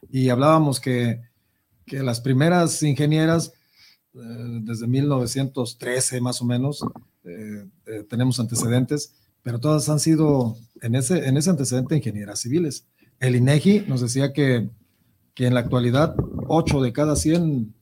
y 0.10 0.30
hablábamos 0.30 0.80
que 0.80 1.22
que 1.90 2.02
las 2.04 2.22
primeras 2.22 2.82
ingenieras, 2.84 3.52
eh, 4.14 4.20
desde 4.62 4.88
1913 4.88 6.22
más 6.22 6.42
o 6.42 6.46
menos, 6.46 6.86
eh, 7.26 7.66
tenemos 8.08 8.40
antecedentes, 8.40 9.14
pero 9.42 9.60
todas 9.60 9.90
han 9.90 10.00
sido 10.00 10.56
en 10.82 10.96
ese, 10.96 11.28
en 11.28 11.36
ese 11.36 11.50
antecedente 11.50 11.98
ingenieras 11.98 12.40
civiles. 12.40 12.86
El 13.20 13.36
INEGI 13.36 13.86
nos 13.88 14.00
decía 14.00 14.32
que, 14.32 14.70
que 15.34 15.48
en 15.48 15.54
la 15.54 15.60
actualidad 15.60 16.16
8 16.48 16.82
de 16.82 16.94
cada 16.94 17.16
100 17.18 17.74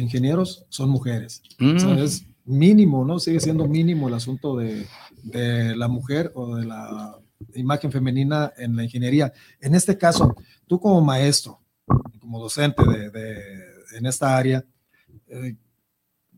ingenieros 0.00 0.64
son 0.70 0.88
mujeres. 0.88 1.42
Mm. 1.58 1.98
es 1.98 2.26
mínimo, 2.44 3.04
¿no? 3.04 3.18
Sigue 3.18 3.40
siendo 3.40 3.66
mínimo 3.66 4.08
el 4.08 4.14
asunto 4.14 4.56
de, 4.56 4.86
de 5.22 5.74
la 5.76 5.88
mujer 5.88 6.30
o 6.34 6.56
de 6.56 6.66
la 6.66 7.18
imagen 7.54 7.90
femenina 7.90 8.52
en 8.56 8.76
la 8.76 8.84
ingeniería. 8.84 9.32
En 9.60 9.74
este 9.74 9.96
caso, 9.98 10.34
tú 10.66 10.78
como 10.80 11.00
maestro, 11.00 11.60
como 12.20 12.40
docente 12.40 12.82
de, 12.84 13.64
en 13.96 14.06
esta 14.06 14.36
área, 14.36 14.64
eh, 15.28 15.56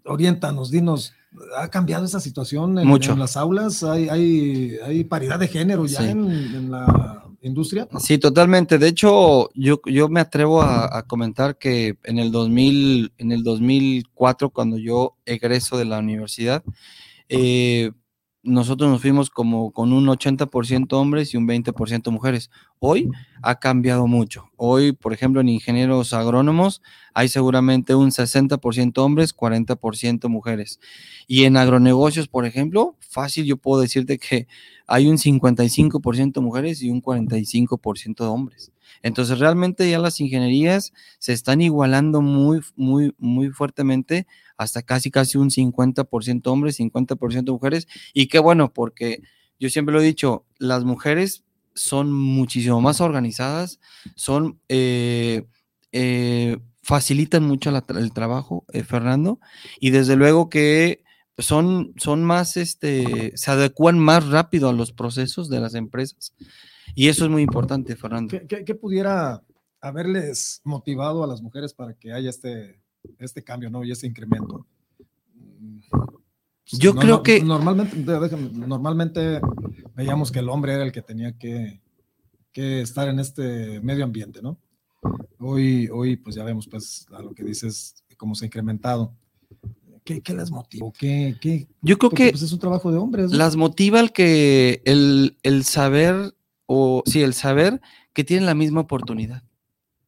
orientanos, 0.05 0.71
dinos, 0.71 1.13
¿ha 1.57 1.69
cambiado 1.69 2.05
esa 2.05 2.21
situación 2.21 2.79
en, 2.79 2.87
Mucho. 2.87 3.13
en 3.13 3.19
las 3.19 3.37
aulas? 3.37 3.83
¿Hay, 3.83 4.09
hay, 4.09 4.79
hay, 4.85 5.05
paridad 5.05 5.39
de 5.39 5.49
género 5.49 5.87
ya 5.87 6.09
en, 6.09 6.71
la 6.71 7.26
industria? 7.49 7.89
Sí, 7.99 8.19
totalmente. 8.19 8.79
De 8.79 8.89
hecho, 8.89 9.51
yo, 9.55 9.81
yo 9.87 10.09
me 10.09 10.21
atrevo 10.21 10.63
a, 10.63 11.03
comentar 11.07 11.59
que 11.59 11.99
en 12.05 12.19
el, 12.19 12.33
2000, 12.33 13.13
en 13.19 13.33
el 13.33 13.43
2004, 13.43 14.51
cuando 14.51 14.77
yo 14.79 15.17
egreso 15.25 15.77
de 15.79 15.85
la 15.85 15.99
universidad, 15.99 16.63
eh, 17.29 17.93
nosotros 18.47 18.91
nos 18.91 19.03
fuimos 19.03 19.29
como 19.31 19.73
con 19.73 19.93
un 19.93 20.07
80% 20.07 20.93
hombres 20.95 21.35
y 21.35 21.37
un 21.37 21.47
20% 21.47 22.11
mujeres. 22.11 22.51
Hoy 22.79 23.11
ha 23.43 23.57
cambiado 23.57 24.07
mucho. 24.07 24.51
Hoy, 24.57 24.93
por 24.93 25.13
ejemplo, 25.13 25.41
en 25.41 25.49
ingenieros 25.49 26.13
agrónomos 26.13 26.83
hay 27.13 27.29
seguramente 27.29 27.95
un 27.95 28.11
60% 28.11 28.99
hombres, 28.99 29.37
40% 29.37 30.29
mujeres. 30.29 30.81
Y 31.27 31.45
en 31.45 31.57
agronegocios, 31.57 32.29
por 32.29 32.47
ejemplo, 32.47 32.97
fácil 33.01 33.45
yo 33.45 33.57
puedo 33.57 33.81
decirte 33.81 34.19
que 34.19 34.47
hay 34.87 35.09
un 35.09 35.19
55% 35.19 36.41
mujeres 36.41 36.83
y 36.83 36.91
un 36.91 37.03
45% 37.03 38.25
de 38.25 38.31
hombres. 38.31 38.73
Entonces, 39.03 39.39
realmente 39.39 39.89
ya 39.91 39.99
las 39.99 40.21
ingenierías 40.21 40.93
se 41.19 41.33
están 41.33 41.61
igualando 41.61 42.21
muy, 42.21 42.61
muy, 42.77 43.15
muy 43.19 43.51
fuertemente 43.51 44.27
hasta 44.57 44.83
casi, 44.83 45.11
casi 45.11 45.39
un 45.39 45.51
50% 45.51 46.47
hombres, 46.47 46.79
50% 46.79 47.53
mujeres. 47.53 47.89
Y 48.13 48.27
qué 48.29 48.39
bueno, 48.39 48.73
porque 48.73 49.23
yo 49.59 49.71
siempre 49.71 49.93
lo 49.93 50.01
he 50.01 50.05
dicho, 50.05 50.45
las 50.59 50.85
mujeres 50.85 51.45
son 51.75 52.13
muchísimo 52.13 52.81
más 52.81 53.01
organizadas, 53.01 53.81
son, 54.15 54.61
eh, 54.69 55.47
eh, 55.93 56.59
facilitan 56.83 57.45
mucho 57.45 57.71
el 57.71 58.13
trabajo, 58.13 58.65
eh, 58.73 58.83
Fernando, 58.83 59.41
y 59.81 59.91
desde 59.91 60.17
luego 60.17 60.49
que 60.49 61.03
son, 61.39 61.93
son 61.97 62.25
más, 62.25 62.57
este, 62.57 63.33
se 63.37 63.51
adecuan 63.51 63.99
más 63.99 64.27
rápido 64.27 64.69
a 64.69 64.73
los 64.73 64.93
procesos 64.93 65.51
de 65.51 65.61
las 65.61 65.75
empresas. 65.75 66.33
Y 66.97 67.09
eso 67.09 67.27
es 67.27 67.31
muy 67.31 67.43
importante, 67.43 67.95
Fernando. 67.95 68.35
¿Qué, 68.49 68.75
pudiera 68.75 69.45
haberles 69.83 70.63
motivado 70.65 71.23
a 71.23 71.27
las 71.27 71.43
mujeres 71.43 71.75
para 71.75 71.93
que 71.93 72.11
haya 72.11 72.31
este, 72.31 72.81
este 73.19 73.45
cambio, 73.45 73.69
¿no? 73.69 73.85
Y 73.85 73.93
este 73.93 74.07
incremento. 74.07 74.67
Yo 76.65 76.95
creo 76.95 77.23
que... 77.23 77.43
Normalmente, 77.43 77.97
normalmente 78.55 79.43
veíamos 79.95 80.33
que 80.33 80.39
el 80.39 80.49
hombre 80.49 80.73
era 80.73 80.85
el 80.85 80.91
que 80.91 81.03
tenía 81.03 81.37
que, 81.37 81.83
que, 82.51 82.81
estar 82.81 83.09
en 83.09 83.21
este 83.21 83.79
medio 83.83 84.03
ambiente, 84.03 84.41
¿no? 84.41 84.59
Hoy, 85.39 85.91
hoy, 85.93 86.17
pues 86.17 86.35
ya 86.35 86.45
vemos, 86.45 86.67
pues, 86.67 87.07
a 87.13 87.21
lo 87.21 87.35
que 87.35 87.45
dices, 87.45 87.95
cómo 88.17 88.35
se 88.35 88.47
ha 88.47 88.49
incrementado. 88.49 89.15
¿Qué, 90.03 90.23
qué 90.23 90.33
las 90.33 90.51
motiva? 90.51 90.91
¿Qué, 90.99 91.37
qué? 91.43 91.69
Yo 91.83 91.99
creo 91.99 92.11
que... 92.11 92.31
Pues 92.31 92.41
es 92.41 92.53
un 92.53 92.59
trabajo 92.59 92.91
de 92.91 92.97
hombres. 92.97 93.33
Las 93.33 93.55
motiva 93.57 94.01
el 94.01 94.13
que, 94.13 94.81
el, 94.87 95.37
el 95.43 95.65
saber, 95.65 96.33
o 96.67 97.03
sí, 97.07 97.23
el 97.23 97.35
saber 97.35 97.81
que 98.13 98.25
tienen 98.25 98.47
la 98.47 98.55
misma 98.55 98.83
oportunidad. 98.83 99.43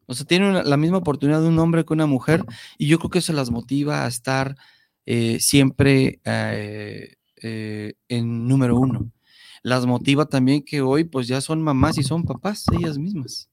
O 0.06 0.14
sea, 0.14 0.26
tienen 0.26 0.54
la 0.54 0.76
misma 0.76 0.98
oportunidad 0.98 1.42
de 1.42 1.48
un 1.48 1.58
hombre 1.58 1.84
que 1.84 1.92
una 1.92 2.06
mujer 2.06 2.44
y 2.78 2.86
yo 2.86 2.98
creo 2.98 3.10
que 3.10 3.18
eso 3.18 3.32
las 3.32 3.50
motiva 3.50 4.04
a 4.04 4.08
estar 4.08 4.56
eh, 5.04 5.38
siempre 5.40 6.20
eh, 6.24 7.16
eh, 7.42 7.94
en 8.08 8.48
número 8.48 8.78
uno. 8.78 9.12
Las 9.62 9.86
motiva 9.86 10.26
también 10.26 10.62
que 10.62 10.80
hoy 10.80 11.04
pues 11.04 11.28
ya 11.28 11.40
son 11.40 11.62
mamás 11.62 11.98
y 11.98 12.02
son 12.02 12.24
papás 12.24 12.64
ellas 12.72 12.96
mismas. 12.98 13.50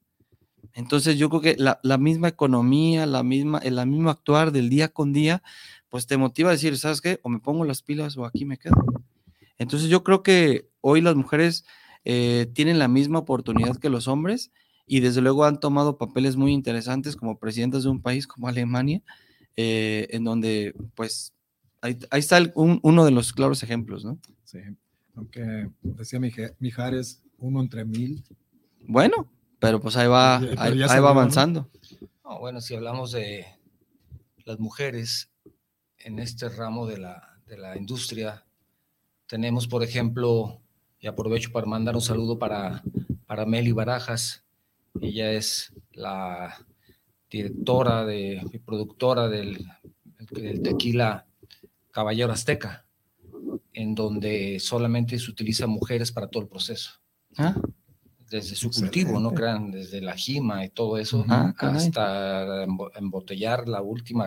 Entonces 0.74 1.18
yo 1.18 1.30
creo 1.30 1.42
que 1.42 1.56
la, 1.58 1.98
misma 1.98 2.28
economía, 2.28 3.06
la 3.06 3.24
misma, 3.24 3.60
el 3.60 3.86
mismo 3.88 4.10
actuar 4.10 4.52
del 4.52 4.70
día 4.70 4.90
con 4.90 5.14
día, 5.14 5.44
pues 5.90 6.08
te 6.08 6.18
motiva 6.18 6.50
a 6.50 6.54
decir, 6.54 6.78
¿sabes 6.78 7.02
qué? 7.02 7.20
O 7.24 7.30
me 7.30 7.40
pongo 7.40 7.66
las 7.66 7.82
pilas 7.82 8.18
o 8.18 8.26
aquí 8.26 8.46
me 8.46 8.58
quedo. 8.58 8.76
Entonces 9.58 9.90
yo 9.90 10.04
creo 10.04 10.24
que 10.24 10.70
hoy 10.82 11.02
las 11.02 11.16
mujeres 11.16 11.66
tienen 12.06 12.80
la 12.80 12.88
misma 12.88 13.20
oportunidad 13.20 13.78
que 13.78 13.90
los 13.90 14.08
hombres 14.08 14.52
y 14.88 15.00
desde 15.00 15.22
luego 15.22 15.46
han 15.46 15.60
tomado 15.60 15.98
papeles 15.98 16.36
muy 16.36 16.54
interesantes 16.54 17.16
como 17.16 17.40
presidentes 17.40 17.84
de 17.84 17.90
un 17.90 18.02
país 18.02 18.28
como 18.28 18.48
Alemania, 18.48 19.02
eh, 19.56 20.08
en 20.12 20.24
donde 20.24 20.76
pues 20.96 21.34
ahí, 21.82 21.98
está 22.12 22.40
uno 22.56 23.06
de 23.06 23.12
los 23.12 23.34
claros 23.34 23.64
ejemplos, 23.64 24.06
¿no? 24.06 24.20
Sí, 24.44 24.60
aunque 25.16 25.70
decía 25.82 26.20
Mijares, 26.60 27.24
uno 27.40 27.62
entre 27.62 27.86
mil. 27.86 28.24
Bueno, 28.82 29.28
pero 29.60 29.82
pues 29.82 29.96
ahí 29.96 30.08
va, 30.08 30.38
ahí, 30.38 30.78
va 30.78 31.10
avanzando. 31.10 31.70
bueno, 32.40 32.62
si 32.62 32.76
hablamos 32.76 33.12
de 33.12 33.46
las 34.46 34.60
mujeres 34.60 35.32
en 35.98 36.20
este 36.20 36.50
ramo 36.50 36.86
de 36.86 36.98
la, 37.00 37.40
de 37.48 37.58
la 37.58 37.76
industria, 37.76 38.46
tenemos, 39.26 39.68
por 39.68 39.82
ejemplo, 39.82 40.62
y 41.06 41.08
aprovecho 41.08 41.52
para 41.52 41.68
mandar 41.68 41.94
un 41.94 42.02
saludo 42.02 42.40
para, 42.40 42.82
para 43.28 43.46
Meli 43.46 43.72
Barajas, 43.72 44.44
ella 45.00 45.32
es 45.34 45.72
la 45.92 46.66
directora 47.30 48.04
de, 48.06 48.42
y 48.52 48.58
productora 48.58 49.30
del, 49.30 49.64
del 50.32 50.64
tequila 50.64 51.28
Caballero 51.92 52.34
Azteca, 52.34 52.88
en 53.72 53.94
donde 53.94 54.60
solamente 54.60 55.20
se 55.20 55.30
utilizan 55.30 55.70
mujeres 55.70 56.12
para 56.12 56.28
todo 56.28 56.42
el 56.42 56.50
proceso. 56.50 56.94
Ah, 57.38 57.56
Desde 58.32 58.56
su 58.56 58.72
cultivo, 58.72 59.20
no 59.20 59.32
crean, 59.36 59.70
desde 59.70 60.02
la 60.02 60.16
jima 60.16 60.66
y 60.66 60.70
todo 60.70 60.98
eso, 60.98 61.24
Ah, 61.30 61.54
hasta 61.76 62.66
embo- 62.66 62.90
embotellar 62.96 63.68
la 63.70 63.84
última 63.84 64.26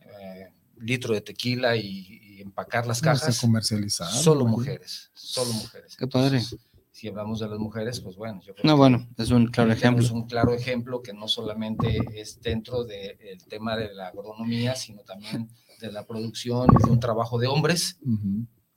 eh, 0.00 0.48
litro 0.78 1.12
de 1.12 1.20
tequila 1.20 1.76
y 1.76 2.19
empacar 2.42 2.86
las 2.86 3.02
No, 3.02 3.06
cajas. 3.12 3.40
comercializado. 3.40 4.10
Solo 4.10 4.40
imagino. 4.42 4.58
mujeres, 4.58 5.10
solo 5.14 5.52
mujeres. 5.52 5.96
Qué 5.96 6.06
padre. 6.06 6.38
Entonces, 6.38 6.58
si 6.92 7.08
hablamos 7.08 7.40
de 7.40 7.48
las 7.48 7.58
mujeres, 7.58 8.00
pues 8.00 8.16
bueno, 8.16 8.40
yo 8.42 8.52
creo 8.54 8.64
no, 8.66 8.72
que 8.74 8.76
bueno, 8.78 9.08
es 9.16 9.30
un 9.30 9.46
claro 9.46 9.72
ejemplo. 9.72 10.06
un 10.12 10.26
claro 10.26 10.52
ejemplo 10.52 11.00
que 11.02 11.12
no 11.14 11.28
solamente 11.28 11.98
es 12.14 12.40
dentro 12.42 12.84
del 12.84 13.42
tema 13.48 13.76
de 13.76 13.94
la 13.94 14.08
agronomía, 14.08 14.74
sino 14.76 15.02
también 15.02 15.48
de 15.80 15.90
la 15.92 16.06
producción 16.06 16.68
y 16.78 16.84
de 16.84 16.90
un 16.90 17.00
trabajo 17.00 17.38
de 17.38 17.46
hombres. 17.46 17.98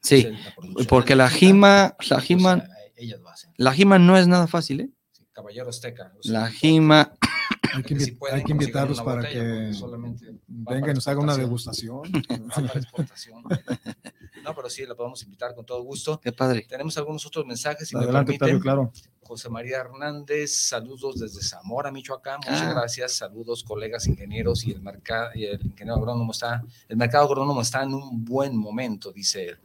Sí, 0.01 0.28
Es 0.28 0.32
la 0.78 0.86
porque 0.88 1.16
la 1.16 1.30
jima, 1.30 1.95
la 2.09 2.16
pues, 2.16 2.24
jima, 2.24 2.53
eh, 2.57 2.93
ellas 2.97 3.20
lo 3.20 3.30
hacen. 3.30 3.51
la 3.57 3.74
jima 3.74 3.99
no 3.99 4.18
es 4.18 4.28
nada 4.28 4.47
fácil, 4.47 4.82
¿eh? 4.82 4.89
Caballero 5.34 5.70
Azteca. 5.70 6.14
o 6.18 6.24
sea, 6.24 6.32
La 6.42 6.48
jima, 6.52 7.12
Hay 7.74 7.84
que, 7.84 8.00
si 8.00 8.18
hay 8.32 8.44
que 8.44 8.52
invitarlos 8.52 9.02
para 9.02 9.24
botella, 9.24 9.72
porque 9.80 10.16
que 10.26 10.36
vengan 10.48 10.92
y 10.92 10.94
nos 10.94 11.08
hagan 11.08 11.24
una 11.24 11.36
degustación. 11.38 12.02
No, 14.44 14.54
pero 14.54 14.70
sí, 14.70 14.86
la 14.86 14.94
podemos 14.94 15.24
invitar 15.24 15.56
con 15.56 15.66
todo 15.66 15.82
gusto. 15.84 16.20
qué 16.20 16.34
padre. 16.34 16.66
Tenemos 16.68 16.98
algunos 16.98 17.26
otros 17.26 17.46
mensajes, 17.46 17.88
si 17.88 17.96
me 17.96 18.04
Adelante, 18.04 18.34
permiten. 18.38 18.58
Octavio, 18.58 18.92
claro. 18.92 18.92
José 19.22 19.50
María 19.50 19.78
Hernández, 19.78 20.54
saludos 20.54 21.18
desde 21.20 21.42
Zamora, 21.42 21.92
Michoacán. 21.92 22.40
Muchas 22.40 22.62
Ah. 22.62 22.74
gracias. 22.74 23.14
Saludos, 23.14 23.64
colegas 23.64 24.06
ingenieros 24.08 24.66
y 24.66 24.72
el 24.72 24.82
mercado 24.82 25.30
y 25.34 25.46
el 25.46 25.66
ingeniero 25.66 25.96
agrónomo 25.96 26.34
está, 26.34 26.62
el 26.90 26.98
mercado 26.98 27.24
agrónomo 27.26 27.62
está 27.62 27.84
en 27.84 27.94
un 27.94 28.26
buen 28.26 28.58
momento, 28.58 29.14
dice 29.14 29.48
él. 29.50 29.60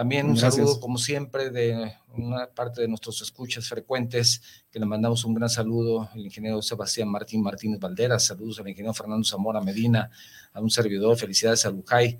También 0.00 0.24
un 0.28 0.32
Gracias. 0.32 0.54
saludo, 0.54 0.80
como 0.80 0.96
siempre, 0.96 1.50
de 1.50 1.92
una 2.16 2.46
parte 2.46 2.80
de 2.80 2.88
nuestros 2.88 3.20
escuchas 3.20 3.68
frecuentes, 3.68 4.40
que 4.70 4.78
le 4.78 4.86
mandamos 4.86 5.26
un 5.26 5.34
gran 5.34 5.50
saludo 5.50 6.08
al 6.10 6.20
ingeniero 6.24 6.62
Sebastián 6.62 7.06
Martín 7.10 7.42
Martínez 7.42 7.78
Valderas, 7.78 8.24
saludos 8.24 8.58
al 8.60 8.68
ingeniero 8.70 8.94
Fernando 8.94 9.24
Zamora 9.24 9.60
Medina, 9.60 10.08
a 10.54 10.60
un 10.62 10.70
servidor, 10.70 11.18
felicidades 11.18 11.66
a 11.66 11.70
Lujay 11.70 12.18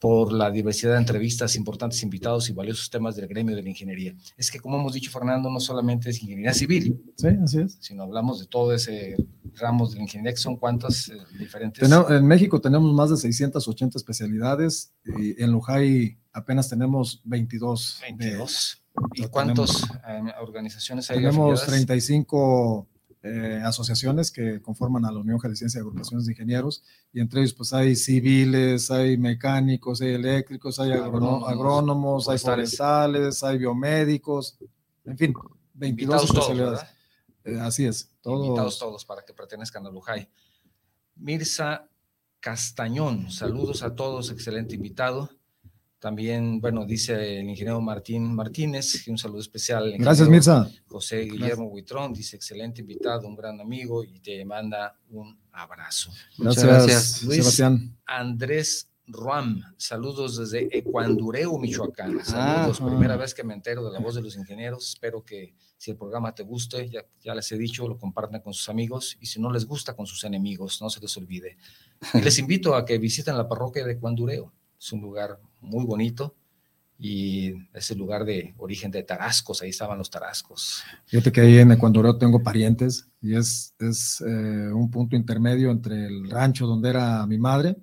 por 0.00 0.32
la 0.32 0.50
diversidad 0.50 0.94
de 0.94 0.98
entrevistas, 0.98 1.54
importantes 1.54 2.02
invitados 2.02 2.50
y 2.50 2.52
valiosos 2.52 2.90
temas 2.90 3.14
del 3.14 3.28
gremio 3.28 3.54
de 3.54 3.62
la 3.62 3.68
ingeniería. 3.68 4.12
Es 4.36 4.50
que, 4.50 4.58
como 4.58 4.76
hemos 4.80 4.92
dicho, 4.94 5.12
Fernando, 5.12 5.48
no 5.50 5.60
solamente 5.60 6.10
es 6.10 6.20
ingeniería 6.20 6.52
civil, 6.52 7.00
Sí, 7.14 7.28
así 7.44 7.60
es. 7.60 7.78
sino 7.80 8.02
hablamos 8.02 8.40
de 8.40 8.46
todo 8.46 8.74
ese 8.74 9.14
ramos 9.54 9.92
de 9.92 9.98
la 9.98 10.02
ingeniería, 10.02 10.32
que 10.32 10.40
son 10.40 10.56
cuántas 10.56 11.10
eh, 11.10 11.12
diferentes. 11.38 11.80
Tenemos- 11.80 12.10
en 12.10 12.26
México 12.26 12.60
tenemos 12.60 12.92
más 12.92 13.10
de 13.10 13.16
680 13.18 13.98
especialidades 13.98 14.92
y 15.04 15.40
en 15.40 15.52
Lujay 15.52 16.16
apenas 16.32 16.68
tenemos 16.68 17.20
22. 17.24 18.00
de- 18.00 18.06
22. 18.16 18.82
¿Y 19.14 19.26
cuántas 19.28 19.84
eh, 20.08 20.22
organizaciones 20.40 21.10
hay 21.10 21.18
tenemos 21.18 21.62
afiliadas? 21.62 21.66
35 21.66 22.86
eh, 23.22 23.62
asociaciones 23.64 24.30
que 24.30 24.60
conforman 24.62 25.04
a 25.04 25.12
la 25.12 25.18
Unión 25.20 25.38
Jalisciense 25.38 25.78
de 25.78 25.82
Agrupaciones 25.82 26.26
de 26.26 26.32
Ingenieros 26.32 26.82
y 27.12 27.20
entre 27.20 27.40
ellos 27.40 27.52
pues 27.54 27.72
hay 27.72 27.94
civiles, 27.94 28.90
hay 28.90 29.16
mecánicos, 29.18 30.00
hay 30.00 30.14
eléctricos, 30.14 30.80
hay 30.80 30.92
Agrónomos, 30.92 31.48
agrónomos, 31.48 32.28
hay 32.28 32.38
forestales. 32.38 33.42
hay 33.42 33.58
biomédicos, 33.58 34.58
en 35.04 35.18
fin, 35.18 35.34
22 35.74 35.90
Invitados 35.90 36.26
todos, 36.28 36.48
especialidades. 36.50 36.80
Eh, 37.44 37.58
así 37.60 37.84
es, 37.86 38.10
Invitados 38.24 38.78
todos. 38.78 38.78
todos 38.78 39.04
para 39.04 39.22
que 39.22 39.32
pertenezcan 39.34 39.86
a 39.86 39.90
Lujay. 39.90 40.28
Mirza 41.16 41.88
Castañón, 42.40 43.30
saludos 43.30 43.82
a 43.82 43.94
todos, 43.94 44.30
excelente 44.30 44.74
invitado. 44.74 45.30
También, 46.00 46.60
bueno, 46.62 46.86
dice 46.86 47.40
el 47.40 47.48
ingeniero 47.50 47.80
Martín 47.82 48.34
Martínez, 48.34 49.06
un 49.08 49.18
saludo 49.18 49.40
especial. 49.40 49.84
al 49.92 49.98
Gracias, 49.98 50.28
Mirza. 50.30 50.70
José 50.86 51.20
Guillermo 51.24 51.66
Huitrón, 51.66 52.14
dice 52.14 52.36
excelente 52.36 52.80
invitado, 52.80 53.28
un 53.28 53.36
gran 53.36 53.60
amigo 53.60 54.02
y 54.02 54.18
te 54.20 54.42
manda 54.46 54.98
un 55.10 55.38
abrazo. 55.52 56.10
Muchas 56.38 56.64
Gracias, 56.64 56.86
gracias, 56.88 57.22
Luis. 57.24 57.36
Sebastián. 57.40 57.98
Andrés 58.06 58.88
Ruam, 59.06 59.60
saludos 59.76 60.38
desde 60.38 60.74
Ecuandureu, 60.78 61.58
Michoacán. 61.58 62.24
Saludos, 62.24 62.80
Ah. 62.80 62.86
primera 62.86 63.16
vez 63.16 63.34
que 63.34 63.44
me 63.44 63.52
entero 63.52 63.84
de 63.84 63.92
la 63.92 63.98
voz 63.98 64.14
de 64.14 64.22
los 64.22 64.36
ingenieros. 64.36 64.88
Espero 64.88 65.22
que 65.22 65.54
si 65.76 65.90
el 65.90 65.98
programa 65.98 66.34
te 66.34 66.44
guste, 66.44 66.88
ya, 66.88 67.04
ya 67.22 67.34
les 67.34 67.52
he 67.52 67.58
dicho, 67.58 67.86
lo 67.86 67.98
compartan 67.98 68.40
con 68.40 68.54
sus 68.54 68.70
amigos 68.70 69.18
y 69.20 69.26
si 69.26 69.38
no 69.38 69.52
les 69.52 69.66
gusta, 69.66 69.94
con 69.94 70.06
sus 70.06 70.24
enemigos, 70.24 70.80
no 70.80 70.88
se 70.88 71.00
les 71.00 71.14
olvide. 71.18 71.58
Y 72.14 72.20
les 72.22 72.38
invito 72.38 72.74
a 72.74 72.86
que 72.86 72.96
visiten 72.98 73.36
la 73.36 73.46
parroquia 73.48 73.84
de 73.84 73.92
Ecuandureu. 73.92 74.50
Es 74.80 74.92
un 74.92 75.02
lugar 75.02 75.38
muy 75.60 75.84
bonito 75.84 76.34
y 76.98 77.54
es 77.72 77.90
el 77.90 77.98
lugar 77.98 78.24
de 78.26 78.54
origen 78.58 78.90
de 78.90 79.02
tarascos, 79.02 79.62
ahí 79.62 79.70
estaban 79.70 79.96
los 79.96 80.10
tarascos. 80.10 80.82
Fíjate 81.06 81.32
que 81.32 81.40
ahí 81.40 81.58
en 81.58 81.72
Ecuador 81.72 82.18
tengo 82.18 82.42
parientes 82.42 83.08
y 83.22 83.34
es, 83.36 83.74
es 83.78 84.20
eh, 84.20 84.70
un 84.72 84.90
punto 84.90 85.16
intermedio 85.16 85.70
entre 85.70 86.06
el 86.06 86.28
rancho 86.30 86.66
donde 86.66 86.90
era 86.90 87.26
mi 87.26 87.38
madre, 87.38 87.76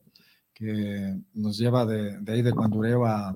que 0.54 1.16
nos 1.34 1.58
lleva 1.58 1.86
de, 1.86 2.20
de 2.20 2.32
ahí 2.34 2.42
de 2.44 2.52
Cuandureo 2.54 3.06
a, 3.06 3.34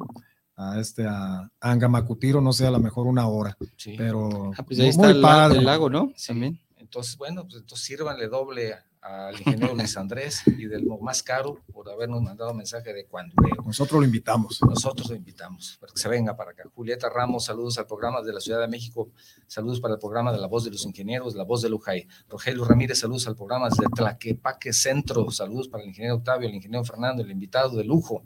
a 0.55 0.79
este 0.79 1.05
a 1.07 1.49
Angamacutiro, 1.59 2.41
no 2.41 2.53
sé, 2.53 2.67
a 2.67 2.71
lo 2.71 2.79
mejor 2.79 3.07
una 3.07 3.27
hora, 3.27 3.57
Sí. 3.75 3.95
pero 3.97 4.51
Ah, 4.57 4.63
pues 4.63 4.79
ahí 4.79 4.85
muy 4.95 5.07
está 5.11 5.45
el, 5.47 5.57
el 5.57 5.65
lago, 5.65 5.89
¿no? 5.89 6.11
Sí. 6.15 6.27
También. 6.27 6.59
Entonces, 6.77 7.17
bueno, 7.17 7.43
pues 7.43 7.55
entonces 7.61 7.85
sírvanle 7.87 8.27
doble 8.27 8.75
al 9.01 9.37
ingeniero 9.39 9.73
Luis 9.73 9.97
Andrés 9.97 10.43
y 10.45 10.65
del 10.65 10.85
más 11.01 11.23
caro 11.23 11.57
por 11.73 11.89
habernos 11.89 12.21
mandado 12.21 12.53
mensaje 12.53 12.93
de 12.93 13.05
cuando 13.05 13.33
Nosotros 13.65 13.99
lo 13.99 14.05
invitamos. 14.05 14.59
Nosotros 14.61 15.09
lo 15.09 15.15
invitamos 15.15 15.77
para 15.79 15.91
que 15.91 15.99
se 15.99 16.07
venga 16.07 16.35
para 16.35 16.51
acá. 16.51 16.63
Julieta 16.75 17.09
Ramos, 17.09 17.45
saludos 17.45 17.77
al 17.77 17.87
programa 17.87 18.21
de 18.21 18.33
la 18.33 18.39
Ciudad 18.39 18.61
de 18.61 18.67
México, 18.67 19.09
saludos 19.47 19.79
para 19.79 19.95
el 19.95 19.99
programa 19.99 20.31
de 20.31 20.37
La 20.37 20.47
Voz 20.47 20.63
de 20.65 20.71
los 20.71 20.85
Ingenieros, 20.85 21.35
La 21.35 21.43
Voz 21.43 21.61
de 21.61 21.69
Lujay. 21.69 22.07
Rogelio 22.29 22.63
Ramírez, 22.65 22.99
saludos 22.99 23.27
al 23.27 23.35
programa 23.35 23.69
desde 23.69 23.85
Tlaquepaque 23.95 24.73
Centro, 24.73 25.31
saludos 25.31 25.67
para 25.67 25.83
el 25.83 25.89
ingeniero 25.89 26.17
Octavio, 26.17 26.47
el 26.47 26.55
ingeniero 26.55 26.83
Fernando, 26.83 27.23
el 27.23 27.31
invitado 27.31 27.77
de 27.77 27.83
lujo. 27.83 28.23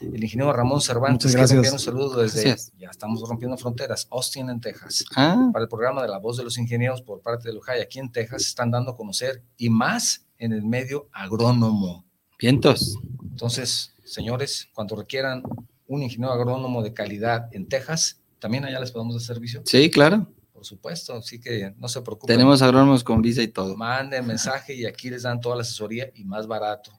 El 0.00 0.22
ingeniero 0.22 0.52
Ramón 0.52 0.80
Cervantes, 0.80 1.34
gracias. 1.34 1.72
un 1.72 1.78
saludo 1.78 2.20
desde, 2.22 2.42
Gracias. 2.44 2.72
ya 2.78 2.88
estamos 2.90 3.20
rompiendo 3.28 3.56
fronteras, 3.56 4.06
Austin, 4.10 4.48
en 4.50 4.60
Texas 4.60 5.04
Ah, 5.16 5.50
para 5.52 5.62
el 5.64 5.68
programa 5.68 6.02
de 6.02 6.08
La 6.08 6.18
Voz 6.18 6.36
de 6.36 6.44
los 6.44 6.56
Ingenieros 6.58 7.02
por 7.02 7.20
parte 7.20 7.48
de 7.48 7.54
Lujay 7.54 7.80
aquí 7.80 7.98
en 7.98 8.10
Texas, 8.10 8.42
están 8.42 8.70
dando 8.70 8.92
a 8.92 8.96
conocer 8.96 9.42
y 9.56 9.68
más 9.70 10.26
en 10.38 10.52
el 10.52 10.62
medio 10.64 11.08
agrónomo. 11.12 12.04
vientos. 12.38 12.98
Entonces, 13.30 13.92
señores, 14.04 14.68
cuando 14.74 14.96
requieran 14.96 15.42
un 15.86 16.02
ingeniero 16.02 16.32
agrónomo 16.32 16.82
de 16.82 16.92
calidad 16.94 17.48
en 17.52 17.68
Texas, 17.68 18.20
también 18.38 18.64
allá 18.64 18.80
les 18.80 18.90
podemos 18.92 19.14
dar 19.14 19.22
servicio, 19.22 19.62
Sí, 19.66 19.90
claro. 19.90 20.26
por 20.52 20.64
supuesto, 20.64 21.14
así 21.14 21.40
que 21.40 21.74
no 21.78 21.88
se 21.88 22.00
preocupen. 22.00 22.34
Tenemos 22.34 22.62
agrónomos 22.62 23.04
con 23.04 23.20
visa 23.20 23.42
y 23.42 23.48
todo. 23.48 23.76
Manden 23.76 24.26
mensaje 24.26 24.74
y 24.74 24.86
aquí 24.86 25.10
les 25.10 25.22
dan 25.22 25.40
toda 25.40 25.56
la 25.56 25.62
asesoría 25.62 26.10
y 26.14 26.24
más 26.24 26.46
barato 26.46 26.92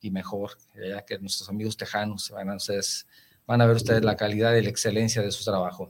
y 0.00 0.10
mejor, 0.10 0.52
ya 0.74 1.04
que 1.04 1.18
nuestros 1.18 1.48
amigos 1.48 1.76
tejanos 1.76 2.30
van 2.30 2.50
a, 2.50 2.56
ustedes, 2.56 3.06
van 3.46 3.60
a 3.60 3.66
ver 3.66 3.76
ustedes 3.76 4.04
la 4.04 4.16
calidad 4.16 4.54
y 4.54 4.62
la 4.62 4.68
excelencia 4.70 5.22
de 5.22 5.30
su 5.30 5.44
trabajo. 5.44 5.88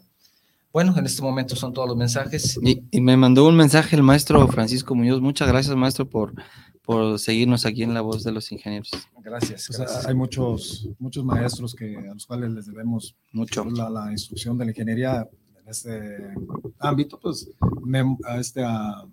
Bueno, 0.72 0.94
en 0.96 1.06
este 1.06 1.22
momento 1.22 1.56
son 1.56 1.72
todos 1.72 1.88
los 1.88 1.96
mensajes. 1.96 2.58
Y, 2.62 2.82
y 2.90 3.00
me 3.00 3.16
mandó 3.16 3.46
un 3.46 3.56
mensaje 3.56 3.96
el 3.96 4.02
maestro 4.02 4.46
Francisco 4.48 4.94
Muñoz. 4.94 5.20
Muchas 5.20 5.48
gracias, 5.48 5.74
maestro, 5.76 6.08
por, 6.08 6.34
por 6.82 7.18
seguirnos 7.18 7.64
aquí 7.66 7.82
en 7.82 7.94
La 7.94 8.02
Voz 8.02 8.22
de 8.22 8.32
los 8.32 8.52
Ingenieros. 8.52 8.90
Gracias. 9.22 9.64
Pues, 9.66 9.78
gracias. 9.78 10.06
hay 10.06 10.14
muchos, 10.14 10.88
muchos 10.98 11.24
maestros 11.24 11.74
que, 11.74 11.96
a 11.96 12.14
los 12.14 12.26
cuales 12.26 12.50
les 12.52 12.66
debemos 12.66 13.14
Mucho. 13.32 13.64
la, 13.64 13.88
la 13.90 14.12
instrucción 14.12 14.56
de 14.58 14.66
la 14.66 14.70
ingeniería 14.70 15.28
en 15.62 15.68
este 15.68 16.34
ámbito, 16.78 17.18
pues 17.20 17.48
me- 17.82 18.16
a 18.24 18.38
este, 18.38 18.62
a- 18.64 19.04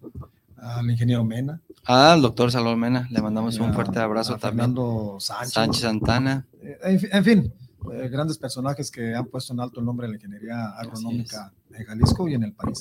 al 0.58 0.90
ingeniero 0.90 1.24
Mena. 1.24 1.62
Ah, 1.86 2.14
al 2.14 2.22
doctor 2.22 2.52
Salvador 2.52 2.78
Mena, 2.78 3.08
le 3.12 3.22
mandamos 3.22 3.58
un 3.60 3.74
fuerte 3.74 4.00
abrazo 4.00 4.36
a 4.36 4.38
también. 4.38 4.74
Fernando 4.74 5.18
Sánchez. 5.20 5.54
Sánchez 5.54 5.82
Santana. 5.82 6.48
Eh, 6.62 7.00
en 7.12 7.24
fin, 7.24 7.54
eh, 7.94 8.10
grandes 8.10 8.38
personajes 8.38 8.90
que 8.90 9.14
han 9.14 9.26
puesto 9.26 9.54
en 9.54 9.60
alto 9.60 9.80
el 9.80 9.86
nombre 9.86 10.08
de 10.08 10.14
la 10.14 10.18
ingeniería 10.18 10.70
agronómica 10.78 11.54
en 11.72 11.86
Jalisco 11.86 12.28
y 12.28 12.34
en 12.34 12.44
el 12.44 12.54
país. 12.54 12.80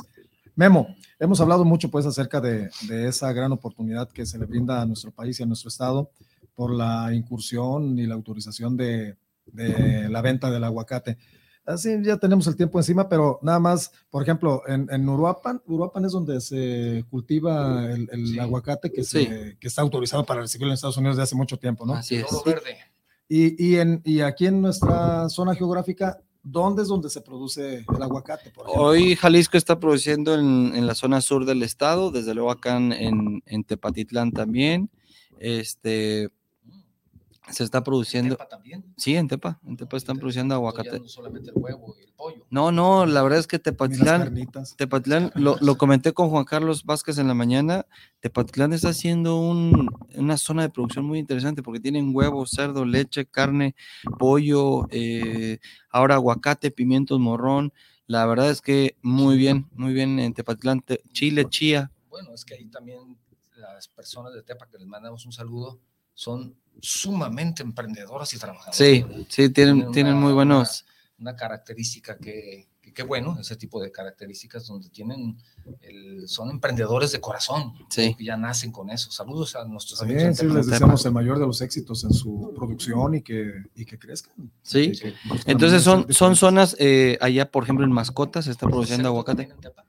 Memo, 0.56 0.94
hemos 1.18 1.40
hablado 1.40 1.64
mucho 1.64 1.90
pues 1.90 2.06
acerca 2.06 2.40
de, 2.40 2.70
de 2.88 3.08
esa 3.08 3.32
gran 3.32 3.50
oportunidad 3.52 4.08
que 4.08 4.24
se 4.24 4.38
le 4.38 4.46
brinda 4.46 4.80
a 4.80 4.86
nuestro 4.86 5.10
país 5.10 5.38
y 5.40 5.42
a 5.42 5.46
nuestro 5.46 5.68
estado 5.68 6.10
por 6.54 6.72
la 6.72 7.12
incursión 7.12 7.98
y 7.98 8.06
la 8.06 8.14
autorización 8.14 8.76
de, 8.76 9.16
de 9.46 10.08
la 10.08 10.22
venta 10.22 10.50
del 10.50 10.62
aguacate. 10.64 11.18
Así 11.66 11.90
ya 12.02 12.18
tenemos 12.18 12.46
el 12.46 12.56
tiempo 12.56 12.78
encima, 12.78 13.08
pero 13.08 13.38
nada 13.42 13.58
más, 13.58 13.90
por 14.10 14.22
ejemplo, 14.22 14.62
en, 14.66 14.86
en 14.90 15.08
Uruapan, 15.08 15.62
Uruapan 15.66 16.04
es 16.04 16.12
donde 16.12 16.40
se 16.42 17.04
cultiva 17.10 17.90
el, 17.90 18.08
el 18.12 18.26
Sí. 18.26 18.38
aguacate 18.38 18.92
que, 18.92 19.02
Sí. 19.02 19.24
se- 19.24 19.56
que 19.58 19.68
está 19.68 19.80
autorizado 19.82 20.24
para 20.26 20.42
recibirlo 20.42 20.72
en 20.72 20.74
Estados 20.74 20.96
Unidos 20.98 21.16
desde 21.16 21.24
hace 21.24 21.36
mucho 21.36 21.56
tiempo, 21.58 21.86
¿no? 21.86 21.94
Así 21.94 22.16
es. 22.16 22.26
Oro 22.30 22.42
verde. 22.44 22.76
Y, 23.28 23.64
y, 23.64 23.76
en, 23.76 24.02
y 24.04 24.20
aquí 24.20 24.46
en 24.46 24.60
nuestra 24.60 25.28
zona 25.30 25.54
geográfica, 25.54 26.20
¿dónde 26.42 26.82
es 26.82 26.88
donde 26.88 27.08
se 27.08 27.22
produce 27.22 27.76
el 27.78 28.02
aguacate? 28.02 28.50
Por 28.50 28.66
ejemplo? 28.66 28.84
Hoy 28.86 29.16
Jalisco 29.16 29.56
está 29.56 29.80
produciendo 29.80 30.34
en, 30.34 30.72
en 30.74 30.86
la 30.86 30.94
zona 30.94 31.22
sur 31.22 31.46
del 31.46 31.62
estado, 31.62 32.10
desde 32.10 32.34
luego 32.34 32.50
acá 32.50 32.76
en, 32.76 32.92
en- 32.92 33.42
en 33.46 33.64
Tepatitlán 33.64 34.32
también, 34.32 34.90
Este, 35.40 36.28
se 37.50 37.62
está 37.64 37.84
produciendo. 37.84 38.36
Tepa 38.36 38.48
también. 38.48 38.84
Sí, 38.96 39.16
en 39.16 39.28
Tepa. 39.28 39.60
En 39.66 39.76
Tepa 39.76 39.96
están 39.96 40.16
produciendo 40.18 40.54
aguacate. 40.54 40.98
No 40.98 41.08
solamente 41.08 41.50
el 41.50 41.56
huevo 41.56 41.94
y 42.00 42.04
el 42.04 42.12
pollo. 42.12 42.46
No, 42.50 42.72
no, 42.72 43.04
la 43.06 43.22
verdad 43.22 43.38
es 43.38 43.46
que 43.46 43.58
Tepatitlán. 43.58 44.34
Tepatitlán, 44.76 45.30
lo, 45.34 45.56
lo 45.60 45.76
comenté 45.76 46.12
con 46.12 46.30
Juan 46.30 46.44
Carlos 46.44 46.84
Vázquez 46.84 47.18
en 47.18 47.28
la 47.28 47.34
mañana, 47.34 47.86
Tepatitlán 48.20 48.72
está 48.72 48.88
haciendo 48.90 49.36
un- 49.38 49.90
una 50.16 50.36
zona 50.38 50.62
de 50.62 50.70
producción 50.70 51.04
muy 51.04 51.18
interesante 51.18 51.62
porque 51.62 51.80
tienen 51.80 52.10
huevo, 52.14 52.46
cerdo, 52.46 52.84
leche, 52.84 53.26
carne, 53.26 53.74
pollo, 54.18 54.86
eh, 54.90 55.58
ahora 55.90 56.14
aguacate, 56.14 56.70
pimientos, 56.70 57.20
morrón. 57.20 57.72
La 58.06 58.26
verdad 58.26 58.50
es 58.50 58.60
que 58.60 58.96
muy 59.02 59.36
bien, 59.36 59.66
muy 59.72 59.92
bien 59.92 60.18
en 60.18 60.32
Tepatitlán, 60.34 60.80
te- 60.80 61.02
chile, 61.12 61.46
chía. 61.48 61.90
Bueno, 62.08 62.32
es 62.34 62.44
que 62.44 62.54
ahí 62.54 62.66
también 62.66 63.18
las 63.56 63.88
personas 63.88 64.32
de 64.34 64.42
Tepa 64.42 64.66
que 64.68 64.78
les 64.78 64.86
mandamos 64.86 65.24
un 65.26 65.32
saludo 65.32 65.80
son 66.14 66.54
sumamente 66.80 67.62
emprendedoras 67.62 68.32
y 68.34 68.38
trabajadoras. 68.38 68.76
Sí, 68.76 69.04
sí, 69.28 69.48
tienen, 69.50 69.76
Tienen 69.76 69.92
tienen 69.92 70.12
una- 70.14 70.22
muy 70.24 70.32
buenos. 70.32 70.84
Una 71.18 71.36
característica 71.36 72.18
que, 72.18 72.68
que, 72.82 72.92
qué 72.92 73.02
bueno, 73.04 73.36
ese 73.40 73.54
tipo 73.56 73.80
de 73.80 73.90
características 73.92 74.66
donde 74.66 74.90
tienen, 74.90 75.38
el, 75.80 76.28
son 76.28 76.50
emprendedores 76.50 77.12
de 77.12 77.20
corazón. 77.20 77.72
Sí. 77.88 78.14
que 78.16 78.24
ya 78.24 78.36
nacen 78.36 78.72
con 78.72 78.90
eso. 78.90 79.10
Saludos 79.12 79.54
a 79.56 79.64
nuestros 79.64 80.00
Sí, 80.00 80.04
amigos. 80.06 80.36
sí, 80.36 80.46
les 80.46 80.66
deseamos 80.66 81.06
el 81.06 81.12
mayor 81.12 81.38
de 81.38 81.46
los 81.46 81.60
éxitos 81.62 82.02
en 82.04 82.12
su 82.12 82.52
producción 82.56 83.14
y 83.14 83.22
que, 83.22 83.52
y 83.76 83.84
que 83.84 83.96
crezcan. 83.98 84.50
Sí. 84.62 84.92
Que 84.92 85.14
Entonces 85.46 85.82
son, 85.82 86.12
son 86.12 86.34
zonas, 86.36 86.76
eh, 86.80 87.16
allá 87.20 87.48
por 87.50 87.62
ejemplo 87.62 87.84
en 87.86 87.92
mascotas 87.92 88.44
se 88.46 88.50
está 88.50 88.66
produciendo 88.66 89.08
aguacate. 89.08 89.48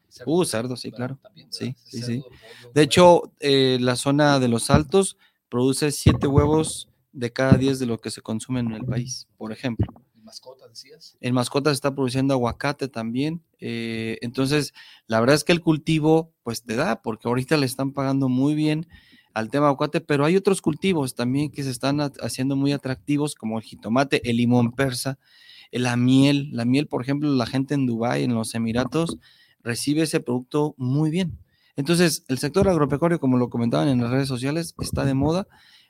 cerdo, 0.09 0.31
Uh, 0.31 0.45
cerdo, 0.45 0.77
sí, 0.77 0.91
claro. 0.91 1.17
También, 1.21 1.51
Sí, 1.51 1.75
sí, 1.83 1.97
Cerdo, 1.99 2.07
sí. 2.07 2.19
pollo, 2.21 2.71
De 2.73 2.81
hecho, 2.83 3.31
eh, 3.39 3.77
la 3.81 3.95
zona 3.97 4.39
de 4.39 4.47
los 4.47 4.69
altos 4.69 5.17
produce 5.55 5.89
siete 5.93 6.27
huevos 6.27 6.89
de 7.13 7.31
cada 7.31 7.57
diez 7.57 7.79
de 7.79 7.85
lo 7.85 7.97
que 7.97 8.11
se 8.11 8.21
consume 8.21 8.59
en 8.59 8.73
el 8.73 8.83
país, 8.83 9.25
por 9.37 9.53
ejemplo. 9.53 9.87
¿Y 10.13 10.19
mascotas 10.19 10.67
decías? 10.67 11.15
En 11.21 11.33
mascotas 11.33 11.71
se 11.71 11.75
está 11.75 11.95
produciendo 11.95 12.33
aguacate 12.33 12.89
también. 12.89 13.41
eh, 13.61 14.17
entonces, 14.21 14.73
la 15.07 15.21
verdad 15.21 15.35
es 15.37 15.45
que 15.45 15.53
el 15.53 15.61
cultivo, 15.61 16.33
pues 16.43 16.63
te 16.63 16.75
da, 16.75 17.01
porque 17.01 17.29
ahorita 17.29 17.55
le 17.55 17.65
están 17.65 17.93
pagando 17.93 18.27
muy 18.27 18.53
bien 18.53 18.85
al 19.33 19.49
tema 19.49 19.67
aguacate, 19.69 20.01
pero 20.01 20.25
hay 20.25 20.35
otros 20.35 20.61
cultivos 20.61 21.15
también 21.15 21.49
que 21.51 21.63
se 21.63 21.69
están 21.71 22.01
ha- 22.01 22.11
haciendo 22.19 22.57
muy 22.57 22.73
atractivos, 22.73 23.33
como 23.35 23.57
el 23.57 23.63
jitomate, 23.63 24.29
el 24.29 24.35
limón 24.35 24.73
persa, 24.73 25.17
eh, 25.71 25.79
la 25.79 25.95
miel. 25.95 26.49
La 26.51 26.65
miel, 26.65 26.87
por 26.87 27.01
ejemplo, 27.01 27.29
la 27.33 27.45
gente 27.45 27.75
en 27.75 27.85
Dubái, 27.85 28.23
en 28.25 28.33
los 28.33 28.53
Emiratos, 28.55 29.17
recibe 29.63 30.01
ese 30.01 30.19
producto 30.19 30.75
muy 30.77 31.11
bien. 31.11 31.39
Entonces, 31.75 32.23
el 32.27 32.37
sector 32.37 32.67
agropecuario, 32.69 33.19
como 33.19 33.37
lo 33.37 33.49
comentaban 33.49 33.87
en 33.89 34.01
las 34.01 34.11
redes 34.11 34.27
sociales, 34.27 34.75
está 34.79 35.03
de 35.05 35.13
moda. 35.13 35.47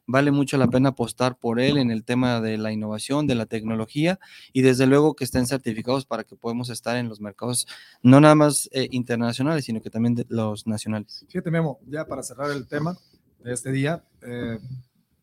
Vale 0.07 0.29
mucho 0.31 0.57
la 0.57 0.67
pena 0.67 0.89
apostar 0.89 1.39
por 1.39 1.59
él 1.59 1.77
en 1.77 1.89
el 1.89 2.03
tema 2.03 2.39
de 2.39 2.59
la 2.59 2.71
innovación, 2.71 3.25
de 3.25 3.33
la 3.33 3.47
tecnología 3.47 4.19
y 4.53 4.61
desde 4.61 4.85
luego 4.85 5.15
que 5.15 5.23
estén 5.23 5.47
certificados 5.47 6.05
para 6.05 6.23
que 6.23 6.35
podamos 6.35 6.69
estar 6.69 6.95
en 6.95 7.09
los 7.09 7.21
mercados 7.21 7.65
no 8.03 8.21
nada 8.21 8.35
más 8.35 8.69
eh, 8.71 8.87
internacionales, 8.91 9.65
sino 9.65 9.81
que 9.81 9.89
también 9.89 10.13
de 10.13 10.25
los 10.29 10.67
nacionales. 10.67 11.25
Fíjate, 11.27 11.49
Memo, 11.49 11.79
ya 11.87 12.05
para 12.05 12.21
cerrar 12.21 12.51
el 12.51 12.67
tema 12.67 12.95
de 13.43 13.51
este 13.53 13.71
día, 13.71 14.03
eh, 14.21 14.59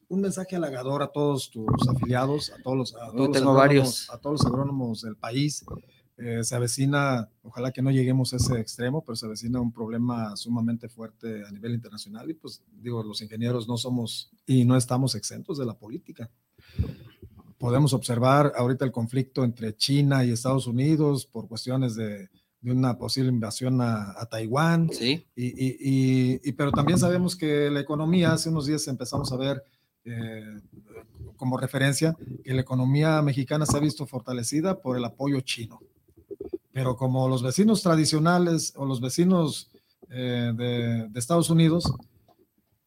un 0.08 0.20
mensaje 0.20 0.56
halagador 0.56 1.04
a 1.04 1.12
todos 1.12 1.48
tus 1.50 1.64
afiliados, 1.88 2.50
a 2.50 2.60
todos 2.62 2.76
los, 2.76 2.94
a 2.96 3.06
todos 3.12 3.28
los 3.28 3.32
tengo 3.32 3.52
agrónomos- 3.52 3.56
varios. 3.56 4.10
a 4.10 4.18
todos 4.18 4.42
los 4.42 4.46
agrónomos 4.52 5.02
del 5.02 5.14
país. 5.16 5.64
Eh, 6.24 6.44
se 6.44 6.54
avecina, 6.54 7.28
ojalá 7.42 7.72
que 7.72 7.82
no 7.82 7.90
lleguemos 7.90 8.32
a 8.32 8.36
ese 8.36 8.60
extremo, 8.60 9.02
pero 9.04 9.16
se 9.16 9.26
avecina 9.26 9.60
un 9.60 9.72
problema 9.72 10.36
sumamente 10.36 10.88
fuerte 10.88 11.42
a 11.44 11.50
nivel 11.50 11.72
internacional 11.74 12.30
y 12.30 12.34
pues 12.34 12.62
digo, 12.80 13.02
los 13.02 13.20
ingenieros 13.22 13.66
no 13.66 13.76
somos 13.76 14.30
y 14.46 14.64
no 14.64 14.76
estamos 14.76 15.14
exentos 15.16 15.58
de 15.58 15.66
la 15.66 15.74
política. 15.74 16.30
Podemos 17.58 17.92
observar 17.92 18.52
ahorita 18.56 18.84
el 18.84 18.90
conflicto 18.92 19.44
entre 19.44 19.74
China 19.76 20.24
y 20.24 20.30
Estados 20.32 20.66
Unidos 20.66 21.26
por 21.26 21.46
cuestiones 21.46 21.94
de, 21.94 22.28
de 22.60 22.72
una 22.72 22.98
posible 22.98 23.30
invasión 23.30 23.80
a, 23.80 24.12
a 24.20 24.26
Taiwán. 24.26 24.90
Sí, 24.92 25.24
Y, 25.36 25.46
y- 25.46 26.40
y- 26.42 26.52
pero 26.52 26.72
también 26.72 26.98
sabemos 26.98 27.36
que 27.36 27.70
la 27.70 27.80
economía, 27.80 28.32
hace 28.32 28.48
unos 28.48 28.66
días 28.66 28.86
empezamos 28.88 29.30
a 29.32 29.36
ver 29.36 29.64
eh, 30.04 30.60
como 31.36 31.56
referencia 31.56 32.16
que 32.42 32.52
la 32.52 32.60
economía 32.62 33.22
mexicana 33.22 33.64
se 33.66 33.76
ha 33.76 33.80
visto 33.80 34.06
fortalecida 34.06 34.80
por 34.80 34.96
el 34.96 35.04
apoyo 35.04 35.40
chino. 35.40 35.80
Pero 36.72 36.96
como 36.96 37.28
los 37.28 37.42
vecinos 37.42 37.82
tradicionales 37.82 38.72
o 38.76 38.86
los 38.86 39.00
vecinos 39.00 39.70
eh, 40.10 40.52
de, 40.56 41.08
de 41.08 41.18
Estados 41.18 41.50
Unidos, 41.50 41.92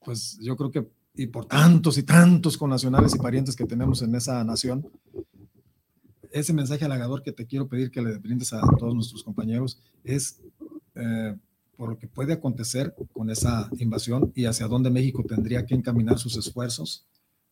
pues 0.04 0.38
yo 0.42 0.56
creo 0.56 0.72
que, 0.72 0.88
y 1.16 1.28
por 1.28 1.46
tantos 1.46 1.98
y 1.98 2.04
tantos 2.04 2.58
connacionales 2.58 3.16
y 3.16 3.20
parientes 3.20 3.56
que 3.56 3.66
tenemos 3.66 4.02
en 4.02 4.16
esa 4.16 4.44
nación, 4.44 4.88
ese 6.32 6.54
mensaje 6.54 6.84
halagador 6.84 7.24
que 7.24 7.32
te 7.32 7.46
quiero 7.46 7.68
pedir 7.68 7.92
que 7.92 8.02
le 8.02 8.18
brindes 8.18 8.52
a 8.52 8.62
todos 8.78 8.94
nuestros 8.94 9.24
compañeros 9.24 9.80
es 10.04 10.42
eh, 10.96 11.36
por 11.78 11.90
lo 11.90 11.98
que 11.98 12.08
puede 12.08 12.34
acontecer 12.34 12.94
con 13.14 13.30
esa 13.30 13.70
invasión 13.78 14.32
y 14.36 14.46
hacia 14.46 14.68
dónde 14.68 14.90
México 14.90 15.24
tendría 15.28 15.66
que 15.66 15.76
encaminar 15.76 16.18
sus 16.18 16.36
esfuerzos 16.38 17.06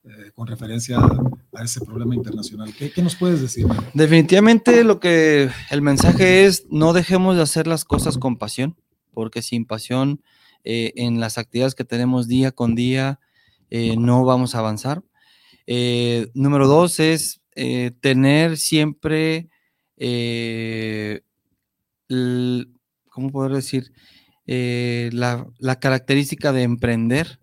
eh, 0.06 0.32
con 0.36 0.48
referencia 0.48 0.98
a, 1.00 1.64
ese 1.64 1.80
problema 1.80 2.14
internacional. 2.14 2.74
¿Qué, 2.78 3.02
nos 3.02 3.16
puedes 3.16 3.40
decir? 3.40 3.66
Definitivamente 3.94 4.84
lo 4.84 5.00
que 5.00 5.50
el 5.70 5.82
mensaje 5.82 6.44
es 6.44 6.66
no 6.70 6.92
dejemos 6.92 7.38
de 7.38 7.44
hacer 7.44 7.68
las 7.68 7.86
cosas 7.86 8.18
con 8.18 8.36
pasión, 8.36 8.76
porque 9.14 9.42
sin 9.42 9.64
pasión 9.64 10.22
eh, 10.66 10.92
en 10.98 11.22
las 11.22 11.38
actividades 11.38 11.74
que 11.74 11.86
tenemos 11.86 12.28
día 12.28 12.52
con 12.52 12.76
día 12.76 13.22
eh, 13.70 13.96
no 13.96 14.26
vamos 14.26 14.56
a 14.56 14.60
avanzar. 14.60 15.04
Número 16.34 16.68
dos 16.68 17.00
es 17.00 17.40
tener 18.02 18.58
siempre, 18.58 19.48
¿cómo 23.10 23.32
poder 23.32 23.54
decir? 23.54 23.94
La, 24.46 25.48
la 25.60 25.80
característica 25.80 26.52
de 26.52 26.64
emprender. 26.64 27.40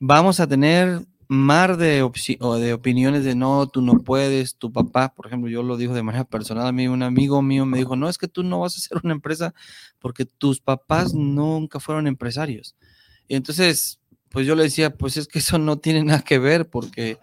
Vamos 0.00 0.40
a 0.40 0.48
tener 0.48 1.06
mar 1.28 1.76
de, 1.76 2.02
o 2.40 2.56
de 2.56 2.72
opiniones 2.72 3.24
de 3.24 3.34
no, 3.34 3.68
tú 3.68 3.82
no 3.82 4.00
puedes, 4.00 4.56
tu 4.56 4.72
papá, 4.72 5.14
por 5.14 5.26
ejemplo, 5.26 5.50
yo 5.50 5.62
lo 5.62 5.76
digo 5.76 5.94
de 5.94 6.02
manera 6.02 6.24
personal, 6.24 6.66
a 6.66 6.72
mí 6.72 6.88
un 6.88 7.02
amigo 7.02 7.42
mío 7.42 7.66
me 7.66 7.78
dijo, 7.78 7.96
no, 7.96 8.08
es 8.08 8.18
que 8.18 8.28
tú 8.28 8.42
no 8.42 8.60
vas 8.60 8.74
a 8.74 8.78
hacer 8.78 8.98
una 9.02 9.14
empresa 9.14 9.54
porque 9.98 10.24
tus 10.24 10.60
papás 10.60 11.14
nunca 11.14 11.80
fueron 11.80 12.06
empresarios. 12.06 12.76
Y 13.28 13.36
entonces, 13.36 14.00
pues 14.28 14.46
yo 14.46 14.54
le 14.54 14.64
decía, 14.64 14.90
pues 14.94 15.16
es 15.16 15.28
que 15.28 15.38
eso 15.38 15.58
no 15.58 15.78
tiene 15.78 16.02
nada 16.04 16.22
que 16.22 16.38
ver 16.38 16.68
porque 16.68 17.18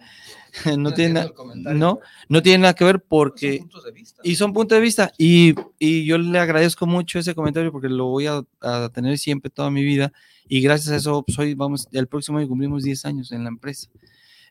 no 0.78 0.92
tiene 0.92 1.14
nada, 1.14 1.32
no, 1.74 2.00
no 2.28 2.42
tiene 2.42 2.58
nada 2.58 2.74
que 2.74 2.84
ver 2.84 2.96
son 2.96 3.06
porque 3.08 3.58
puntos 3.58 3.84
de 3.84 3.92
vista. 3.92 4.22
y 4.24 4.34
son 4.34 4.52
puntos 4.52 4.76
de 4.76 4.82
vista. 4.82 5.12
Y, 5.18 5.54
y 5.78 6.04
yo 6.04 6.18
le 6.18 6.38
agradezco 6.38 6.86
mucho 6.86 7.18
ese 7.18 7.34
comentario 7.34 7.72
porque 7.72 7.88
lo 7.88 8.06
voy 8.06 8.26
a, 8.26 8.42
a 8.60 8.88
tener 8.90 9.18
siempre 9.18 9.50
toda 9.50 9.70
mi 9.70 9.84
vida. 9.84 10.12
Y 10.48 10.60
gracias 10.60 10.90
a 10.92 10.96
eso, 10.96 11.22
pues 11.24 11.38
hoy 11.38 11.54
vamos, 11.54 11.88
el 11.92 12.08
próximo 12.08 12.38
año 12.38 12.48
cumplimos 12.48 12.82
10 12.82 13.04
años 13.04 13.32
en 13.32 13.44
la 13.44 13.48
empresa. 13.50 13.88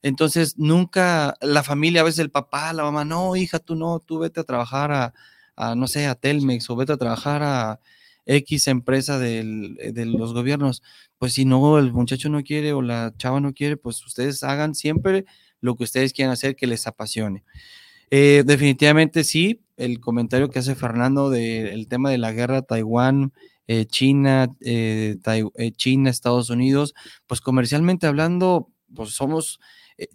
Entonces, 0.02 0.58
nunca 0.58 1.36
la 1.42 1.64
familia, 1.64 2.02
a 2.02 2.04
veces 2.06 2.20
el 2.20 2.32
papá, 2.32 2.74
la 2.74 2.84
mamá, 2.84 3.06
no, 3.06 3.36
hija, 3.36 3.60
tú 3.60 3.76
no, 3.76 4.00
tú 4.00 4.20
vete 4.20 4.40
a 4.40 4.44
trabajar 4.44 4.92
a, 5.56 5.76
no 5.76 5.88
sé, 5.88 6.08
a 6.08 6.16
Telmex 6.16 6.70
o 6.70 6.76
vete 6.76 6.94
a 6.94 6.98
trabajar 6.98 7.44
a 7.44 7.80
X 8.26 8.68
empresa 8.68 9.20
del- 9.20 9.76
de 9.94 10.06
los 10.06 10.34
gobiernos. 10.34 10.82
Pues 11.20 11.34
si 11.34 11.46
no, 11.46 11.78
el 11.78 11.94
muchacho 11.94 12.30
no 12.30 12.44
quiere 12.44 12.74
o 12.74 12.82
la 12.82 13.14
chava 13.18 13.40
no 13.42 13.54
quiere, 13.54 13.78
pues 13.78 14.04
ustedes 14.06 14.44
hagan 14.44 14.74
siempre 14.76 15.26
lo 15.62 15.76
que 15.76 15.84
ustedes 15.84 16.14
quieran 16.14 16.34
hacer 16.34 16.56
que 16.56 16.68
les 16.68 16.88
apasione. 16.88 17.44
Eh, 18.12 18.44
definitivamente 18.46 19.24
sí, 19.24 19.62
el 19.78 20.00
comentario 20.00 20.50
que 20.50 20.60
hace 20.60 20.76
Fernando 20.76 21.30
del 21.30 21.88
tema 21.88 22.10
de 22.12 22.18
la 22.18 22.32
guerra 22.34 22.62
Taiwán, 22.62 23.34
eh, 23.72 23.86
China, 23.86 24.54
eh, 24.60 25.18
eh, 25.56 25.72
China, 25.72 26.10
Estados 26.10 26.50
Unidos, 26.50 26.94
pues 27.26 27.40
comercialmente 27.40 28.06
hablando, 28.06 28.70
pues 28.94 29.12
somos, 29.12 29.62
eh, 29.98 30.10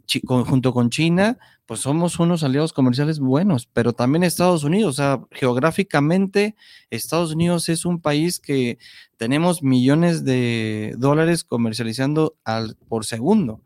junto 0.45 0.75
con 0.75 0.91
China, 0.91 1.39
pues 1.65 1.81
somos 1.81 2.19
unos 2.19 2.45
aliados 2.45 2.75
comerciales 2.75 3.19
buenos, 3.19 3.67
pero 3.73 3.95
también 3.95 4.25
Estados 4.25 4.63
Unidos, 4.63 4.91
o 4.91 4.97
sea, 4.97 5.21
geográficamente 5.31 6.55
Estados 6.91 7.33
Unidos 7.33 7.71
es 7.71 7.87
un 7.87 8.03
país 8.03 8.41
que 8.41 8.79
tenemos 9.17 9.63
millones 9.63 10.25
de 10.25 10.95
dólares 10.99 11.43
comercializando 11.43 12.37
al, 12.45 12.77
por 12.89 13.07
segundo. 13.07 13.63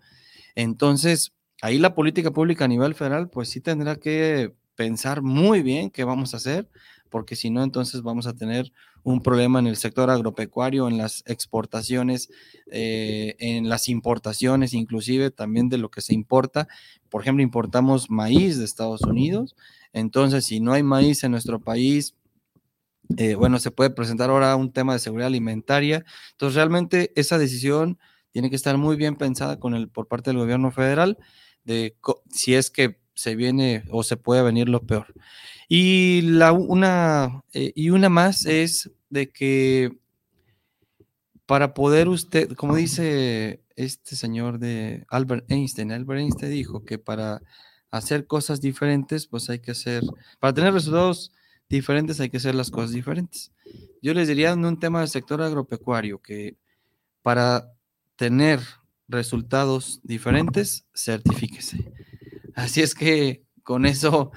Entonces, 0.55 1.33
ahí 1.63 1.79
la 1.79 1.95
política 1.97 2.31
pública 2.31 2.67
a 2.67 2.69
nivel 2.69 2.95
federal, 2.95 3.29
pues 3.29 3.49
sí 3.51 3.61
tendrá 3.61 3.97
que 3.97 4.55
pensar 4.77 5.21
muy 5.23 5.63
bien 5.63 5.91
qué 5.91 6.05
vamos 6.05 6.33
a 6.33 6.39
hacer, 6.39 6.71
porque 7.11 7.37
si 7.37 7.51
no, 7.51 7.63
entonces 7.63 8.03
vamos 8.03 8.27
a 8.27 8.35
tener 8.35 8.73
un 9.03 9.23
problema 9.23 9.59
en 9.59 9.67
el 9.67 9.77
sector 9.77 10.09
agropecuario, 10.09 10.89
en 10.89 10.97
las 10.97 11.23
exportaciones, 11.27 12.31
eh, 12.71 13.37
en 13.39 13.69
las 13.69 13.89
importaciones, 13.89 14.73
inclusive 14.73 15.31
también 15.31 15.69
de 15.69 15.79
lo 15.79 15.91
que 15.91 16.01
se 16.01 16.15
importa. 16.15 16.69
Por 17.11 17.23
ejemplo, 17.23 17.43
importamos 17.43 18.11
maíz 18.11 18.59
de 18.59 18.65
Estados 18.65 19.03
Unidos, 19.03 19.57
entonces 19.93 20.47
si 20.47 20.61
no 20.61 20.73
hay 20.73 20.83
maíz 20.83 21.25
en 21.25 21.33
nuestro 21.33 21.61
país, 21.61 22.15
eh, 23.17 23.35
bueno, 23.35 23.59
se 23.59 23.71
puede 23.71 23.91
presentar 23.91 24.31
ahora 24.31 24.55
un 24.55 24.73
tema 24.73 24.93
de 24.93 25.01
seguridad 25.01 25.27
alimentaria. 25.27 26.05
Entonces, 26.33 26.55
realmente 26.55 27.13
esa 27.17 27.39
decisión 27.39 27.99
tiene 28.31 28.51
que 28.51 28.57
estar 28.57 28.77
muy 28.79 28.97
bien 28.97 29.17
pensada 29.17 29.59
con 29.59 29.75
el, 29.75 29.89
por 29.89 30.07
parte 30.07 30.31
del 30.31 30.39
gobierno 30.39 30.71
federal 30.71 31.19
de 31.65 31.97
si 32.31 32.55
es 32.55 32.71
que 32.71 33.00
se 33.21 33.37
viene 33.37 33.85
o 33.91 34.03
se 34.03 34.17
puede 34.17 34.43
venir 34.43 34.71
lo 34.71 34.81
peor. 34.87 35.13
Y, 35.69 36.23
la, 36.23 36.53
una, 36.53 37.43
eh, 37.53 37.71
y 37.75 37.91
una 37.91 38.09
más 38.09 38.47
es 38.47 38.91
de 39.11 39.31
que 39.31 39.99
para 41.45 41.75
poder 41.75 42.09
usted, 42.09 42.53
como 42.55 42.77
dice 42.77 43.63
este 43.77 44.17
señor 44.17 44.59
de 44.59 45.05
Albert 45.09 45.51
Einstein, 45.51 45.93
Albert 45.93 46.21
Einstein 46.21 46.51
dijo 46.51 46.85
que 46.87 46.99
para 46.99 47.43
hacer 47.91 48.27
cosas 48.27 48.63
diferentes, 48.63 49.27
pues 49.27 49.51
hay 49.51 49.59
que 49.59 49.73
hacer, 49.73 50.03
para 50.39 50.55
tener 50.55 50.73
resultados 50.73 51.31
diferentes 51.69 52.21
hay 52.21 52.31
que 52.31 52.39
hacer 52.39 52.55
las 52.55 52.71
cosas 52.71 52.93
diferentes. 52.93 53.53
Yo 54.01 54.15
les 54.15 54.29
diría 54.29 54.53
en 54.53 54.65
un 54.65 54.81
tema 54.81 55.01
del 55.01 55.09
sector 55.09 55.43
agropecuario 55.43 56.23
que 56.23 56.57
para 57.21 57.71
tener 58.17 58.61
resultados 59.09 60.01
diferentes, 60.03 60.87
certifíquese. 60.95 61.93
Así 62.55 62.81
es 62.81 62.95
que 62.95 63.45
con 63.63 63.87
eso, 63.87 64.33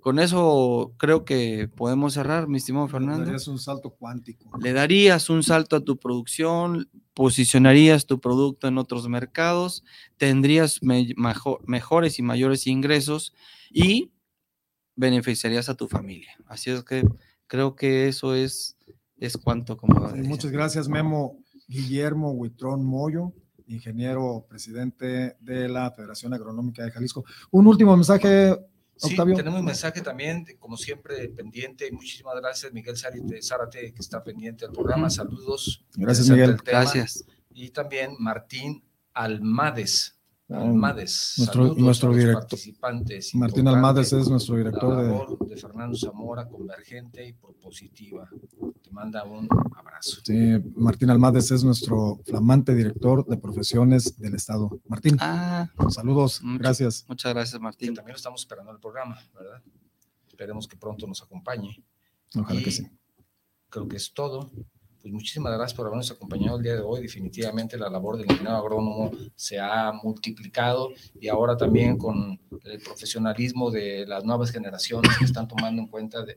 con 0.00 0.18
eso 0.18 0.94
creo 0.98 1.24
que 1.24 1.68
podemos 1.68 2.14
cerrar, 2.14 2.48
mi 2.48 2.58
estimado 2.58 2.88
Fernando. 2.88 3.20
Le 3.20 3.26
darías 3.26 3.48
un 3.48 3.58
salto 3.58 3.90
cuántico. 3.90 4.50
Le 4.60 4.72
darías 4.72 5.30
un 5.30 5.42
salto 5.42 5.76
a 5.76 5.84
tu 5.84 5.98
producción, 5.98 6.88
posicionarías 7.14 8.06
tu 8.06 8.20
producto 8.20 8.68
en 8.68 8.78
otros 8.78 9.08
mercados, 9.08 9.84
tendrías 10.16 10.80
mejores 10.82 12.18
y 12.18 12.22
mayores 12.22 12.66
ingresos 12.66 13.34
y 13.70 14.12
beneficiarías 14.96 15.68
a 15.68 15.74
tu 15.74 15.88
familia. 15.88 16.36
Así 16.46 16.70
es 16.70 16.82
que 16.84 17.04
creo 17.46 17.76
que 17.76 18.08
eso 18.08 18.34
es, 18.34 18.76
es 19.18 19.36
cuanto 19.36 19.76
como... 19.76 20.00
muchas 20.16 20.50
gracias, 20.50 20.88
Memo. 20.88 21.38
Guillermo 21.68 22.32
Huitrón 22.32 22.84
Moyo 22.84 23.34
ingeniero 23.68 24.46
presidente 24.48 25.36
de 25.40 25.68
la 25.68 25.90
Federación 25.90 26.34
Agronómica 26.34 26.84
de 26.84 26.90
Jalisco. 26.90 27.24
Un 27.50 27.66
último 27.66 27.96
mensaje, 27.96 28.52
Octavio. 29.00 29.36
Sí, 29.36 29.38
tenemos 29.38 29.60
un 29.60 29.66
mensaje 29.66 30.00
también, 30.00 30.44
como 30.58 30.76
siempre, 30.76 31.28
pendiente. 31.28 31.90
Muchísimas 31.92 32.34
gracias, 32.40 32.72
Miguel 32.72 32.96
Zárate, 32.96 33.92
que 33.92 34.00
está 34.00 34.24
pendiente 34.24 34.66
del 34.66 34.74
programa. 34.74 35.08
Saludos. 35.10 35.84
Gracias, 35.94 36.28
Miguel. 36.28 36.56
Gracias. 36.64 37.24
Y 37.52 37.70
también 37.70 38.16
Martín 38.18 38.84
Almades, 39.14 40.17
Almades. 40.50 41.34
Nuestro, 41.36 41.74
nuestro 41.74 42.14
director. 42.14 42.58
Martín 43.34 43.68
Almades 43.68 44.12
es 44.14 44.30
nuestro 44.30 44.56
director 44.56 45.38
de... 45.38 45.46
de 45.46 45.56
Fernando 45.56 45.96
Zamora, 45.96 46.48
convergente 46.48 47.26
y 47.26 47.34
propositiva. 47.34 48.28
Te 48.82 48.90
manda 48.90 49.24
un 49.24 49.46
abrazo. 49.76 50.20
Sí, 50.24 50.58
Martín 50.74 51.10
Almades 51.10 51.50
es 51.50 51.64
nuestro 51.64 52.20
flamante 52.24 52.74
director 52.74 53.26
de 53.26 53.36
profesiones 53.36 54.18
del 54.18 54.34
Estado. 54.34 54.80
Martín, 54.86 55.18
ah, 55.20 55.68
saludos, 55.90 56.40
gracias. 56.42 57.04
Muchas 57.08 57.34
gracias, 57.34 57.60
Martín. 57.60 57.94
también 57.94 58.14
lo 58.14 58.16
estamos 58.16 58.40
esperando 58.40 58.72
el 58.72 58.78
programa, 58.78 59.18
¿verdad? 59.34 59.62
Esperemos 60.28 60.66
que 60.66 60.76
pronto 60.76 61.06
nos 61.06 61.22
acompañe. 61.22 61.84
Ojalá 62.34 62.62
que 62.62 62.70
sí. 62.70 62.86
Creo 63.68 63.86
que 63.86 63.96
es 63.96 64.14
todo 64.14 64.50
pues 65.00 65.12
muchísimas 65.14 65.52
gracias 65.52 65.74
por 65.74 65.86
habernos 65.86 66.10
acompañado 66.10 66.56
el 66.56 66.62
día 66.62 66.74
de 66.74 66.80
hoy. 66.80 67.02
Definitivamente 67.02 67.78
la 67.78 67.88
labor 67.88 68.16
del 68.16 68.26
ingeniero 68.26 68.56
agrónomo 68.56 69.10
se 69.36 69.58
ha 69.58 69.92
multiplicado 69.92 70.90
y 71.20 71.28
ahora 71.28 71.56
también 71.56 71.96
con 71.96 72.40
el 72.64 72.80
profesionalismo 72.80 73.70
de 73.70 74.06
las 74.06 74.24
nuevas 74.24 74.50
generaciones 74.50 75.16
que 75.18 75.24
están 75.24 75.46
tomando 75.48 75.82
en 75.82 75.88
cuenta 75.88 76.24
de, 76.24 76.34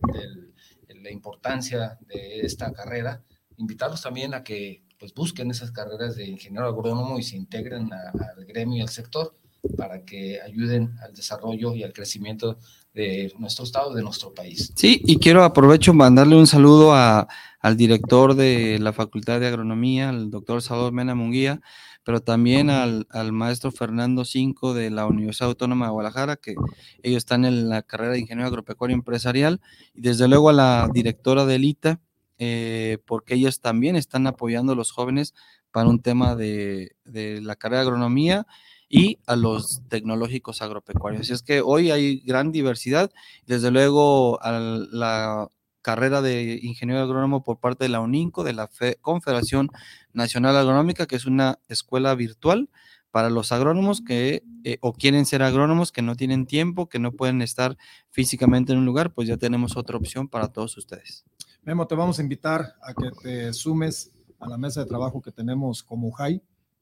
la 1.02 1.12
importancia 1.12 1.98
de 2.02 2.42
esta 2.42 2.72
carrera, 2.72 3.24
invitarlos 3.58 4.02
también 4.02 4.34
a 4.34 4.44
que 4.44 4.84
pues 5.00 5.14
busquen 5.16 5.50
esas 5.50 5.72
carreras 5.72 6.16
de 6.16 6.28
ingeniero 6.28 6.68
agrónomo 6.68 7.18
y 7.18 7.24
se 7.24 7.36
integren 7.36 7.92
al 7.92 8.46
gremio 8.46 8.78
y 8.78 8.82
al 8.82 8.90
sector 8.90 9.36
para 9.78 10.04
que 10.06 10.40
ayuden 10.42 10.96
al 11.02 11.14
desarrollo 11.14 11.74
y 11.74 11.84
al 11.84 11.94
crecimiento 11.94 12.60
de 12.94 13.34
nuestro 13.38 13.64
estado, 13.64 13.94
de 13.94 14.04
nuestro 14.04 14.34
país. 14.34 14.74
Sí, 14.76 15.02
y 15.06 15.18
quiero 15.18 15.44
aprovecho 15.44 15.94
mandarle 15.94 16.36
un 16.36 16.48
saludo 16.48 16.94
a, 16.94 17.28
al 17.60 17.78
director 17.78 18.36
de 18.36 18.80
la 18.80 18.94
Facultad 18.94 19.40
de 19.40 19.48
Agronomía, 19.48 20.10
al 20.10 20.30
doctor 20.30 20.62
Salvador 20.62 20.92
Mena 20.92 21.16
Munguía, 21.16 21.62
pero 22.04 22.20
también 22.22 22.70
al, 22.70 23.08
al, 23.12 23.32
maestro 23.32 23.72
Fernando 23.72 24.26
Cinco 24.26 24.74
de 24.74 24.90
la 24.90 25.06
Universidad 25.06 25.50
Autónoma 25.50 25.86
de 25.86 25.92
Guadalajara, 25.92 26.36
que 26.36 26.56
ellos 27.04 27.18
están 27.18 27.46
en 27.46 27.70
la 27.70 27.84
carrera 27.84 28.14
de 28.14 28.20
Ingeniero 28.20 28.48
Agropecuario 28.48 28.96
Empresarial, 28.96 29.62
y 29.94 30.02
desde 30.02 30.28
luego 30.28 30.50
a 30.50 30.54
la 30.54 30.90
directora 30.92 31.46
de 31.46 31.58
ITA, 31.58 32.02
eh, 32.40 32.98
porque 33.06 33.36
ellos 33.36 33.62
también 33.62 33.96
están 33.96 34.26
apoyando 34.26 34.74
a 34.74 34.76
los 34.76 34.92
jóvenes 34.92 35.36
para 35.72 35.88
un 35.88 36.02
tema 36.02 36.36
de, 36.36 36.96
de 37.06 37.40
la 37.40 37.56
carrera 37.56 37.84
de 37.84 37.88
agronomía 37.88 38.48
y 38.92 39.20
a 39.26 39.38
los 39.38 39.82
tecnológicos 39.88 40.62
agropecuarios. 40.62 41.22
Así 41.22 41.32
es 41.32 41.44
que 41.44 41.62
hoy 41.62 41.92
hay 41.92 42.20
gran 42.20 42.52
diversidad. 42.52 43.10
Desde 43.48 43.72
luego, 43.72 44.44
a 44.44 44.60
la 44.60 45.48
carrera 45.82 46.22
de 46.22 46.60
ingeniero 46.62 47.02
agrónomo 47.02 47.42
por 47.42 47.58
parte 47.58 47.86
de 47.86 47.90
la 47.90 48.02
UNINCO, 48.02 48.44
de 48.44 48.52
la 48.52 48.70
Confederación 49.00 49.70
Nacional 50.12 50.58
Agronómica, 50.58 51.08
que 51.08 51.16
es 51.16 51.26
una 51.26 51.60
escuela 51.70 52.14
virtual 52.16 52.70
para 53.12 53.30
los 53.30 53.54
agrónomos 53.54 54.02
que 54.02 54.44
eh, 54.66 54.78
o 54.82 54.92
quieren 54.92 55.26
ser 55.26 55.42
agrónomos, 55.42 55.94
que 55.94 56.02
no 56.02 56.16
tienen 56.16 56.46
tiempo, 56.46 56.90
que 56.90 57.00
no 57.00 57.14
pueden 57.14 57.42
estar 57.42 57.78
físicamente 58.10 58.74
en 58.74 58.80
un 58.80 58.86
lugar, 58.86 59.14
pues 59.14 59.28
ya 59.28 59.38
tenemos 59.38 59.78
otra 59.78 59.98
opción 59.98 60.28
para 60.28 60.50
todos 60.50 60.78
ustedes. 60.78 61.24
Memo, 61.64 61.88
te 61.88 61.96
vamos 61.96 62.20
a 62.20 62.22
invitar 62.22 62.76
a 62.82 62.94
que 62.94 63.10
te 63.24 63.54
sumes 63.54 64.12
a 64.40 64.50
la 64.50 64.58
mesa 64.58 64.82
de 64.82 64.88
trabajo 64.88 65.22
que 65.22 65.32
tenemos 65.32 65.82
como 65.82 66.08
UJAI 66.10 66.42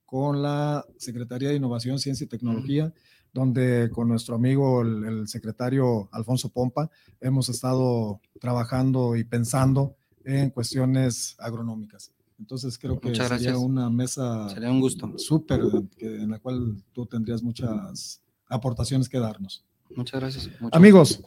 con 0.10 0.42
la 0.42 0.84
Secretaría 0.98 1.50
de 1.50 1.56
Innovación, 1.58 2.00
Ciencia 2.00 2.24
y 2.26 2.28
Tecnología, 2.28 2.92
donde 3.32 3.92
con 3.94 4.08
nuestro 4.08 4.34
amigo 4.34 4.82
el, 4.82 5.28
secretario 5.28 6.10
Alfonso 6.12 6.50
Pompa 6.50 6.90
hemos 7.22 7.48
estado 7.50 8.20
trabajando 8.42 9.16
y 9.16 9.24
pensando 9.24 9.96
en 10.24 10.50
cuestiones 10.50 11.36
agronómicas. 11.38 12.12
Entonces 12.40 12.80
creo 12.80 13.00
que 13.00 13.14
sería 13.14 13.60
una 13.60 13.92
mesa 13.92 14.50
sería 14.50 14.72
un 14.72 14.82
gusto 14.82 15.14
súper 15.18 15.62
en 16.00 16.32
la 16.32 16.40
cual 16.40 16.82
tú 16.92 17.06
tendrías 17.06 17.44
muchas 17.44 18.24
aportaciones 18.48 19.08
que 19.08 19.20
darnos. 19.20 19.64
Muchas 19.96 20.20
gracias. 20.20 20.50
Amigos, 20.72 21.22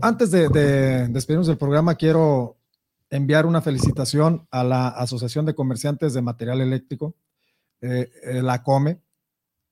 antes 0.00 0.30
de, 0.30 0.48
de 0.48 1.08
despedirnos 1.08 1.46
del 1.46 1.58
programa, 1.58 1.94
quiero 1.94 2.56
enviar 3.10 3.44
una 3.44 3.60
felicitación 3.60 4.46
a 4.50 4.64
la 4.64 4.88
Asociación 4.88 5.44
de 5.44 5.54
Comerciantes 5.54 6.14
de 6.14 6.22
Material 6.22 6.62
Eléctrico, 6.62 7.14
eh, 7.80 8.10
eh, 8.22 8.42
la 8.42 8.62
Come. 8.62 9.00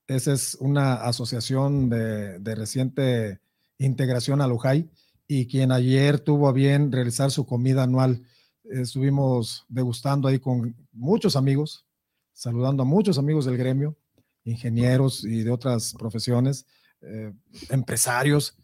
Esa 0.07 0.33
es 0.33 0.57
una 0.61 0.95
asociación 0.95 1.89
de, 1.91 2.55
reciente 2.55 3.41
integración 3.79 4.41
a 4.41 4.47
Lujay 4.47 4.89
y 5.27 5.47
quien 5.47 5.73
ayer 5.73 6.21
tuvo 6.21 6.49
a 6.49 6.53
bien 6.53 6.93
realizar 6.93 7.33
su 7.33 7.45
comida 7.45 7.83
anual. 7.83 8.23
Estuvimos 8.63 9.65
degustando 9.69 10.29
ahí 10.29 10.39
con 10.39 10.77
muchos 10.93 11.35
amigos, 11.35 11.85
saludando 12.33 12.85
a 12.85 12.87
muchos 12.87 13.19
amigos 13.19 13.45
del 13.45 13.57
gremio, 13.57 13.97
ingenieros 14.45 15.25
y 15.25 15.43
de 15.43 15.51
otras 15.51 15.95
profesiones, 15.99 16.67
eh, 17.01 17.33
empresarios. 17.71 18.55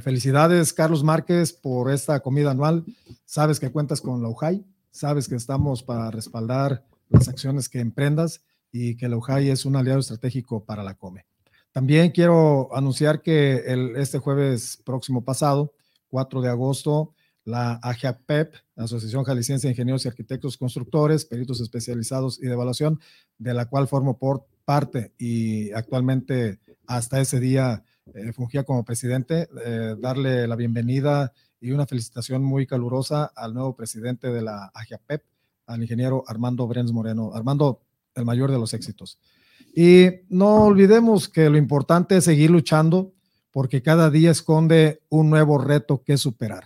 felicidades, 0.00 0.72
Carlos 0.72 1.04
Márquez, 1.04 1.52
por 1.52 1.90
esta 1.90 2.20
comida 2.20 2.52
anual. 2.52 2.82
Sabes 3.26 3.60
que 3.60 3.70
cuentas 3.70 4.00
con 4.00 4.22
la 4.22 4.30
UJAI, 4.30 4.64
sabes 4.90 5.28
que 5.28 5.34
estamos 5.34 5.82
para 5.82 6.10
respaldar 6.10 6.86
las 7.10 7.28
acciones 7.28 7.68
que 7.68 7.80
emprendas 7.80 8.40
y 8.76 8.96
que 8.96 9.08
la 9.08 9.16
UJAI 9.16 9.48
es 9.48 9.64
un 9.64 9.74
aliado 9.74 10.00
estratégico 10.00 10.62
para 10.62 10.82
la 10.82 10.94
COME. 10.94 11.24
También 11.72 12.10
quiero 12.10 12.74
anunciar 12.76 13.22
que 13.22 13.56
el, 13.66 13.96
este 13.96 14.18
jueves 14.18 14.78
próximo 14.84 15.24
pasado, 15.24 15.72
4 16.08 16.42
de 16.42 16.50
agosto, 16.50 17.14
la 17.44 17.78
AJAPEP, 17.82 18.54
Asociación 18.76 19.24
Jalisciense 19.24 19.66
de 19.66 19.72
Ingenieros 19.72 20.04
y 20.04 20.08
Arquitectos 20.08 20.58
Constructores, 20.58 21.24
Peritos 21.24 21.60
Especializados 21.60 22.38
y 22.38 22.46
de 22.46 22.52
Evaluación, 22.52 23.00
de 23.38 23.54
la 23.54 23.66
cual 23.66 23.88
formo 23.88 24.18
por 24.18 24.46
parte 24.64 25.12
y 25.16 25.70
actualmente 25.72 26.58
hasta 26.86 27.20
ese 27.20 27.40
día 27.40 27.84
eh, 28.12 28.32
fungía 28.32 28.64
como 28.64 28.84
presidente, 28.84 29.48
eh, 29.64 29.96
darle 29.98 30.46
la 30.46 30.56
bienvenida 30.56 31.32
y 31.60 31.70
una 31.70 31.86
felicitación 31.86 32.42
muy 32.42 32.66
calurosa 32.66 33.32
al 33.34 33.54
nuevo 33.54 33.74
presidente 33.74 34.28
de 34.28 34.42
la 34.42 34.70
AJAPEP, 34.74 35.22
al 35.66 35.82
ingeniero 35.82 36.24
Armando 36.26 36.66
Brenz 36.66 36.92
Moreno. 36.92 37.32
Armando, 37.34 37.80
el 38.16 38.24
mayor 38.24 38.50
de 38.50 38.58
los 38.58 38.74
éxitos. 38.74 39.18
Y 39.74 40.06
no 40.28 40.64
olvidemos 40.64 41.28
que 41.28 41.48
lo 41.48 41.58
importante 41.58 42.16
es 42.16 42.24
seguir 42.24 42.50
luchando 42.50 43.12
porque 43.52 43.82
cada 43.82 44.10
día 44.10 44.30
esconde 44.30 45.02
un 45.08 45.30
nuevo 45.30 45.58
reto 45.58 46.02
que 46.02 46.16
superar. 46.16 46.64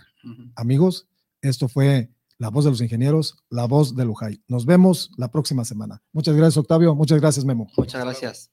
Amigos, 0.55 1.07
esto 1.41 1.67
fue 1.67 2.11
La 2.37 2.49
Voz 2.49 2.65
de 2.65 2.71
los 2.71 2.81
Ingenieros, 2.81 3.37
La 3.49 3.65
Voz 3.65 3.95
de 3.95 4.05
Lujay. 4.05 4.41
Nos 4.47 4.65
vemos 4.65 5.11
la 5.17 5.29
próxima 5.29 5.65
semana. 5.65 6.01
Muchas 6.13 6.35
gracias, 6.35 6.57
Octavio. 6.57 6.95
Muchas 6.95 7.19
gracias, 7.19 7.45
Memo. 7.45 7.67
Muchas 7.77 8.03
gracias. 8.03 8.51